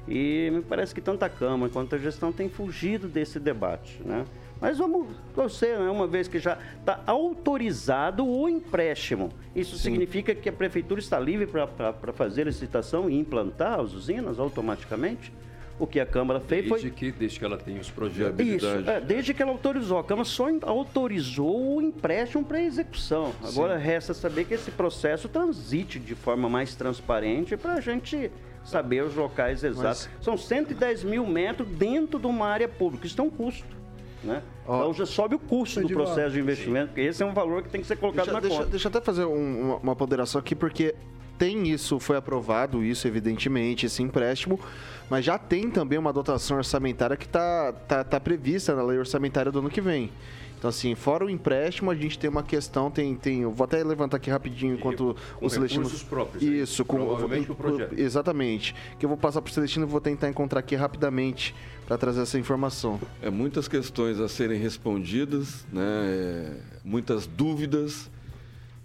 E 0.08 0.48
me 0.50 0.62
parece 0.62 0.94
que 0.94 1.02
tanto 1.02 1.22
a 1.22 1.28
Câmara 1.28 1.70
quanto 1.70 1.94
a 1.94 1.98
gestão 1.98 2.32
têm 2.32 2.48
fugido 2.48 3.06
desse 3.06 3.38
debate, 3.38 4.00
né? 4.02 4.24
Mas 4.60 4.78
vamos 4.78 5.08
torcer, 5.34 5.78
né? 5.78 5.88
uma 5.88 6.06
vez 6.06 6.28
que 6.28 6.38
já 6.38 6.58
está 6.78 7.02
autorizado 7.06 8.26
o 8.26 8.48
empréstimo. 8.48 9.30
Isso 9.56 9.76
significa 9.78 10.34
que 10.34 10.48
a 10.48 10.52
Prefeitura 10.52 11.00
está 11.00 11.18
livre 11.18 11.46
para 11.46 12.12
fazer 12.12 12.42
a 12.42 12.44
licitação 12.46 13.08
e 13.08 13.18
implantar 13.18 13.80
as 13.80 13.94
usinas 13.94 14.38
automaticamente? 14.38 15.32
O 15.78 15.86
que 15.86 15.98
a 15.98 16.04
Câmara 16.04 16.40
fez 16.40 16.68
Desde 16.68 16.88
foi... 16.88 16.90
que, 16.90 17.10
desde 17.10 17.38
que 17.38 17.44
ela 17.44 17.56
tenha 17.56 17.80
os 17.80 17.90
projetos. 17.90 18.46
Isso, 18.46 18.66
é, 18.66 19.00
desde 19.00 19.32
que 19.32 19.42
ela 19.42 19.50
autorizou. 19.50 19.98
A 19.98 20.04
Câmara 20.04 20.26
só 20.26 20.46
autorizou 20.60 21.76
o 21.76 21.80
empréstimo 21.80 22.44
para 22.44 22.62
execução. 22.62 23.32
Agora 23.42 23.78
resta 23.78 24.12
saber 24.12 24.44
que 24.44 24.52
esse 24.52 24.70
processo 24.70 25.26
transite 25.26 25.98
de 25.98 26.14
forma 26.14 26.50
mais 26.50 26.74
transparente 26.74 27.56
para 27.56 27.74
a 27.74 27.80
gente 27.80 28.30
saber 28.62 29.02
os 29.04 29.14
locais 29.14 29.64
exatos. 29.64 30.06
São 30.20 30.36
110 30.36 31.02
mil 31.02 31.26
metros 31.26 31.66
dentro 31.66 32.18
de 32.18 32.26
uma 32.26 32.46
área 32.46 32.68
pública. 32.68 33.06
Isso 33.06 33.16
tem 33.16 33.24
um 33.24 33.30
custo. 33.30 33.79
Né? 34.22 34.42
Então 34.64 34.92
já 34.92 35.06
sobe 35.06 35.34
o 35.34 35.38
custo 35.38 35.80
do 35.80 35.88
processo 35.88 36.32
de 36.34 36.40
investimento, 36.40 36.88
porque 36.88 37.00
esse 37.00 37.22
é 37.22 37.26
um 37.26 37.32
valor 37.32 37.62
que 37.62 37.70
tem 37.70 37.80
que 37.80 37.86
ser 37.86 37.96
colocado 37.96 38.26
Deixa, 38.26 38.32
na 38.34 38.40
deixa, 38.40 38.56
conta. 38.58 38.70
deixa 38.70 38.86
eu 38.88 38.90
até 38.90 39.00
fazer 39.00 39.24
um- 39.24 39.60
uma, 39.62 39.76
uma 39.76 39.96
ponderação 39.96 40.38
aqui, 40.38 40.54
porque 40.54 40.94
tem 41.38 41.66
isso, 41.68 41.98
foi 41.98 42.16
aprovado 42.18 42.84
isso, 42.84 43.08
evidentemente, 43.08 43.86
esse 43.86 44.02
empréstimo, 44.02 44.60
mas 45.08 45.24
já 45.24 45.38
tem 45.38 45.70
também 45.70 45.98
uma 45.98 46.12
dotação 46.12 46.58
orçamentária 46.58 47.16
que 47.16 47.24
está 47.24 47.72
tá, 47.88 48.04
tá 48.04 48.20
prevista 48.20 48.74
na 48.74 48.82
lei 48.82 48.98
orçamentária 48.98 49.50
do 49.50 49.58
ano 49.60 49.70
que 49.70 49.80
vem. 49.80 50.10
Então, 50.60 50.68
assim, 50.68 50.94
fora 50.94 51.24
o 51.24 51.30
empréstimo, 51.30 51.90
a 51.90 51.94
gente 51.94 52.18
tem 52.18 52.28
uma 52.28 52.42
questão, 52.42 52.90
tem, 52.90 53.16
tem 53.16 53.40
eu 53.40 53.50
vou 53.50 53.64
até 53.64 53.82
levantar 53.82 54.18
aqui 54.18 54.28
rapidinho 54.28 54.74
enquanto 54.74 55.16
com 55.38 55.46
o 55.46 55.48
Celestino... 55.48 55.84
recursos 55.84 56.06
próprios, 56.06 56.42
Isso, 56.42 56.84
com... 56.84 56.98
Provavelmente 56.98 57.46
pro 57.46 57.54
projeto. 57.54 57.98
Exatamente. 57.98 58.74
Que 58.98 59.06
eu 59.06 59.08
vou 59.08 59.16
passar 59.16 59.40
pro 59.40 59.50
Celestino 59.50 59.86
e 59.86 59.88
vou 59.88 60.02
tentar 60.02 60.28
encontrar 60.28 60.60
aqui 60.60 60.76
rapidamente 60.76 61.54
para 61.86 61.96
trazer 61.96 62.20
essa 62.20 62.38
informação. 62.38 63.00
É 63.22 63.30
muitas 63.30 63.68
questões 63.68 64.20
a 64.20 64.28
serem 64.28 64.60
respondidas, 64.60 65.64
né? 65.72 65.82
É, 65.82 66.56
muitas 66.84 67.26
dúvidas 67.26 68.10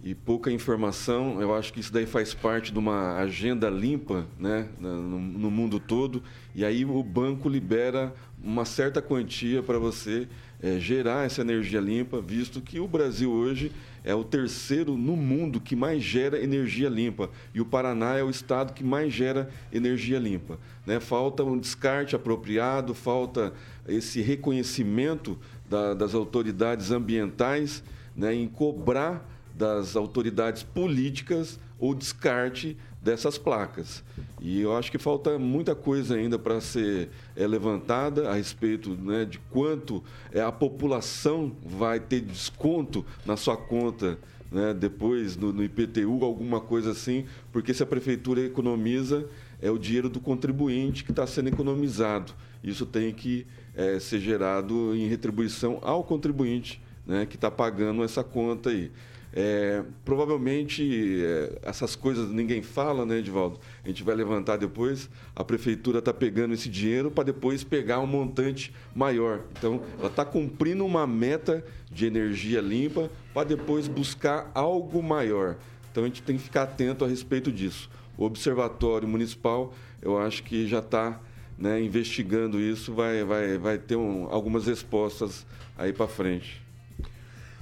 e 0.02 0.14
pouca 0.14 0.50
informação. 0.50 1.42
Eu 1.42 1.54
acho 1.54 1.74
que 1.74 1.80
isso 1.80 1.92
daí 1.92 2.06
faz 2.06 2.32
parte 2.32 2.72
de 2.72 2.78
uma 2.78 3.18
agenda 3.18 3.68
limpa, 3.68 4.26
né, 4.38 4.68
no, 4.80 5.20
no 5.20 5.50
mundo 5.50 5.78
todo. 5.78 6.22
E 6.54 6.64
aí 6.64 6.86
o 6.86 7.02
banco 7.02 7.50
libera 7.50 8.14
uma 8.42 8.64
certa 8.64 9.02
quantia 9.02 9.62
para 9.62 9.78
você 9.78 10.26
eh, 10.66 10.80
gerar 10.80 11.24
essa 11.26 11.42
energia 11.42 11.80
limpa, 11.80 12.20
visto 12.20 12.60
que 12.60 12.80
o 12.80 12.88
Brasil 12.88 13.30
hoje 13.30 13.70
é 14.02 14.14
o 14.14 14.24
terceiro 14.24 14.96
no 14.96 15.16
mundo 15.16 15.60
que 15.60 15.76
mais 15.76 16.02
gera 16.02 16.42
energia 16.42 16.88
limpa 16.88 17.30
e 17.54 17.60
o 17.60 17.64
Paraná 17.64 18.16
é 18.16 18.22
o 18.22 18.30
estado 18.30 18.72
que 18.72 18.82
mais 18.82 19.12
gera 19.12 19.48
energia 19.72 20.18
limpa. 20.18 20.58
Né? 20.84 20.98
Falta 20.98 21.44
um 21.44 21.58
descarte 21.58 22.16
apropriado, 22.16 22.94
falta 22.94 23.52
esse 23.86 24.20
reconhecimento 24.20 25.38
da- 25.68 25.94
das 25.94 26.14
autoridades 26.14 26.90
ambientais 26.90 27.82
né, 28.16 28.34
em 28.34 28.48
cobrar 28.48 29.24
das 29.54 29.96
autoridades 29.96 30.62
políticas 30.62 31.58
o 31.78 31.94
descarte 31.94 32.76
dessas 33.06 33.38
placas. 33.38 34.02
E 34.40 34.60
eu 34.60 34.76
acho 34.76 34.90
que 34.90 34.98
falta 34.98 35.38
muita 35.38 35.76
coisa 35.76 36.16
ainda 36.16 36.36
para 36.36 36.60
ser 36.60 37.08
eh, 37.36 37.46
levantada 37.46 38.28
a 38.28 38.34
respeito 38.34 38.90
né, 38.90 39.24
de 39.24 39.38
quanto 39.38 40.02
eh, 40.32 40.40
a 40.40 40.50
população 40.50 41.52
vai 41.64 42.00
ter 42.00 42.20
desconto 42.20 43.06
na 43.24 43.36
sua 43.36 43.56
conta 43.56 44.18
né, 44.50 44.74
depois 44.74 45.36
no, 45.36 45.52
no 45.52 45.62
IPTU, 45.62 46.24
alguma 46.24 46.60
coisa 46.60 46.90
assim, 46.90 47.26
porque 47.52 47.72
se 47.72 47.82
a 47.84 47.86
prefeitura 47.86 48.40
economiza, 48.40 49.28
é 49.62 49.70
o 49.70 49.78
dinheiro 49.78 50.08
do 50.08 50.20
contribuinte 50.20 51.04
que 51.04 51.12
está 51.12 51.26
sendo 51.28 51.48
economizado. 51.48 52.34
Isso 52.62 52.84
tem 52.84 53.14
que 53.14 53.46
eh, 53.76 54.00
ser 54.00 54.18
gerado 54.18 54.96
em 54.96 55.06
retribuição 55.06 55.78
ao 55.80 56.02
contribuinte 56.02 56.82
né, 57.06 57.24
que 57.24 57.36
está 57.36 57.52
pagando 57.52 58.02
essa 58.02 58.24
conta 58.24 58.70
aí. 58.70 58.90
É, 59.38 59.82
provavelmente 60.02 61.22
é, 61.22 61.58
essas 61.60 61.94
coisas 61.94 62.30
ninguém 62.30 62.62
fala, 62.62 63.04
né, 63.04 63.18
Edivaldo? 63.18 63.60
A 63.84 63.88
gente 63.88 64.02
vai 64.02 64.14
levantar 64.14 64.56
depois. 64.56 65.10
A 65.34 65.44
prefeitura 65.44 65.98
está 65.98 66.14
pegando 66.14 66.54
esse 66.54 66.70
dinheiro 66.70 67.10
para 67.10 67.24
depois 67.24 67.62
pegar 67.62 68.00
um 68.00 68.06
montante 68.06 68.72
maior. 68.94 69.42
Então, 69.58 69.82
ela 69.98 70.08
está 70.08 70.24
cumprindo 70.24 70.86
uma 70.86 71.06
meta 71.06 71.62
de 71.92 72.06
energia 72.06 72.62
limpa 72.62 73.10
para 73.34 73.46
depois 73.46 73.86
buscar 73.88 74.50
algo 74.54 75.02
maior. 75.02 75.56
Então, 75.92 76.04
a 76.04 76.06
gente 76.06 76.22
tem 76.22 76.38
que 76.38 76.42
ficar 76.42 76.62
atento 76.62 77.04
a 77.04 77.08
respeito 77.08 77.52
disso. 77.52 77.90
O 78.16 78.24
Observatório 78.24 79.06
Municipal, 79.06 79.74
eu 80.00 80.16
acho 80.18 80.42
que 80.44 80.66
já 80.66 80.78
está 80.78 81.20
né, 81.58 81.82
investigando 81.82 82.58
isso, 82.58 82.94
vai, 82.94 83.22
vai, 83.22 83.58
vai 83.58 83.76
ter 83.76 83.96
um- 83.96 84.28
algumas 84.30 84.66
respostas 84.66 85.46
aí 85.76 85.92
para 85.92 86.06
frente. 86.08 86.65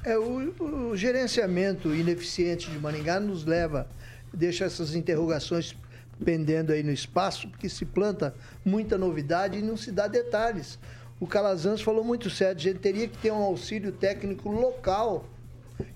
É, 0.05 0.19
o, 0.19 0.91
o 0.91 0.97
gerenciamento 0.97 1.95
ineficiente 1.95 2.71
de 2.71 2.79
Maringá 2.79 3.19
nos 3.19 3.45
leva, 3.45 3.89
deixa 4.33 4.65
essas 4.65 4.95
interrogações 4.95 5.75
pendendo 6.25 6.73
aí 6.73 6.83
no 6.83 6.93
espaço, 6.93 7.49
porque 7.49 7.69
se 7.69 7.85
planta 7.85 8.35
muita 8.65 8.97
novidade 8.99 9.59
e 9.59 9.63
não 9.63 9.77
se 9.77 9.91
dá 9.91 10.07
detalhes. 10.07 10.79
O 11.19 11.27
Calazans 11.27 11.81
falou 11.81 12.05
muito 12.05 12.29
certo, 12.29 12.59
a 12.59 12.63
gente 12.63 12.79
teria 12.81 13.09
que 13.09 13.17
ter 13.19 13.33
um 13.33 13.43
auxílio 13.43 13.93
técnico 13.93 14.51
local. 14.51 15.29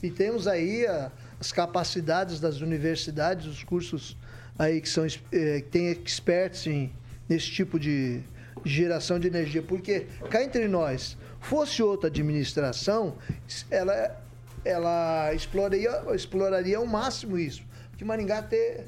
E 0.03 0.11
temos 0.11 0.49
aí 0.49 0.87
a- 0.87 1.13
as 1.39 1.53
capacidades 1.53 2.41
das 2.41 2.61
universidades, 2.61 3.47
os 3.47 3.63
cursos 3.63 4.17
aí 4.59 4.81
que 4.81 4.89
são 4.89 5.07
eh, 5.07 5.61
que 5.61 5.69
têm 5.71 5.89
experts 5.93 6.67
em, 6.67 6.93
nesse 7.29 7.47
tipo 7.51 7.79
de 7.79 8.21
geração 8.65 9.21
de 9.21 9.29
energia. 9.29 9.63
Porque 9.63 10.07
cá 10.31 10.43
entre 10.43 10.67
nós, 10.67 11.17
fosse 11.41 11.83
outra 11.83 12.09
administração, 12.09 13.17
ela, 13.71 14.21
ela 14.65 15.33
exploraria, 15.35 15.91
exploraria 16.15 16.79
ao 16.79 16.87
máximo 16.87 17.39
isso. 17.39 17.63
Porque 17.91 18.05
Maringá 18.05 18.43
ter 18.43 18.87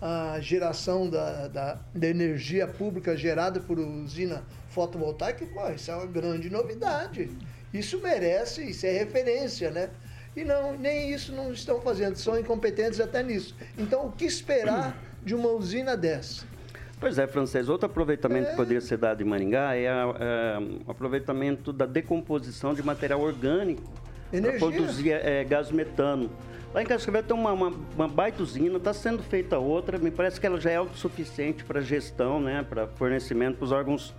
a 0.00 0.38
geração 0.40 1.08
da, 1.08 1.48
da, 1.48 1.78
da 1.94 2.06
energia 2.06 2.66
pública 2.66 3.16
gerada 3.16 3.60
por 3.60 3.78
usina 3.78 4.44
fotovoltaica, 4.68 5.46
pô, 5.46 5.68
isso 5.70 5.90
é 5.90 5.96
uma 5.96 6.06
grande 6.06 6.50
novidade. 6.50 7.30
Isso 7.72 7.98
merece, 8.00 8.62
isso 8.70 8.86
é 8.86 8.90
referência, 8.90 9.70
né? 9.70 9.90
E 10.36 10.44
não, 10.44 10.76
nem 10.76 11.12
isso 11.12 11.32
não 11.32 11.50
estão 11.50 11.80
fazendo, 11.80 12.16
são 12.16 12.38
incompetentes 12.38 13.00
até 13.00 13.22
nisso. 13.22 13.56
Então, 13.78 14.06
o 14.06 14.12
que 14.12 14.26
esperar 14.26 14.96
de 15.24 15.34
uma 15.34 15.48
usina 15.48 15.96
dessa? 15.96 16.44
Pois 16.98 17.18
é, 17.18 17.26
francês. 17.26 17.68
Outro 17.68 17.86
aproveitamento 17.86 18.50
que 18.50 18.56
poderia 18.56 18.80
ser 18.80 18.96
dado 18.96 19.22
em 19.22 19.24
Maringá 19.24 19.76
é, 19.76 19.84
é, 19.84 20.58
o 20.86 20.90
aproveitamento 20.90 21.72
da 21.72 21.84
decomposição 21.84 22.74
de 22.74 22.82
material 22.82 23.20
orgânico 23.20 23.82
para 24.30 24.52
produzir 24.58 25.10
é, 25.10 25.44
gás 25.44 25.70
metano. 25.70 26.30
Lá 26.74 26.82
em 26.82 26.86
Cascavel 26.86 27.22
tem 27.22 27.36
uma, 27.36 27.52
uma, 27.52 27.72
uma 27.94 28.08
baita 28.08 28.42
usina, 28.42 28.76
está 28.76 28.92
sendo 28.92 29.22
feita 29.22 29.58
outra, 29.58 29.98
me 29.98 30.10
parece 30.10 30.40
que 30.40 30.46
ela 30.46 30.60
já 30.60 30.70
é 30.70 30.76
autossuficiente 30.76 31.64
para 31.64 31.80
gestão, 31.80 32.40
né, 32.40 32.64
para 32.68 32.86
fornecimento 32.86 33.56
para 33.56 33.64
os 33.64 33.72
órgãos 33.72 34.14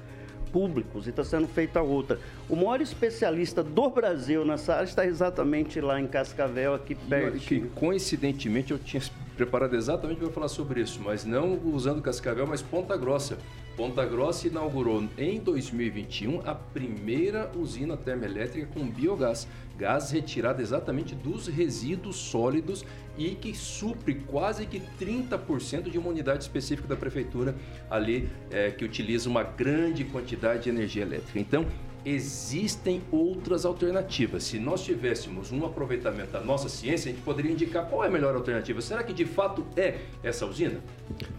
públicos 0.52 1.06
e 1.06 1.10
está 1.10 1.24
sendo 1.24 1.48
feita 1.48 1.82
outra. 1.82 2.20
O 2.50 2.56
maior 2.56 2.82
especialista 2.82 3.62
do 3.62 3.90
Brasil 3.90 4.46
nessa 4.46 4.76
área 4.76 4.86
está 4.86 5.06
exatamente 5.06 5.80
lá 5.82 6.00
em 6.00 6.08
Cascavel, 6.08 6.74
aqui 6.74 6.96
perto. 6.96 7.38
que 7.38 7.62
coincidentemente 7.76 8.72
eu 8.72 8.80
tinha 8.80 9.04
preparado 9.38 9.76
exatamente 9.76 10.20
para 10.20 10.32
falar 10.32 10.48
sobre 10.48 10.82
isso, 10.82 11.00
mas 11.02 11.24
não 11.24 11.60
usando 11.64 12.02
Cascavel, 12.02 12.48
mas 12.48 12.62
Ponta 12.62 12.98
Grossa. 12.98 13.38
Ponta 13.78 14.04
Grossa 14.04 14.48
inaugurou 14.48 15.08
em 15.16 15.40
2021 15.40 16.42
a 16.44 16.56
primeira 16.56 17.52
usina 17.56 17.96
termoelétrica 17.96 18.68
com 18.74 18.88
biogás, 18.88 19.48
gás 19.78 20.10
retirado 20.10 20.60
exatamente 20.60 21.14
dos 21.14 21.48
resíduos 21.48 22.16
sólidos 22.16 22.84
e 23.16 23.36
que 23.36 23.56
supre 23.56 24.16
quase 24.16 24.66
que 24.66 24.82
30% 25.00 25.92
de 25.92 25.98
uma 26.00 26.10
unidade 26.10 26.42
específica 26.42 26.88
da 26.88 26.96
prefeitura 26.96 27.56
ali 27.88 28.28
é, 28.50 28.72
que 28.72 28.84
utiliza 28.84 29.30
uma 29.30 29.44
grande 29.44 30.04
quantidade 30.04 30.64
de 30.64 30.70
energia 30.70 31.04
elétrica. 31.04 31.40
Então 31.40 31.64
existem 32.08 33.02
outras 33.12 33.66
alternativas. 33.66 34.44
Se 34.44 34.58
nós 34.58 34.84
tivéssemos 34.84 35.52
um 35.52 35.66
aproveitamento 35.66 36.32
da 36.32 36.40
nossa 36.40 36.70
ciência, 36.70 37.12
a 37.12 37.14
gente 37.14 37.24
poderia 37.24 37.52
indicar 37.52 37.86
qual 37.86 38.04
é 38.04 38.08
a 38.08 38.10
melhor 38.10 38.34
alternativa. 38.34 38.80
Será 38.82 39.04
que 39.04 39.14
de 39.14 39.26
fato 39.26 39.66
é 39.76 39.98
essa 40.24 40.46
usina? 40.46 40.80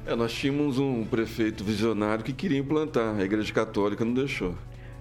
É, 0.05 0.15
nós 0.15 0.33
tínhamos 0.33 0.79
um 0.79 1.05
prefeito 1.05 1.65
visionário 1.65 2.23
que 2.23 2.33
queria 2.33 2.59
implantar, 2.59 3.17
a 3.17 3.25
Igreja 3.25 3.53
Católica 3.53 4.05
não 4.05 4.13
deixou. 4.13 4.55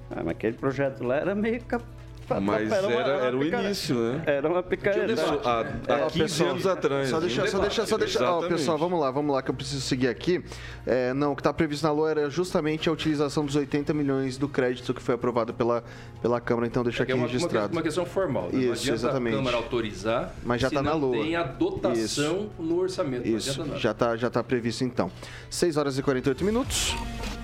Ah, 0.09 0.24
mas 0.24 0.30
aquele 0.30 0.55
projeto 0.55 1.03
lá 1.03 1.18
era 1.18 1.36
meio 1.36 1.61
cap... 1.65 1.84
Mas 2.30 2.67
uma- 2.67 2.75
era, 2.75 2.88
uma 2.88 3.25
era 3.25 3.38
o 3.38 3.43
início, 3.43 3.95
né? 3.95 4.21
Era 4.25 4.47
uma 4.49 4.61
picareta. 4.63 5.11
Isso 5.13 5.21
há, 5.43 5.61
há 5.61 6.05
Ó, 6.05 6.09
15 6.09 6.19
pessoal, 6.19 6.49
anos 6.51 6.67
atrás. 6.67 7.09
Só 7.09 7.19
deixa, 7.19 7.47
só 7.47 7.59
deixa, 7.59 7.86
só 7.86 7.97
deixa. 7.97 8.30
Ó, 8.32 8.47
pessoal, 8.47 8.78
vamos 8.78 8.99
lá, 8.99 9.09
vamos 9.11 9.34
lá, 9.34 9.41
que 9.41 9.49
eu 9.49 9.55
preciso 9.55 9.82
seguir 9.82 10.07
aqui. 10.07 10.43
É, 10.86 11.13
não, 11.13 11.32
o 11.32 11.36
que 11.36 11.41
está 11.41 11.53
previsto 11.53 11.84
na 11.84 11.91
LOA 11.91 12.11
era 12.11 12.30
justamente 12.30 12.89
a 12.89 12.91
utilização 12.91 13.45
dos 13.45 13.55
80 13.55 13.93
milhões 13.93 14.38
do 14.38 14.47
crédito 14.47 14.93
que 14.93 15.01
foi 15.01 15.15
aprovado 15.15 15.53
pela, 15.53 15.84
pela 16.21 16.41
Câmara, 16.41 16.67
então 16.67 16.84
deixa 16.84 17.03
É 17.03 17.05
que 17.05 17.11
aqui 17.11 17.11
é 17.11 17.15
uma, 17.15 17.28
uma, 17.28 17.32
registrado. 17.32 17.71
uma 17.73 17.82
questão 17.82 18.05
formal. 18.05 18.49
né? 18.51 18.59
Isso, 18.59 18.91
exatamente. 18.91 19.34
a 19.34 19.38
Câmara 19.38 19.57
autorizar 19.57 20.34
Mas 20.43 20.61
já 20.61 20.69
se 20.69 20.75
tá 20.75 20.82
na 20.84 20.93
LOA. 20.93 21.13
tem 21.23 21.36
a 21.36 21.43
dotação 21.43 22.49
no 22.59 22.80
orçamento. 22.80 23.28
não 23.28 23.38
Isso, 23.38 23.65
já 23.78 23.91
está 23.91 24.15
já 24.17 24.30
tá 24.30 24.43
previsto 24.43 24.84
então. 24.84 25.11
6 25.49 25.78
horas 25.78 25.97
e 25.97 26.01
48 26.03 26.43
minutos. 26.43 26.95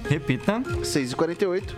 Repita. 0.09 0.61
6 0.83 1.11
e 1.13 1.15
48 1.15 1.75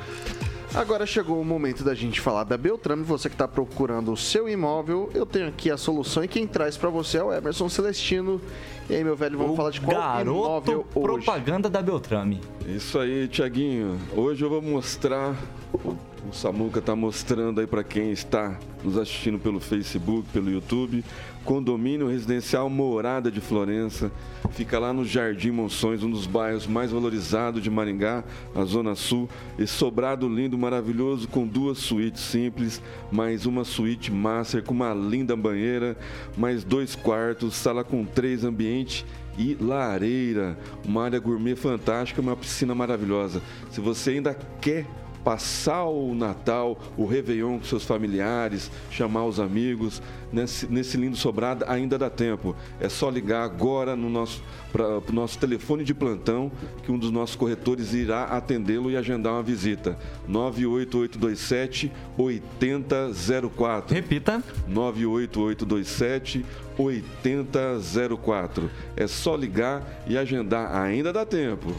Agora 0.76 1.06
chegou 1.06 1.40
o 1.40 1.46
momento 1.46 1.86
da 1.86 1.96
gente 1.96 2.20
falar 2.20 2.44
da 2.44 2.58
Beltrame. 2.58 3.02
Você 3.04 3.30
que 3.30 3.36
está 3.36 3.48
procurando 3.48 4.12
o 4.12 4.18
seu 4.18 4.50
imóvel, 4.50 5.10
eu 5.14 5.26
tenho 5.26 5.48
aqui 5.48 5.72
a 5.72 5.78
solução 5.78 6.22
e 6.22 6.28
quem 6.28 6.46
traz 6.46 6.76
para 6.76 6.90
você 6.90 7.18
é 7.18 7.24
o 7.24 7.34
Emerson 7.34 7.70
Celestino. 7.70 8.42
E 8.90 8.96
aí, 8.96 9.02
meu 9.02 9.16
velho, 9.16 9.38
vamos 9.38 9.54
O 9.54 9.56
falar 9.56 9.70
de 9.70 9.80
qual 9.80 9.96
garoto 9.96 10.30
imóvel 10.30 10.86
hoje? 10.94 11.24
propaganda 11.24 11.70
da 11.70 11.82
Beltrame. 11.82 12.42
Isso 12.68 13.00
aí, 13.00 13.26
Tiaguinho. 13.30 13.98
Hoje 14.18 14.44
eu 14.44 14.50
vou 14.50 14.62
mostrar, 14.62 15.34
o 15.74 15.96
o 16.30 16.34
Samuca 16.34 16.80
está 16.80 16.96
mostrando 16.96 17.62
aí 17.62 17.68
para 17.68 17.84
quem 17.84 18.12
está 18.12 18.58
nos 18.84 18.98
assistindo 18.98 19.38
pelo 19.38 19.60
Facebook, 19.60 20.28
pelo 20.34 20.50
YouTube, 20.50 21.06
condomínio 21.46 22.08
residencial 22.08 22.70
Morada 22.70 23.32
de 23.32 23.40
Florença. 23.40 24.12
Fica 24.52 24.80
lá 24.80 24.92
no 24.92 25.06
Jardim 25.06 25.52
Monções, 25.52 26.04
um 26.04 26.10
dos 26.10 26.26
bairros 26.26 26.66
mais 26.66 26.92
valorizados 26.92 27.62
de 27.62 27.70
Maringá, 27.70 28.24
a 28.54 28.66
Zona 28.66 28.96
Sul. 28.96 29.30
Esse 29.58 29.74
sobrado 29.74 30.28
lindo, 30.28 30.58
maravilhoso, 30.58 31.28
com 31.28 31.46
duas 31.46 31.78
suítes 31.78 32.24
simples, 32.24 32.82
mais 33.12 33.46
uma 33.46 33.64
suíte 33.64 34.12
master 34.12 34.64
com 34.64 34.74
uma 34.74 34.94
linda 34.94 35.36
banheira, 35.36 35.96
mais 36.36 36.64
dois 36.64 36.96
quartos, 36.96 37.54
sala 37.54 37.84
com 37.84 38.04
três 38.04 38.44
ambientes 38.44 39.06
e 39.38 39.56
lareira, 39.60 40.58
uma 40.86 41.04
área 41.04 41.20
gourmet 41.20 41.56
fantástica, 41.56 42.22
uma 42.22 42.36
piscina 42.36 42.74
maravilhosa. 42.74 43.42
Se 43.70 43.80
você 43.80 44.12
ainda 44.12 44.36
quer 44.60 44.88
passar 45.26 45.86
o 45.86 46.14
Natal, 46.14 46.80
o 46.96 47.04
Réveillon 47.08 47.58
com 47.58 47.66
seus 47.66 47.84
familiares, 47.84 48.70
chamar 48.92 49.26
os 49.26 49.40
amigos, 49.40 50.00
nesse, 50.32 50.72
nesse 50.72 50.98
lindo 50.98 51.18
sobrado, 51.18 51.66
ainda 51.68 51.98
dá 51.98 52.12
tempo. 52.12 52.56
É 52.80 52.88
só 52.88 53.10
ligar 53.10 53.44
agora 53.44 53.96
no 53.96 54.08
nosso, 54.08 54.44
para 54.72 55.00
o 55.00 55.12
nosso 55.12 55.40
telefone 55.40 55.84
de 55.84 55.96
plantão, 55.96 56.52
que 56.84 56.92
um 56.92 56.98
dos 57.00 57.10
nossos 57.10 57.36
corretores 57.36 57.92
irá 57.92 58.26
atendê-lo 58.26 58.92
e 58.92 58.96
agendar 58.96 59.34
uma 59.34 59.42
visita. 59.42 59.98
98827 60.28 61.92
8004. 62.16 63.96
Repita. 63.96 64.44
98827 64.68 66.46
8004. 66.78 68.70
É 68.96 69.08
só 69.08 69.36
ligar 69.36 70.04
e 70.06 70.16
agendar, 70.20 70.76
ainda 70.76 71.12
dá 71.12 71.26
tempo. 71.26 71.74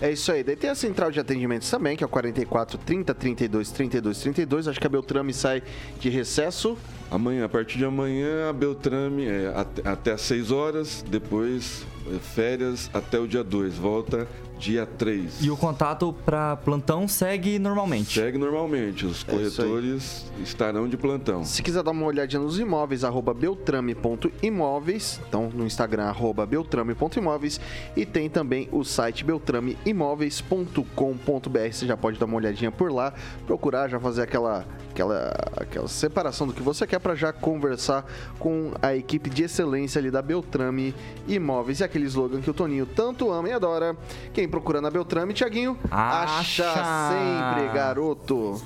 É 0.00 0.10
isso 0.10 0.32
aí. 0.32 0.42
Daí 0.42 0.56
tem 0.56 0.70
a 0.70 0.74
central 0.74 1.10
de 1.10 1.20
atendimentos 1.20 1.70
também, 1.70 1.96
que 1.96 2.02
é 2.02 2.06
o 2.06 2.10
44 2.10 2.78
30 2.78 3.14
32 3.14 3.70
32 3.70 4.18
32. 4.20 4.68
Acho 4.68 4.80
que 4.80 4.86
a 4.86 4.90
Beltrame 4.90 5.32
sai 5.34 5.62
de 5.98 6.08
recesso. 6.08 6.76
Amanhã, 7.10 7.44
a 7.44 7.48
partir 7.48 7.78
de 7.78 7.84
amanhã, 7.84 8.48
a 8.48 8.52
Beltrame 8.52 9.26
é 9.26 9.52
até, 9.54 9.88
até 9.88 10.12
às 10.12 10.20
6 10.20 10.52
horas, 10.52 11.04
depois 11.08 11.84
é, 12.06 12.18
férias 12.18 12.88
até 12.94 13.18
o 13.18 13.26
dia 13.26 13.42
2. 13.42 13.76
Volta 13.76 14.28
dia 14.60 14.86
3. 14.86 15.42
E 15.42 15.50
o 15.50 15.56
contato 15.56 16.14
para 16.24 16.54
plantão 16.56 17.08
segue 17.08 17.58
normalmente? 17.58 18.20
Segue 18.20 18.36
normalmente. 18.36 19.06
Os 19.06 19.24
É 19.26 19.30
corretores 19.30 20.30
estarão 20.42 20.86
de 20.86 20.98
plantão. 20.98 21.42
Se 21.44 21.62
quiser 21.62 21.82
dar 21.82 21.92
uma 21.92 22.04
olhadinha 22.04 22.42
nos 22.42 22.60
imóveis, 22.60 23.02
arroba 23.02 23.32
beltrame.imóveis. 23.32 25.18
Então, 25.26 25.48
no 25.48 25.64
Instagram, 25.64 26.02
arroba 26.04 26.44
beltrame.imóveis. 26.44 27.58
E 27.96 28.04
tem 28.04 28.28
também 28.28 28.68
o 28.70 28.84
site 28.84 29.24
beltrameimóveis.com.br. 29.24 31.72
Você 31.72 31.86
já 31.86 31.96
pode 31.96 32.18
dar 32.18 32.26
uma 32.26 32.36
olhadinha 32.36 32.70
por 32.70 32.92
lá, 32.92 33.14
procurar, 33.46 33.88
já 33.88 33.98
fazer 33.98 34.20
aquela, 34.22 34.66
aquela, 35.00 35.34
aquela 35.56 35.88
separação 35.88 36.46
do 36.46 36.52
que 36.52 36.62
você 36.62 36.86
quer 36.86 36.98
para 36.98 37.14
já 37.14 37.32
conversar 37.32 38.04
com 38.38 38.72
a 38.82 38.94
equipe 38.94 39.30
de 39.30 39.44
excelência 39.44 39.98
ali 39.98 40.10
da 40.10 40.20
Beltrame 40.20 40.94
Imóveis. 41.26 41.80
E 41.80 41.84
aquele 41.84 42.04
slogan 42.06 42.40
que 42.40 42.50
o 42.50 42.54
Toninho 42.54 42.84
tanto 42.86 43.30
ama 43.32 43.48
e 43.48 43.52
adora. 43.52 43.96
Quem 44.32 44.48
procura 44.48 44.80
na 44.80 44.90
Beltrame, 44.90 45.32
Tiaguinho, 45.32 45.78
acha 45.90 46.70
Acha. 46.70 47.10
sempre, 47.10 47.68
garoto. 47.74 48.60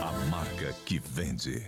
A 0.00 0.30
marca 0.30 0.74
que 0.84 1.00
vende. 1.04 1.62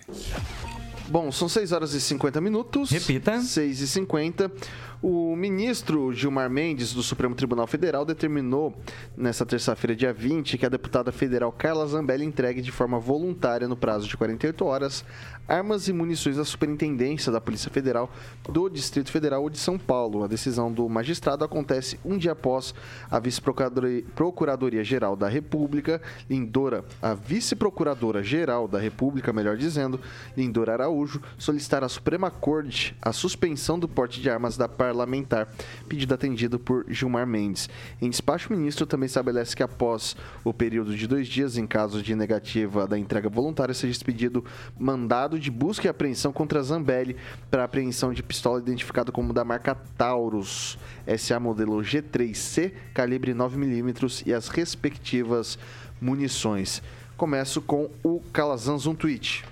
Bom, 1.09 1.33
são 1.33 1.49
6 1.49 1.73
horas 1.73 1.95
e 1.95 2.01
50 2.01 2.41
minutos. 2.41 2.91
Repita. 2.91 3.41
6 3.41 3.81
e 3.81 3.89
50. 3.89 4.53
O 5.01 5.37
ministro 5.37 6.13
Gilmar 6.13 6.51
Mendes, 6.51 6.93
do 6.93 7.05
Supremo 7.05 7.33
Tribunal 7.33 7.69
Federal, 7.69 8.05
determinou 8.05 8.75
nesta 9.17 9.47
terça-feira, 9.47 9.95
dia 9.95 10.13
20, 10.13 10.59
que 10.59 10.67
a 10.67 10.69
deputada 10.69 11.13
federal 11.13 11.53
Carla 11.53 11.87
Zambelli 11.87 12.25
entregue 12.25 12.61
de 12.61 12.73
forma 12.73 12.99
voluntária, 12.99 13.69
no 13.69 13.77
prazo 13.77 14.09
de 14.09 14.17
48 14.17 14.65
horas, 14.65 15.05
armas 15.49 15.89
e 15.89 15.93
munições 15.95 16.37
à 16.37 16.45
Superintendência 16.45 17.33
da 17.33 17.41
Polícia 17.41 17.71
Federal 17.71 18.13
do 18.47 18.69
Distrito 18.69 19.11
Federal 19.11 19.49
de 19.49 19.57
São 19.57 19.79
Paulo. 19.79 20.23
A 20.23 20.27
decisão 20.27 20.71
do 20.71 20.87
magistrado 20.89 21.43
acontece 21.43 21.99
um 22.05 22.19
dia 22.19 22.33
após 22.33 22.75
a 23.11 23.19
Vice-Procuradoria-Geral 23.19 25.17
da 25.17 25.27
República, 25.27 26.03
Lindora, 26.29 26.85
a 27.01 27.15
Vice-Procuradora-Geral 27.15 28.69
da 28.69 28.79
República, 28.79 29.33
melhor 29.33 29.57
dizendo, 29.57 29.99
Lindora 30.37 30.75
Araújo, 30.75 31.23
solicitar 31.39 31.83
à 31.83 31.89
Suprema 31.89 32.31
Corte 32.31 32.95
a 33.01 33.13
suspensão 33.13 33.79
do 33.79 33.89
porte 33.89 34.21
de 34.21 34.29
armas 34.29 34.59
da 34.59 34.69
parlamentar, 34.69 35.49
pedido 35.89 36.13
atendido 36.13 36.59
por 36.59 36.85
Gilmar 36.89 37.27
Mendes. 37.27 37.71
Em 38.03 38.11
despacho, 38.11 38.53
o 38.53 38.57
ministro 38.57 38.85
também 38.85 39.07
estabelece 39.07 39.57
que 39.57 39.63
após 39.63 40.15
o 40.45 40.53
período 40.53 40.95
de 40.95 41.07
dois 41.07 41.27
dias, 41.27 41.57
em 41.57 41.67
caso 41.67 42.03
de 42.03 42.15
negativa 42.15 42.87
da 42.87 42.99
entrega 42.99 43.31
voluntária, 43.31 43.73
seja 43.73 43.93
expedido 43.93 44.45
mandado 44.79 45.38
de 45.39 45.51
busca 45.51 45.87
e 45.87 45.91
apreensão 45.91 46.33
contra 46.33 46.63
Zambelli 46.63 47.17
para 47.51 47.65
apreensão 47.65 48.13
de 48.13 48.23
pistola 48.23 48.61
identificada 48.61 49.13
como 49.13 49.33
da 49.33 49.45
marca 49.45 49.75
Taurus, 49.97 50.79
SA 51.17 51.39
modelo 51.41 51.79
G3C, 51.79 52.73
calibre 52.93 53.33
9mm 53.33 54.27
e 54.27 54.33
as 54.33 54.49
respectivas 54.49 55.59
munições. 56.01 56.83
Começo 57.17 57.61
com 57.61 57.91
o 58.03 58.21
Calazans, 58.33 58.87
um 58.87 58.95
tweet. 58.95 59.45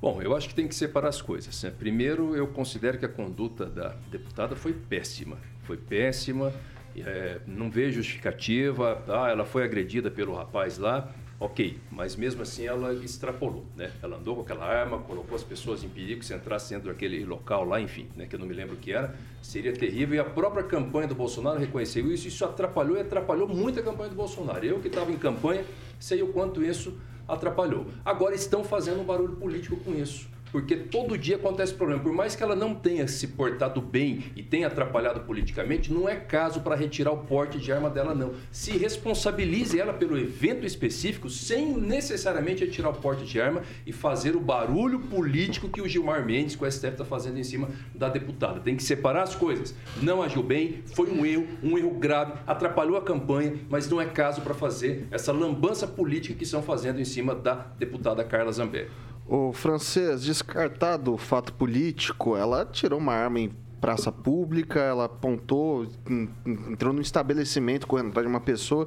Bom, 0.00 0.20
eu 0.20 0.36
acho 0.36 0.48
que 0.48 0.54
tem 0.54 0.66
que 0.66 0.74
separar 0.74 1.10
as 1.10 1.22
coisas. 1.22 1.62
né? 1.62 1.72
Primeiro, 1.78 2.34
eu 2.34 2.48
considero 2.48 2.98
que 2.98 3.04
a 3.04 3.08
conduta 3.08 3.66
da 3.66 3.94
deputada 4.10 4.56
foi 4.56 4.72
péssima. 4.72 5.36
Foi 5.62 5.76
péssima, 5.76 6.52
é, 6.96 7.38
não 7.46 7.70
vejo 7.70 8.02
justificativa. 8.02 9.00
Ah, 9.06 9.30
ela 9.30 9.44
foi 9.44 9.62
agredida 9.62 10.10
pelo 10.10 10.34
rapaz 10.34 10.76
lá, 10.76 11.08
ok. 11.38 11.78
Mas 11.90 12.16
mesmo 12.16 12.42
assim 12.42 12.66
ela 12.66 12.92
extrapolou, 12.94 13.64
né? 13.76 13.92
Ela 14.02 14.16
andou 14.16 14.36
com 14.36 14.42
aquela 14.42 14.64
arma, 14.64 14.98
colocou 14.98 15.34
as 15.34 15.42
pessoas 15.42 15.82
em 15.82 15.88
perigo, 15.88 16.22
se 16.22 16.34
entrasse 16.34 16.72
dentro 16.72 16.88
daquele 16.88 17.24
local 17.24 17.64
lá, 17.64 17.80
enfim, 17.80 18.08
né? 18.16 18.26
Que 18.26 18.36
eu 18.36 18.40
não 18.40 18.46
me 18.46 18.54
lembro 18.54 18.74
o 18.74 18.78
que 18.78 18.92
era, 18.92 19.14
seria 19.42 19.72
terrível. 19.72 20.16
E 20.16 20.18
a 20.18 20.24
própria 20.24 20.62
campanha 20.62 21.08
do 21.08 21.14
Bolsonaro 21.14 21.58
reconheceu 21.58 22.12
isso. 22.12 22.28
Isso 22.28 22.44
atrapalhou 22.44 22.96
e 22.96 23.00
atrapalhou 23.00 23.48
muito 23.48 23.80
a 23.80 23.82
campanha 23.82 24.10
do 24.10 24.16
Bolsonaro. 24.16 24.64
Eu 24.64 24.80
que 24.80 24.88
estava 24.88 25.10
em 25.10 25.18
campanha, 25.18 25.64
sei 25.98 26.22
o 26.22 26.28
quanto 26.28 26.62
isso 26.62 26.96
atrapalhou. 27.28 27.86
Agora 28.04 28.34
estão 28.34 28.64
fazendo 28.64 29.00
um 29.00 29.04
barulho 29.04 29.36
político 29.36 29.76
com 29.76 29.94
isso. 29.94 30.28
Porque 30.52 30.76
todo 30.76 31.16
dia 31.16 31.36
acontece 31.36 31.72
problema. 31.72 32.02
Por 32.02 32.12
mais 32.12 32.36
que 32.36 32.42
ela 32.42 32.54
não 32.54 32.74
tenha 32.74 33.08
se 33.08 33.28
portado 33.28 33.80
bem 33.80 34.24
e 34.36 34.42
tenha 34.42 34.66
atrapalhado 34.66 35.20
politicamente, 35.20 35.90
não 35.90 36.06
é 36.06 36.14
caso 36.14 36.60
para 36.60 36.76
retirar 36.76 37.10
o 37.10 37.24
porte 37.24 37.58
de 37.58 37.72
arma 37.72 37.88
dela, 37.88 38.14
não. 38.14 38.34
Se 38.50 38.72
responsabilize 38.72 39.80
ela 39.80 39.94
pelo 39.94 40.18
evento 40.18 40.66
específico, 40.66 41.30
sem 41.30 41.72
necessariamente 41.72 42.64
retirar 42.64 42.90
o 42.90 42.94
porte 42.94 43.24
de 43.24 43.40
arma 43.40 43.62
e 43.86 43.92
fazer 43.92 44.36
o 44.36 44.40
barulho 44.40 45.00
político 45.00 45.70
que 45.70 45.80
o 45.80 45.88
Gilmar 45.88 46.24
Mendes, 46.26 46.54
com 46.54 46.66
o 46.66 46.70
STF, 46.70 46.88
está 46.88 47.04
fazendo 47.04 47.38
em 47.38 47.44
cima 47.44 47.70
da 47.94 48.10
deputada. 48.10 48.60
Tem 48.60 48.76
que 48.76 48.82
separar 48.82 49.22
as 49.22 49.34
coisas. 49.34 49.74
Não 50.02 50.22
agiu 50.22 50.42
bem, 50.42 50.82
foi 50.94 51.10
um 51.10 51.24
erro, 51.24 51.46
um 51.62 51.78
erro 51.78 51.90
grave, 51.92 52.34
atrapalhou 52.46 52.98
a 52.98 53.02
campanha, 53.02 53.54
mas 53.70 53.88
não 53.88 54.00
é 54.00 54.04
caso 54.04 54.42
para 54.42 54.52
fazer 54.52 55.06
essa 55.10 55.32
lambança 55.32 55.86
política 55.86 56.34
que 56.34 56.44
estão 56.44 56.62
fazendo 56.62 57.00
em 57.00 57.04
cima 57.04 57.34
da 57.34 57.54
deputada 57.78 58.22
Carla 58.22 58.52
Zambelli. 58.52 58.90
O 59.34 59.50
francês, 59.50 60.22
descartado 60.24 61.14
o 61.14 61.16
fato 61.16 61.54
político, 61.54 62.36
ela 62.36 62.66
tirou 62.66 62.98
uma 62.98 63.14
arma 63.14 63.40
em 63.40 63.50
praça 63.80 64.12
pública, 64.12 64.78
ela 64.78 65.06
apontou, 65.06 65.86
en- 66.06 66.28
en- 66.44 66.72
entrou 66.72 66.92
num 66.92 67.00
estabelecimento 67.00 67.86
correndo 67.86 68.08
atrás 68.10 68.26
de 68.26 68.30
uma 68.30 68.42
pessoa. 68.42 68.86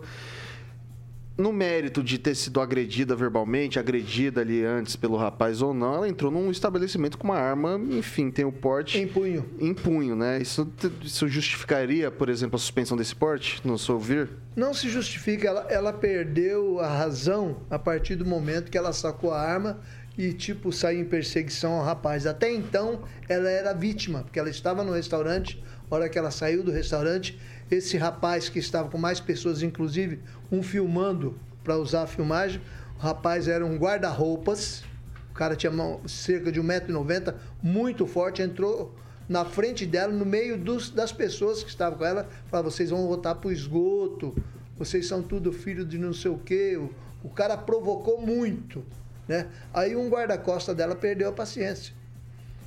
No 1.36 1.52
mérito 1.52 2.04
de 2.04 2.20
ter 2.20 2.36
sido 2.36 2.62
agredida 2.62 3.16
verbalmente, 3.16 3.80
agredida 3.80 4.42
ali 4.42 4.64
antes 4.64 4.96
pelo 4.96 5.18
rapaz 5.18 5.64
ou 5.64 5.74
não, 5.74 5.96
ela 5.96 6.08
entrou 6.08 6.30
num 6.32 6.52
estabelecimento 6.52 7.18
com 7.18 7.24
uma 7.30 7.40
arma, 7.40 7.82
enfim, 7.90 8.30
tem 8.30 8.46
o 8.46 8.52
porte. 8.52 9.00
Em 9.00 9.08
punho. 9.08 9.44
Em 9.60 9.74
punho, 9.74 10.16
né? 10.16 10.40
Isso, 10.40 10.72
isso 11.04 11.28
justificaria, 11.28 12.12
por 12.12 12.30
exemplo, 12.30 12.56
a 12.56 12.60
suspensão 12.60 12.96
desse 12.96 13.16
porte, 13.16 13.60
no 13.68 13.80
seu 13.80 13.96
ouvir? 13.96 14.30
Não 14.56 14.76
se 14.76 14.90
justifica, 14.90 15.48
ela, 15.48 15.66
ela 15.72 15.92
perdeu 15.92 16.80
a 16.80 16.88
razão 16.88 17.58
a 17.68 17.80
partir 17.80 18.16
do 18.16 18.26
momento 18.26 18.70
que 18.70 18.78
ela 18.78 18.94
sacou 18.94 19.32
a 19.34 19.42
arma 19.42 19.80
e, 20.18 20.32
tipo, 20.34 20.72
saiu 20.72 21.02
em 21.02 21.06
perseguição 21.06 21.74
ao 21.74 21.84
rapaz. 21.84 22.26
Até 22.26 22.52
então, 22.52 23.02
ela 23.28 23.50
era 23.50 23.74
vítima, 23.74 24.22
porque 24.24 24.40
ela 24.40 24.50
estava 24.50 24.84
no 24.84 24.92
restaurante, 24.94 25.62
a 25.90 25.96
hora 25.96 26.10
que 26.10 26.18
ela 26.18 26.32
saiu 26.32 26.64
do 26.64 26.72
restaurante, 26.72 27.40
esse 27.70 27.98
rapaz 27.98 28.48
que 28.50 28.60
estava 28.60 28.90
com 28.90 28.98
mais 28.98 29.20
pessoas, 29.20 29.62
inclusive 29.62 30.20
um 30.52 30.62
filmando 30.64 31.38
para 31.64 31.78
usar 31.78 32.04
a 32.04 32.08
filmagem, 32.08 32.62
o 32.98 33.00
rapaz 33.02 33.48
era 33.48 33.66
um 33.66 33.76
guarda-roupas, 33.78 34.84
o 35.32 35.34
cara 35.34 35.56
tinha 35.56 35.72
cerca 36.08 36.52
de 36.52 36.62
1,90m, 36.62 37.36
muito 37.62 38.08
forte, 38.08 38.42
entrou 38.42 38.96
na 39.28 39.44
frente 39.44 39.86
dela, 39.86 40.14
no 40.14 40.26
meio 40.26 40.58
dos- 40.58 40.92
das 40.92 41.12
pessoas 41.12 41.64
que 41.64 41.70
estavam 41.70 41.98
com 41.98 42.06
ela, 42.06 42.30
falou, 42.46 42.70
vocês 42.72 42.92
vão 42.92 43.08
voltar 43.08 43.36
pro 43.36 43.52
esgoto, 43.52 44.36
vocês 44.78 45.08
são 45.08 45.22
tudo 45.24 45.52
filho 45.52 45.84
de 45.86 45.98
não 45.98 46.14
sei 46.14 46.30
o 46.32 46.38
quê. 46.38 46.78
O, 46.78 46.94
o 47.26 47.30
cara 47.30 47.58
provocou 47.58 48.22
muito, 48.22 48.86
né? 49.28 49.48
Aí 49.74 49.96
um 49.96 50.10
guarda-costa 50.10 50.74
dela 50.74 50.96
perdeu 50.96 51.30
a 51.30 51.32
paciência. 51.32 51.94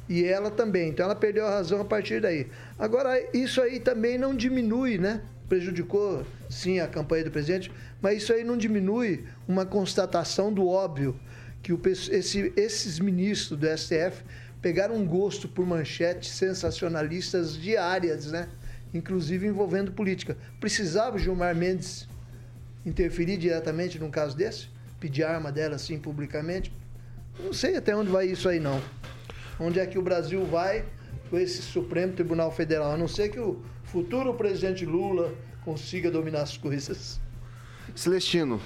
E 0.08 0.24
ela 0.24 0.50
também. 0.50 0.88
Então 0.88 1.04
ela 1.04 1.14
perdeu 1.14 1.46
a 1.46 1.50
razão 1.50 1.80
a 1.80 1.84
partir 1.84 2.20
daí. 2.20 2.46
Agora, 2.78 3.20
isso 3.36 3.60
aí 3.60 3.78
também 3.78 4.16
não 4.16 4.34
diminui, 4.34 4.96
né? 4.98 5.20
Prejudicou, 5.48 6.24
sim, 6.48 6.78
a 6.80 6.86
campanha 6.86 7.24
do 7.24 7.30
presidente, 7.30 7.70
mas 8.02 8.22
isso 8.22 8.32
aí 8.32 8.44
não 8.44 8.56
diminui 8.56 9.24
uma 9.46 9.64
constatação 9.64 10.52
do 10.52 10.66
óbvio 10.68 11.18
que 11.62 11.72
o, 11.72 11.80
esse- 11.84 12.52
esses 12.56 12.98
ministros 13.00 13.58
do 13.58 13.66
STF 13.66 14.22
pegaram 14.60 14.94
um 14.96 15.06
gosto 15.06 15.48
por 15.48 15.66
manchetes 15.66 16.30
sensacionalistas 16.32 17.56
diárias, 17.56 18.26
né? 18.26 18.48
Inclusive 18.92 19.46
envolvendo 19.46 19.92
política. 19.92 20.36
Precisava 20.60 21.18
Gilmar 21.18 21.54
Mendes 21.54 22.08
interferir 22.84 23.36
diretamente 23.36 23.98
num 23.98 24.10
caso 24.10 24.36
desse? 24.36 24.68
Pedir 25.00 25.24
arma 25.24 25.52
dela 25.52 25.76
assim 25.76 25.98
publicamente? 25.98 26.72
Não 27.38 27.52
sei 27.52 27.76
até 27.76 27.94
onde 27.94 28.10
vai 28.10 28.26
isso 28.26 28.48
aí, 28.48 28.58
não. 28.58 28.80
Onde 29.60 29.78
é 29.78 29.86
que 29.86 29.98
o 29.98 30.02
Brasil 30.02 30.44
vai 30.46 30.84
com 31.30 31.38
esse 31.38 31.62
Supremo 31.62 32.12
Tribunal 32.12 32.50
Federal? 32.50 32.92
A 32.92 32.96
não 32.96 33.08
ser 33.08 33.28
que 33.28 33.38
o 33.38 33.60
futuro 33.84 34.34
presidente 34.34 34.84
Lula 34.84 35.32
consiga 35.64 36.10
dominar 36.10 36.42
as 36.42 36.56
coisas. 36.56 37.20
Celestino, 37.94 38.60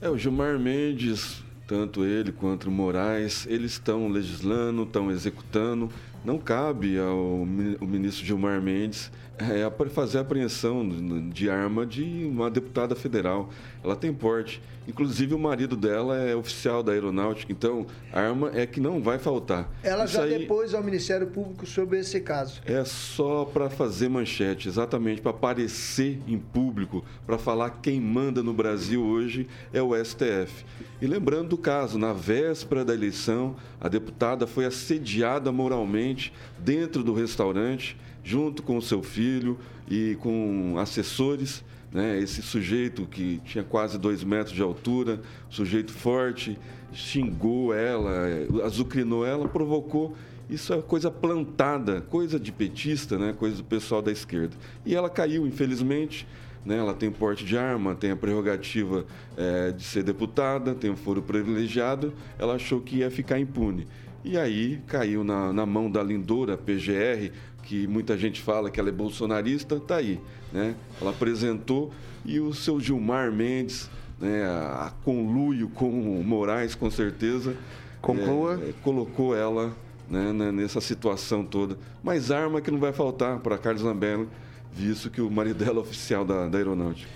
É, 0.00 0.08
o 0.08 0.16
Gilmar 0.16 0.58
Mendes, 0.60 1.42
tanto 1.66 2.04
ele 2.04 2.30
quanto 2.30 2.68
o 2.68 2.70
Moraes, 2.70 3.46
eles 3.48 3.72
estão 3.72 4.08
legislando, 4.08 4.84
estão 4.84 5.10
executando. 5.10 5.90
Não 6.24 6.38
cabe 6.38 6.98
ao 6.98 7.44
ministro 7.46 8.24
Gilmar 8.24 8.62
Mendes 8.62 9.10
é, 9.38 9.88
fazer 9.88 10.18
a 10.18 10.20
apreensão 10.20 10.86
de 11.30 11.48
arma 11.48 11.86
de 11.86 12.02
uma 12.30 12.50
deputada 12.50 12.94
federal. 12.94 13.48
Ela 13.82 13.96
tem 13.96 14.12
porte. 14.12 14.60
Inclusive, 14.86 15.34
o 15.34 15.38
marido 15.38 15.76
dela 15.76 16.16
é 16.16 16.34
oficial 16.34 16.82
da 16.82 16.92
aeronáutica, 16.92 17.52
então 17.52 17.86
arma 18.10 18.50
é 18.54 18.66
que 18.66 18.80
não 18.80 19.02
vai 19.02 19.18
faltar. 19.18 19.70
Ela 19.82 20.06
Isso 20.06 20.14
já 20.14 20.22
aí- 20.22 20.38
depôs 20.38 20.72
ao 20.72 20.82
Ministério 20.82 21.26
Público 21.26 21.66
sobre 21.66 21.98
esse 21.98 22.20
caso. 22.20 22.62
é 22.64 22.82
só 22.86 23.44
para 23.44 23.68
fazer 23.68 24.08
manchete, 24.08 24.66
exatamente 24.66 25.20
para 25.20 25.30
aparecer 25.30 26.18
em 26.26 26.38
público, 26.38 27.04
para 27.26 27.36
falar 27.36 27.80
quem 27.82 28.00
manda 28.00 28.42
no 28.42 28.54
Brasil 28.54 29.04
hoje 29.04 29.46
é 29.74 29.82
o 29.82 29.94
STF. 29.94 30.64
E 31.02 31.06
lembrando 31.06 31.50
do 31.50 31.58
caso, 31.58 31.98
na 31.98 32.14
véspera 32.14 32.82
da 32.82 32.94
eleição, 32.94 33.56
a 33.78 33.88
deputada 33.88 34.46
foi 34.46 34.64
assediada 34.64 35.52
moralmente 35.52 36.32
dentro 36.58 37.02
do 37.04 37.12
restaurante, 37.12 37.94
junto 38.28 38.62
com 38.62 38.76
o 38.76 38.82
seu 38.82 39.02
filho 39.02 39.58
e 39.90 40.14
com 40.20 40.76
assessores. 40.78 41.64
Né? 41.90 42.18
Esse 42.18 42.42
sujeito 42.42 43.06
que 43.06 43.40
tinha 43.42 43.64
quase 43.64 43.98
dois 43.98 44.22
metros 44.22 44.54
de 44.54 44.60
altura, 44.60 45.22
sujeito 45.48 45.90
forte, 45.90 46.58
xingou 46.92 47.72
ela, 47.72 48.26
azucrinou 48.64 49.24
ela, 49.24 49.48
provocou 49.48 50.14
isso 50.50 50.72
é 50.72 50.80
coisa 50.80 51.10
plantada, 51.10 52.00
coisa 52.00 52.40
de 52.40 52.50
petista, 52.50 53.18
né? 53.18 53.34
coisa 53.36 53.56
do 53.56 53.64
pessoal 53.64 54.00
da 54.00 54.10
esquerda. 54.10 54.56
E 54.84 54.94
ela 54.94 55.10
caiu, 55.10 55.46
infelizmente. 55.46 56.26
Né? 56.64 56.78
Ela 56.78 56.94
tem 56.94 57.10
porte 57.10 57.44
de 57.44 57.56
arma, 57.56 57.94
tem 57.94 58.10
a 58.10 58.16
prerrogativa 58.16 59.04
eh, 59.36 59.72
de 59.72 59.84
ser 59.84 60.02
deputada, 60.02 60.74
tem 60.74 60.90
um 60.90 60.96
foro 60.96 61.20
privilegiado. 61.20 62.14
Ela 62.38 62.54
achou 62.54 62.80
que 62.80 62.96
ia 62.96 63.10
ficar 63.10 63.38
impune. 63.38 63.86
E 64.24 64.36
aí 64.36 64.80
caiu 64.86 65.22
na, 65.22 65.52
na 65.52 65.64
mão 65.64 65.90
da 65.90 66.02
lindora 66.02 66.56
PGR, 66.56 67.30
que 67.68 67.86
muita 67.86 68.16
gente 68.16 68.40
fala 68.40 68.70
que 68.70 68.80
ela 68.80 68.88
é 68.88 68.92
bolsonarista, 68.92 69.78
tá 69.78 69.96
aí. 69.96 70.18
Né? 70.50 70.74
Ela 70.98 71.10
apresentou 71.10 71.92
e 72.24 72.40
o 72.40 72.54
seu 72.54 72.80
Gilmar 72.80 73.30
Mendes, 73.30 73.90
né, 74.18 74.44
a, 74.46 74.86
a 74.86 74.90
conluio 75.04 75.68
com 75.68 75.90
o 76.18 76.24
Moraes, 76.24 76.74
com 76.74 76.90
certeza, 76.90 77.54
Conclua. 78.00 78.58
é, 78.66 78.72
colocou 78.82 79.36
ela 79.36 79.76
né, 80.08 80.32
né, 80.32 80.50
nessa 80.50 80.80
situação 80.80 81.44
toda. 81.44 81.76
Mas 82.02 82.30
arma 82.30 82.62
que 82.62 82.70
não 82.70 82.78
vai 82.78 82.92
faltar 82.92 83.38
para 83.40 83.58
Carlos 83.58 83.82
Lambelli, 83.82 84.26
visto 84.72 85.10
que 85.10 85.20
o 85.20 85.30
marido 85.30 85.62
dela 85.62 85.76
é 85.76 85.80
oficial 85.80 86.24
da, 86.24 86.48
da 86.48 86.56
aeronáutica. 86.56 87.10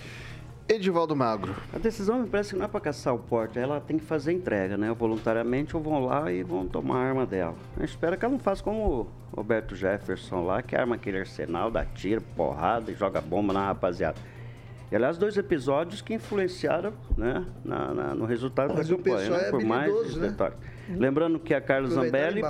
Edivaldo 0.67 1.15
Magro. 1.15 1.53
A 1.73 1.77
decisão 1.77 2.19
me 2.21 2.27
parece 2.29 2.51
que 2.51 2.55
não 2.55 2.65
é 2.65 2.67
para 2.69 2.79
caçar 2.79 3.13
o 3.13 3.19
porte, 3.19 3.59
ela 3.59 3.81
tem 3.81 3.97
que 3.97 4.05
fazer 4.05 4.31
entrega, 4.31 4.77
né? 4.77 4.91
Voluntariamente 4.97 5.75
ou 5.75 5.83
vão 5.83 6.05
lá 6.05 6.31
e 6.31 6.41
vão 6.41 6.65
tomar 6.67 6.97
a 6.97 7.07
arma 7.09 7.25
dela. 7.25 7.55
Eu 7.77 7.83
espero 7.83 8.17
que 8.17 8.23
ela 8.23 8.31
não 8.31 8.39
faça 8.39 8.63
como 8.63 8.79
o 9.31 9.35
Roberto 9.35 9.75
Jefferson 9.75 10.45
lá, 10.45 10.61
que 10.61 10.75
arma 10.75 10.95
aquele 10.95 11.19
arsenal, 11.19 11.69
dá 11.69 11.83
tiro, 11.85 12.21
porrada 12.35 12.91
e 12.91 12.95
joga 12.95 13.19
bomba 13.19 13.51
na 13.53 13.65
rapaziada. 13.67 14.17
E, 14.89 14.95
aliás, 14.95 15.17
dois 15.17 15.35
episódios 15.37 16.01
que 16.01 16.13
influenciaram 16.13 16.93
né, 17.17 17.45
na- 17.65 17.93
na- 17.93 18.15
no 18.15 18.25
resultado 18.25 18.73
Mas 18.75 18.87
da 18.87 18.95
campanha, 18.95 19.29
né? 19.29 19.47
é 19.47 19.51
por 19.51 19.63
mais 19.63 20.15
né? 20.15 20.29
detalhes. 20.29 20.57
Lembrando 20.89 21.39
que 21.39 21.53
a 21.53 21.59
Carla 21.61 21.89
Zambelli. 21.89 22.41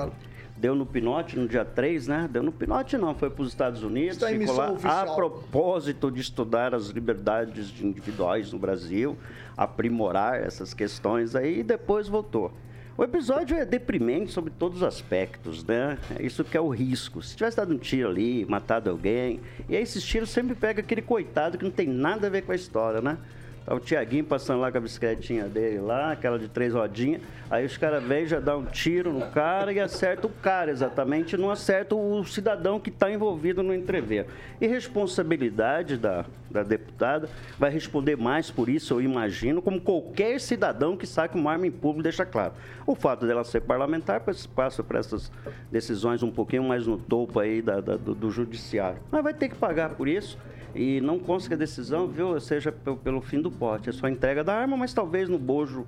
Deu 0.64 0.74
no 0.74 0.86
pinote 0.86 1.38
no 1.38 1.45
dia 1.45 1.66
3, 1.66 2.07
né? 2.07 2.30
Deu 2.32 2.41
no 2.41 2.49
pinote 2.49 2.97
não, 2.97 3.14
foi 3.14 3.30
para 3.30 3.41
os 3.41 3.49
Estados 3.49 3.84
Unidos, 3.84 4.14
Está 4.16 4.32
em 4.32 4.39
ficou 4.39 4.55
lá 4.55 4.72
oficial. 4.72 5.11
a 5.11 5.14
propósito 5.14 6.09
de 6.09 6.22
estudar 6.22 6.74
as 6.74 6.88
liberdades 6.88 7.68
de 7.68 7.86
individuais 7.86 8.53
no 8.53 8.57
Brasil, 8.57 9.18
aprimorar 9.57 10.41
essas 10.41 10.74
questões 10.74 11.36
aí 11.36 11.59
e 11.59 11.64
depois 11.64 12.07
voltou. 12.07 12.49
O 12.97 13.03
episódio 13.03 13.57
é 13.57 13.66
deprimente 13.66 14.32
sobre 14.32 14.53
todos 14.57 14.78
os 14.78 14.84
aspectos, 14.84 15.66
né? 15.66 15.97
É 16.18 16.26
Isso 16.26 16.45
que 16.45 16.55
é 16.55 16.61
o 16.61 16.70
risco. 16.70 17.22
Se 17.22 17.36
tivesse 17.36 17.57
dado 17.57 17.74
um 17.74 17.78
tiro 17.78 18.07
ali, 18.07 18.45
matado 18.45 18.89
alguém, 18.89 19.41
e 19.68 19.76
aí 19.76 19.84
esses 19.84 20.01
tiros 20.01 20.30
sempre 20.30 20.55
pega 20.55 20.80
aquele 20.80 21.01
coitado 21.01 21.57
que 21.57 21.66
não 21.66 21.72
tem 21.72 21.89
nada 21.89 22.28
a 22.28 22.30
ver 22.30 22.43
com 22.43 22.53
a 22.53 22.55
história, 22.55 23.01
né? 23.01 23.18
Tá 23.66 23.74
o 23.74 23.80
Tiaguinho 23.80 24.26
passando 24.26 24.59
lá 24.59 24.70
com 24.72 24.78
a 24.78 24.82
bicicletinha 24.82 25.45
dele 25.45 25.80
lá, 25.80 26.11
aquela 26.11 26.38
de 26.38 26.49
três 26.49 26.74
rodinhas. 26.74 27.22
Aí 27.49 27.66
os 27.66 27.78
caras 27.78 28.03
vêm, 28.03 28.26
já 28.26 28.39
dá 28.39 28.57
um 28.57 28.66
tiro 28.66 29.14
no 29.14 29.28
cara 29.28 29.72
e 29.72 29.80
acerta 29.80 30.28
o 30.28 30.30
cara 30.30 30.70
exatamente, 30.72 31.38
não 31.38 31.49
acerta 31.49 31.95
o 31.95 32.24
cidadão 32.26 32.80
que 32.80 32.89
está 32.89 33.09
envolvido 33.09 33.64
no 33.64 33.74
entrever. 33.74 34.26
E 34.59 34.68
responsabilidade 34.68 35.97
da, 35.97 36.26
da 36.51 36.64
deputada 36.64 37.30
vai 37.57 37.70
responder 37.70 38.18
mais 38.18 38.49
por 38.51 38.68
isso, 38.68 38.95
eu 38.95 39.01
imagino, 39.01 39.61
como 39.61 39.80
qualquer 39.80 40.41
cidadão 40.41 40.97
que 40.97 41.05
saque 41.07 41.38
uma 41.38 41.51
arma 41.51 41.68
em 41.68 41.72
público 41.72 42.03
deixa 42.03 42.26
claro. 42.26 42.53
O 42.86 42.95
fato 42.95 43.26
dela 43.26 43.43
ser 43.43 43.61
parlamentar 43.61 44.22
passa 44.55 44.84
por 44.84 44.95
essas 44.97 45.32
decisões 45.72 46.22
um 46.24 46.32
pouquinho 46.32 46.64
mais 46.64 46.86
no 46.86 46.97
topo 46.97 47.39
aí 47.39 47.61
da- 47.61 47.80
da- 47.80 47.95
do, 47.95 48.14
do 48.14 48.30
judiciário. 48.32 48.97
Mas 49.11 49.24
vai 49.24 49.34
ter 49.34 49.47
que 49.49 49.55
pagar 49.55 49.91
por 49.91 50.07
isso. 50.07 50.38
E 50.76 50.99
não 51.01 51.19
consta 51.19 51.47
que 51.49 51.53
a 51.53 51.57
decisão, 51.57 52.07
viu, 52.07 52.39
seja 52.39 52.71
pe- 52.71 52.95
pelo 52.95 53.21
fim 53.21 53.39
do 53.41 53.51
pote. 53.51 53.89
É 53.89 53.91
só 53.91 54.07
entrega 54.07 54.43
da 54.43 54.55
arma, 54.55 54.76
mas 54.76 54.93
talvez 54.93 55.30
no 55.30 55.38
bojo 55.38 55.86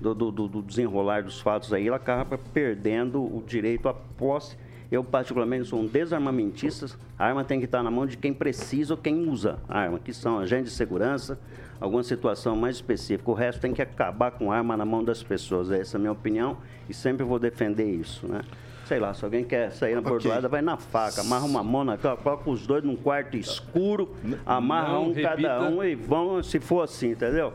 do, 0.00 0.14
do- 0.14 0.30
do- 0.30 0.48
do 0.48 0.62
desenrolar 0.62 1.22
dos 1.22 1.40
fatos 1.40 1.72
aí, 1.72 1.86
ela 1.88 1.96
acaba 1.96 2.36
perdendo 2.36 3.22
o 3.22 3.42
direito 3.46 3.88
à 3.88 3.94
posse. 3.94 4.56
Eu, 4.90 5.04
particularmente, 5.04 5.66
sou 5.68 5.80
um 5.80 5.86
desarmamentista. 5.86 6.86
A 7.18 7.26
arma 7.26 7.44
tem 7.44 7.58
que 7.58 7.64
estar 7.66 7.82
na 7.82 7.90
mão 7.90 8.06
de 8.06 8.16
quem 8.16 8.32
precisa 8.32 8.94
ou 8.94 8.98
quem 8.98 9.28
usa 9.28 9.58
a 9.68 9.78
arma, 9.80 9.98
que 9.98 10.12
são 10.14 10.38
agentes 10.38 10.72
de 10.72 10.76
segurança, 10.78 11.38
alguma 11.80 12.02
situação 12.02 12.56
mais 12.56 12.76
específica. 12.76 13.30
O 13.30 13.34
resto 13.34 13.60
tem 13.60 13.72
que 13.74 13.82
acabar 13.82 14.30
com 14.30 14.50
a 14.50 14.56
arma 14.56 14.76
na 14.76 14.84
mão 14.86 15.04
das 15.04 15.22
pessoas. 15.22 15.70
Essa 15.70 15.96
é 15.96 15.98
a 15.98 16.00
minha 16.00 16.12
opinião 16.12 16.56
e 16.88 16.94
sempre 16.94 17.24
vou 17.24 17.38
defender 17.38 17.84
isso, 17.86 18.26
né? 18.26 18.40
Sei 18.88 18.98
lá, 18.98 19.12
se 19.12 19.22
alguém 19.22 19.44
quer 19.44 19.70
sair 19.70 19.94
na 19.94 20.00
bordoada, 20.00 20.48
vai 20.48 20.62
na 20.62 20.78
faca, 20.78 21.20
amarra 21.20 21.44
uma 21.44 21.62
mão 21.62 21.84
na 21.84 21.98
coloca 21.98 22.48
os 22.48 22.66
dois 22.66 22.82
num 22.82 22.96
quarto 22.96 23.36
escuro, 23.36 24.14
amarra 24.46 24.94
não 24.94 25.10
um 25.10 25.14
cada 25.14 25.30
repita. 25.36 25.60
um 25.60 25.84
e 25.84 25.94
vão, 25.94 26.42
se 26.42 26.58
for 26.58 26.82
assim, 26.82 27.10
entendeu? 27.10 27.52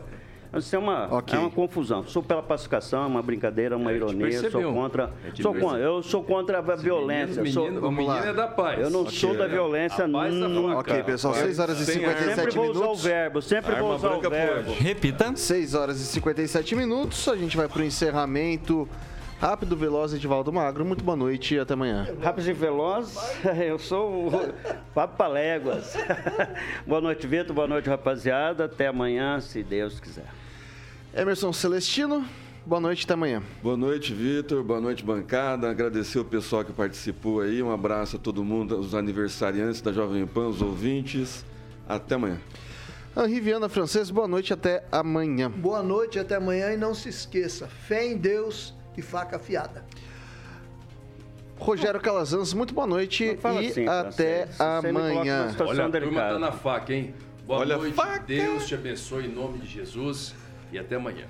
Isso 0.56 0.76
é 0.76 0.78
uma, 0.78 1.08
Ok. 1.12 1.36
é 1.36 1.40
uma 1.40 1.50
confusão. 1.50 2.04
Sou 2.06 2.22
pela 2.22 2.40
pacificação, 2.40 3.02
é 3.02 3.06
uma 3.08 3.20
brincadeira, 3.20 3.76
uma 3.76 3.90
É, 3.90 3.96
ironia. 3.96 4.48
Sou 4.48 4.72
contra. 4.72 5.10
É, 5.26 5.42
Sou 5.42 5.52
contra 5.52 5.78
eu 5.80 6.00
sou 6.04 6.22
contra 6.22 6.58
a 6.60 6.76
violência. 6.76 7.42
Menino, 7.42 7.52
sou- 7.52 7.64
menino, 7.64 7.88
o 7.88 7.90
menino 7.90 8.14
é 8.24 8.32
da 8.32 8.46
paz. 8.46 8.78
eu 8.78 8.88
não 8.88 9.10
sou 9.10 9.36
da 9.36 9.48
violência 9.48 10.04
A 10.04 10.08
paz 10.08 10.32
tá 10.32 10.48
nunca. 10.48 10.78
Ok, 10.78 11.02
pessoal, 11.02 11.34
6 11.34 11.58
horas 11.58 11.80
e 11.80 11.84
Sem 11.84 11.94
57 11.96 12.34
Sempre 12.36 12.52
vou 12.52 12.70
usar 12.70 12.78
o 12.78 12.82
minutos. 12.82 13.02
verbo, 13.04 13.42
sempre 13.42 13.74
vou 13.74 13.94
usar 13.96 14.12
o 14.14 14.20
verbo. 14.20 14.64
pode. 14.70 14.78
Repita. 14.80 15.32
6 15.34 15.74
horas 15.74 16.00
e 16.00 16.04
57 16.04 16.76
minutos. 16.76 17.26
A 17.26 17.34
gente 17.34 17.56
vai 17.56 17.66
pro 17.66 17.82
encerramento 17.82 18.88
rápido, 19.40 19.76
veloz, 19.76 20.14
Edivaldo 20.14 20.52
Magro. 20.52 20.84
Muito 20.84 21.04
boa 21.04 21.16
noite 21.16 21.54
e 21.54 21.58
até 21.58 21.74
amanhã. 21.74 22.08
Rápido 22.22 22.48
e 22.48 22.52
veloz, 22.52 23.16
eu 23.66 23.78
sou 23.78 24.28
o 24.28 24.30
Papo 24.94 25.16
Paléguas. 25.16 25.94
boa 26.86 27.00
noite, 27.00 27.26
Vitor. 27.26 27.54
Boa 27.54 27.68
noite, 27.68 27.88
rapaziada. 27.88 28.64
Até 28.64 28.86
amanhã, 28.86 29.40
se 29.40 29.62
Deus 29.62 30.00
quiser. 30.00 30.26
Emerson 31.14 31.52
Celestino, 31.52 32.24
boa 32.66 32.80
noite 32.80 33.04
até 33.04 33.14
amanhã. 33.14 33.42
Boa 33.62 33.76
noite, 33.76 34.12
Vitor. 34.12 34.62
Boa 34.62 34.80
noite, 34.80 35.04
bancada. 35.04 35.70
Agradecer 35.70 36.18
o 36.18 36.24
pessoal 36.24 36.64
que 36.64 36.72
participou 36.72 37.40
aí. 37.40 37.62
Um 37.62 37.72
abraço 37.72 38.16
a 38.16 38.18
todo 38.18 38.44
mundo, 38.44 38.78
os 38.78 38.94
aniversariantes 38.94 39.80
da 39.80 39.92
Jovem 39.92 40.26
Pan, 40.26 40.48
os 40.48 40.62
ouvintes. 40.62 41.44
Até 41.88 42.14
amanhã. 42.14 42.38
Henri 43.16 43.38
Viana 43.38 43.68
Francês, 43.68 44.10
boa 44.10 44.26
noite 44.26 44.52
até 44.52 44.84
amanhã. 44.90 45.48
Boa 45.48 45.82
noite, 45.84 46.18
até 46.18 46.34
amanhã 46.34 46.72
e 46.72 46.76
não 46.76 46.94
se 46.94 47.08
esqueça, 47.08 47.68
fé 47.68 48.06
em 48.06 48.16
Deus 48.16 48.74
e 48.96 49.02
faca 49.02 49.36
afiada. 49.36 49.84
Rogério 51.58 52.00
Calazans, 52.00 52.52
muito 52.52 52.74
boa 52.74 52.86
noite 52.86 53.24
e 53.24 53.38
assim, 53.70 53.86
até 53.86 54.48
amanhã. 54.58 55.54
Olha, 55.60 55.86
a 55.86 55.90
turma 55.90 56.20
tá 56.20 56.38
na 56.38 56.52
faca, 56.52 56.92
hein? 56.92 57.14
Boa 57.46 57.60
Olha 57.60 57.76
noite, 57.76 57.94
faca. 57.94 58.24
Deus 58.26 58.66
te 58.66 58.74
abençoe 58.74 59.26
em 59.26 59.32
nome 59.32 59.58
de 59.58 59.66
Jesus 59.68 60.34
e 60.72 60.78
até 60.78 60.96
amanhã. 60.96 61.26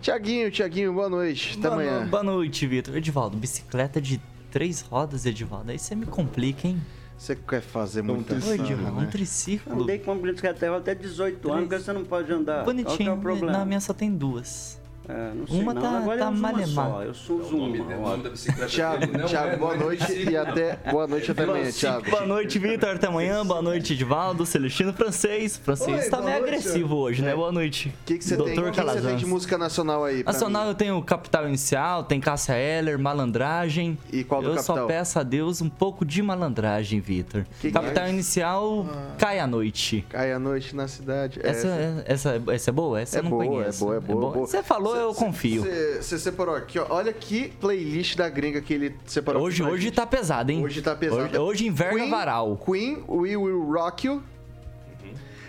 Tiaguinho, 0.00 0.50
Tiaguinho, 0.50 0.92
boa 0.92 1.08
noite. 1.08 1.50
Até 1.58 1.68
Boa, 1.68 1.74
amanhã. 1.74 2.00
no- 2.04 2.10
boa 2.10 2.22
noite, 2.22 2.66
Vitor. 2.66 2.96
Edivaldo, 2.96 3.36
bicicleta 3.36 4.00
de 4.00 4.20
três 4.50 4.80
rodas, 4.80 5.26
Edivaldo. 5.26 5.70
Aí 5.70 5.78
você 5.78 5.94
me 5.94 6.06
complica, 6.06 6.66
hein? 6.66 6.80
Você 7.18 7.36
quer 7.36 7.60
fazer 7.60 8.00
muita 8.00 8.34
Edivaldo, 8.34 8.96
um 8.96 9.00
né? 9.02 9.08
triciclo. 9.12 9.82
Andei 9.82 9.98
com 9.98 10.12
uma 10.12 10.22
bicicleta 10.22 10.74
até 10.74 10.94
18 10.94 11.52
anos, 11.52 11.68
porque 11.68 11.84
você 11.84 11.92
não 11.92 12.02
pode 12.04 12.32
andar. 12.32 12.62
É 12.62 12.64
Bonitinho. 12.64 13.12
o 13.12 13.18
problema? 13.18 13.52
Na 13.58 13.64
minha 13.66 13.78
só 13.80 13.92
tem 13.92 14.10
duas. 14.10 14.79
É, 15.08 15.32
não 15.34 15.46
sei 15.46 15.60
Uma 15.60 15.74
não. 15.74 15.82
tá- 15.82 15.98
Agora 15.98 16.18
tá 16.18 16.24
eu 16.26 16.30
uso 16.30 16.38
uma 16.40 16.52
malemar. 16.52 16.90
só. 16.90 17.02
Eu 17.02 17.14
sou 17.14 17.36
O 17.40 17.50
nome, 17.50 17.80
uma. 17.80 17.96
o 17.96 18.00
nome 18.10 18.22
da 18.22 18.30
bicicleta 18.30 18.66
Thiago, 18.70 19.00
dele 19.00 19.18
não 19.18 19.26
Thiago, 19.26 19.48
é- 19.48 19.56
boa 19.56 19.74
não 19.74 19.80
é 19.82 19.84
noite 19.86 20.00
bicicleta. 20.06 20.30
e 20.30 20.36
até 20.36 20.90
boa 20.90 21.06
noite 21.08 21.30
até 21.32 21.42
amanhã, 21.42 21.70
Thiago. 21.72 22.10
Boa 22.10 22.26
noite, 22.26 22.58
Vitor. 22.60 22.90
Até 22.90 23.06
amanhã. 23.08 23.44
Boa 23.44 23.62
noite, 23.62 23.92
Edivaldo. 23.94 24.46
Celestino 24.46 24.92
Francês. 24.92 25.56
Francês 25.56 26.04
Oi, 26.04 26.10
tá 26.10 26.18
boa 26.18 26.28
meio 26.30 26.40
noite, 26.42 26.54
agressivo 26.54 26.88
senhor. 26.88 27.00
hoje, 27.02 27.22
né? 27.22 27.34
Boa 27.34 27.50
noite. 27.50 27.88
O 27.88 28.04
que 28.06 28.18
que 28.18 28.24
você 28.24 28.36
tem? 28.36 28.42
O 28.42 28.46
Doutor 28.46 28.64
que 28.64 28.70
que 28.70 28.76
você 28.76 28.82
tem 28.86 28.94
Calazans. 29.00 29.20
de 29.20 29.26
música 29.26 29.58
nacional 29.58 30.04
aí? 30.04 30.22
Nacional 30.22 30.62
mim? 30.64 30.68
eu 30.68 30.74
tenho 30.74 31.02
Capital 31.02 31.48
Inicial, 31.48 32.04
tem 32.04 32.20
Cássia 32.20 32.54
Eller, 32.56 32.96
Malandragem. 32.98 33.98
E 34.12 34.22
qual 34.22 34.40
do 34.42 34.48
Eu 34.50 34.54
Capital? 34.56 34.76
só 34.76 34.86
peço 34.86 35.18
a 35.18 35.22
Deus 35.22 35.60
um 35.60 35.68
pouco 35.68 36.04
de 36.04 36.22
malandragem, 36.22 37.00
Vitor. 37.00 37.44
Capital 37.72 38.04
mais? 38.04 38.10
Inicial, 38.10 38.86
Cai 39.18 39.40
à 39.40 39.46
Noite. 39.46 40.04
Cai 40.08 40.32
a 40.32 40.38
noite 40.38 40.76
na 40.76 40.86
cidade. 40.86 41.40
Essa, 41.42 41.66
é- 41.68 42.04
essa, 42.06 42.42
essa 42.48 42.70
é 42.70 42.72
boa? 42.72 43.00
Essa 43.00 43.16
é 43.16 43.18
eu 43.18 43.22
não 43.24 43.30
boa, 43.30 43.44
conheço. 43.46 43.82
é 43.82 43.86
boa, 43.86 43.96
é 43.96 44.00
boa, 44.00 44.30
é 44.30 44.34
boa. 44.34 44.46
Você 44.46 44.62
falou, 44.62 44.89
eu 44.96 45.14
confio. 45.14 45.64
Você 46.00 46.18
separou 46.18 46.54
aqui, 46.54 46.78
ó. 46.78 46.86
Olha 46.90 47.12
que 47.12 47.48
playlist 47.60 48.16
da 48.16 48.28
gringa 48.28 48.60
que 48.60 48.74
ele 48.74 48.96
separou. 49.06 49.42
Hoje, 49.42 49.62
hoje 49.62 49.84
gente. 49.84 49.94
tá 49.94 50.06
pesado, 50.06 50.50
hein? 50.52 50.62
Hoje 50.64 50.82
tá 50.82 50.94
pesado. 50.94 51.22
Hoje, 51.22 51.38
hoje 51.38 51.66
inverna 51.66 51.98
Queen, 52.00 52.10
varal. 52.10 52.56
Queen, 52.64 53.04
We 53.08 53.36
Will 53.36 53.62
Rock 53.72 54.06
You. 54.06 54.22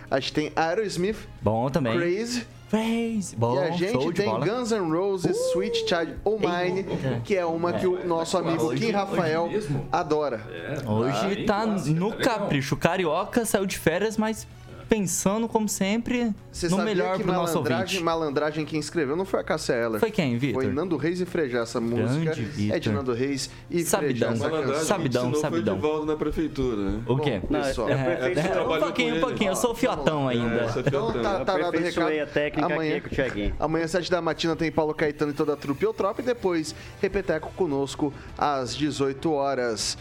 A 0.10 0.20
gente 0.20 0.34
tem 0.34 0.52
Aerosmith, 0.56 1.18
Bom 1.42 1.70
também. 1.70 1.98
Crazy. 1.98 2.46
Crazy. 2.70 3.36
Bom, 3.36 3.56
e 3.56 3.60
a 3.60 3.72
gente 3.72 4.14
tem 4.14 4.26
bola. 4.30 4.46
Guns 4.46 4.72
N' 4.72 4.89
Roses, 4.92 5.38
Sweet 5.52 5.80
Child 5.88 6.16
O' 6.24 6.38
Mine, 6.39 6.86
que 7.26 7.36
é 7.36 7.46
uma 7.46 7.74
que 7.74 7.86
o 7.86 8.06
nosso 8.08 8.38
amigo 8.38 8.64
Hoje- 8.68 8.86
Kim 8.86 8.92
Rafael 8.92 9.50
adora. 9.92 10.42
É, 10.50 10.89
Hoje 10.89 11.44
tá 11.44 11.64
clássica, 11.64 12.00
no 12.00 12.12
tá 12.14 12.18
capricho. 12.24 12.76
O 12.76 12.78
Carioca 12.78 13.44
saiu 13.46 13.66
de 13.66 13.78
férias, 13.78 14.16
mas 14.18 14.48
pensando, 14.96 15.48
como 15.48 15.70
sempre, 15.70 16.34
Você 16.52 16.66
no 16.68 16.72
sabia 16.76 16.84
melhor 16.86 17.16
que 17.16 17.24
pro 17.24 17.32
nosso 17.32 17.54
malandragem, 17.54 17.84
ouvinte. 17.86 18.04
malandragem 18.04 18.66
quem 18.66 18.78
escreveu 18.78 19.16
não 19.16 19.24
foi 19.24 19.39
a 19.39 19.44
Cássia 19.44 19.72
Eller. 19.72 20.02
Foi 20.02 20.12
quem, 20.12 20.38
Vitor? 20.38 20.62
Foi 20.64 20.70
Nando 20.74 20.98
Reis 20.98 21.22
e 21.22 21.26
Frejá 21.26 21.60
essa 21.60 21.80
música. 21.80 22.34
Vitor. 22.34 22.76
É 22.76 22.78
de 22.78 22.89
Nando 22.89 23.14
Reis 23.14 23.50
e 23.70 23.86
Sabidão. 23.86 24.36
Frejá. 24.36 24.74
Sabidão, 24.84 25.34
sabidão. 25.34 25.39
Foi 25.50 25.60
o 25.60 25.62
Edivaldo 25.62 26.06
na 26.08 26.18
prefeitura, 26.18 26.76
né? 26.76 27.02
O 27.08 27.16
quê? 27.18 27.39
Bom, 27.50 27.62
pessoal. 27.62 27.88
é, 27.88 27.92
É, 27.94 27.96
aperfeiçoei- 27.96 28.36
é, 28.36 28.50
um 28.50 28.52
trabalhou 28.52 28.86
pouquinho, 28.86 29.08
um 29.08 29.12
ele. 29.16 29.26
pouquinho. 29.26 29.52
Eu 29.52 29.56
sou 29.56 29.74
fiotão 29.74 30.28
ainda. 30.28 30.56
É, 30.56 30.68
você 30.68 30.80
Então 30.82 31.14
tá, 31.14 31.46
tá 31.46 31.58
dado 31.58 31.78
o 31.78 31.80
recado. 31.82 32.08
a 32.22 32.26
técnica 32.26 32.74
Amanhã, 32.74 32.98
aqui 32.98 33.08
com 33.08 33.14
o 33.14 33.16
Thiaguinho. 33.16 33.56
amanhã, 33.62 33.86
às 33.86 33.92
7 33.92 34.12
da 34.12 34.22
matina, 34.22 34.58
tem 34.58 34.70
Paulo 34.70 34.94
Caetano 34.94 35.32
e 35.32 35.34
toda 35.34 35.54
a 35.54 35.56
trupe 35.56 35.86
Eutrop 35.86 36.20
e 36.20 36.22
depois 36.22 36.76
Repeteco 37.02 37.50
conosco 37.56 38.14
às 38.38 38.76
18 38.76 39.32
horas. 39.32 39.98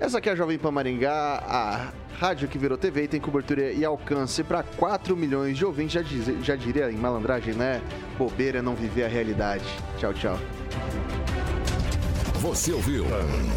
Essa 0.00 0.16
aqui 0.18 0.28
é 0.30 0.32
a 0.32 0.34
Jovem 0.36 0.58
Pan 0.58 0.70
Maringá, 0.70 1.12
a 1.46 1.92
rádio 2.18 2.48
que 2.48 2.56
virou 2.58 2.78
TV 2.78 3.04
e 3.04 3.08
tem 3.08 3.20
cobertura 3.20 3.70
e 3.70 3.84
alcance 3.84 4.42
para 4.42 4.62
4 4.62 5.14
milhões 5.16 5.58
de 5.58 5.64
ouvintes. 5.64 5.92
Já, 5.92 6.02
diz- 6.02 6.44
já 6.44 6.56
diria 6.56 6.90
em 6.90 6.96
malandragem, 6.96 7.52
né? 7.54 7.82
Bobeira 8.18 8.58
é 8.58 8.62
não 8.62 8.74
viver 8.74 9.04
a 9.04 9.08
realidade. 9.08 9.64
Tchau, 9.98 10.14
tchau. 10.14 10.38
Você 12.40 12.72
ouviu 12.72 13.04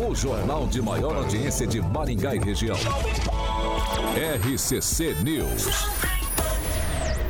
o 0.06 0.14
jornal 0.14 0.68
de 0.68 0.82
maior 0.82 1.16
audiência 1.16 1.66
de 1.66 1.82
Maringá 1.82 2.36
e 2.36 2.40
região. 2.40 2.76
RCC 4.18 5.16
News. 5.24 5.68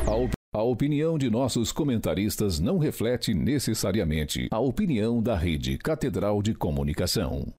A, 0.07 0.11
op- 0.16 0.34
a 0.55 0.64
opinião 0.64 1.20
de 1.20 1.30
nossos 1.30 1.72
comentaristas 1.72 2.59
não 2.59 2.80
reflete 2.80 3.32
necessariamente 3.36 4.47
a 4.51 4.59
opinião 4.59 5.22
da 5.22 5.36
Rede 5.38 5.78
Catedral 5.78 6.41
de 6.41 6.55
Comunicação. 6.55 7.53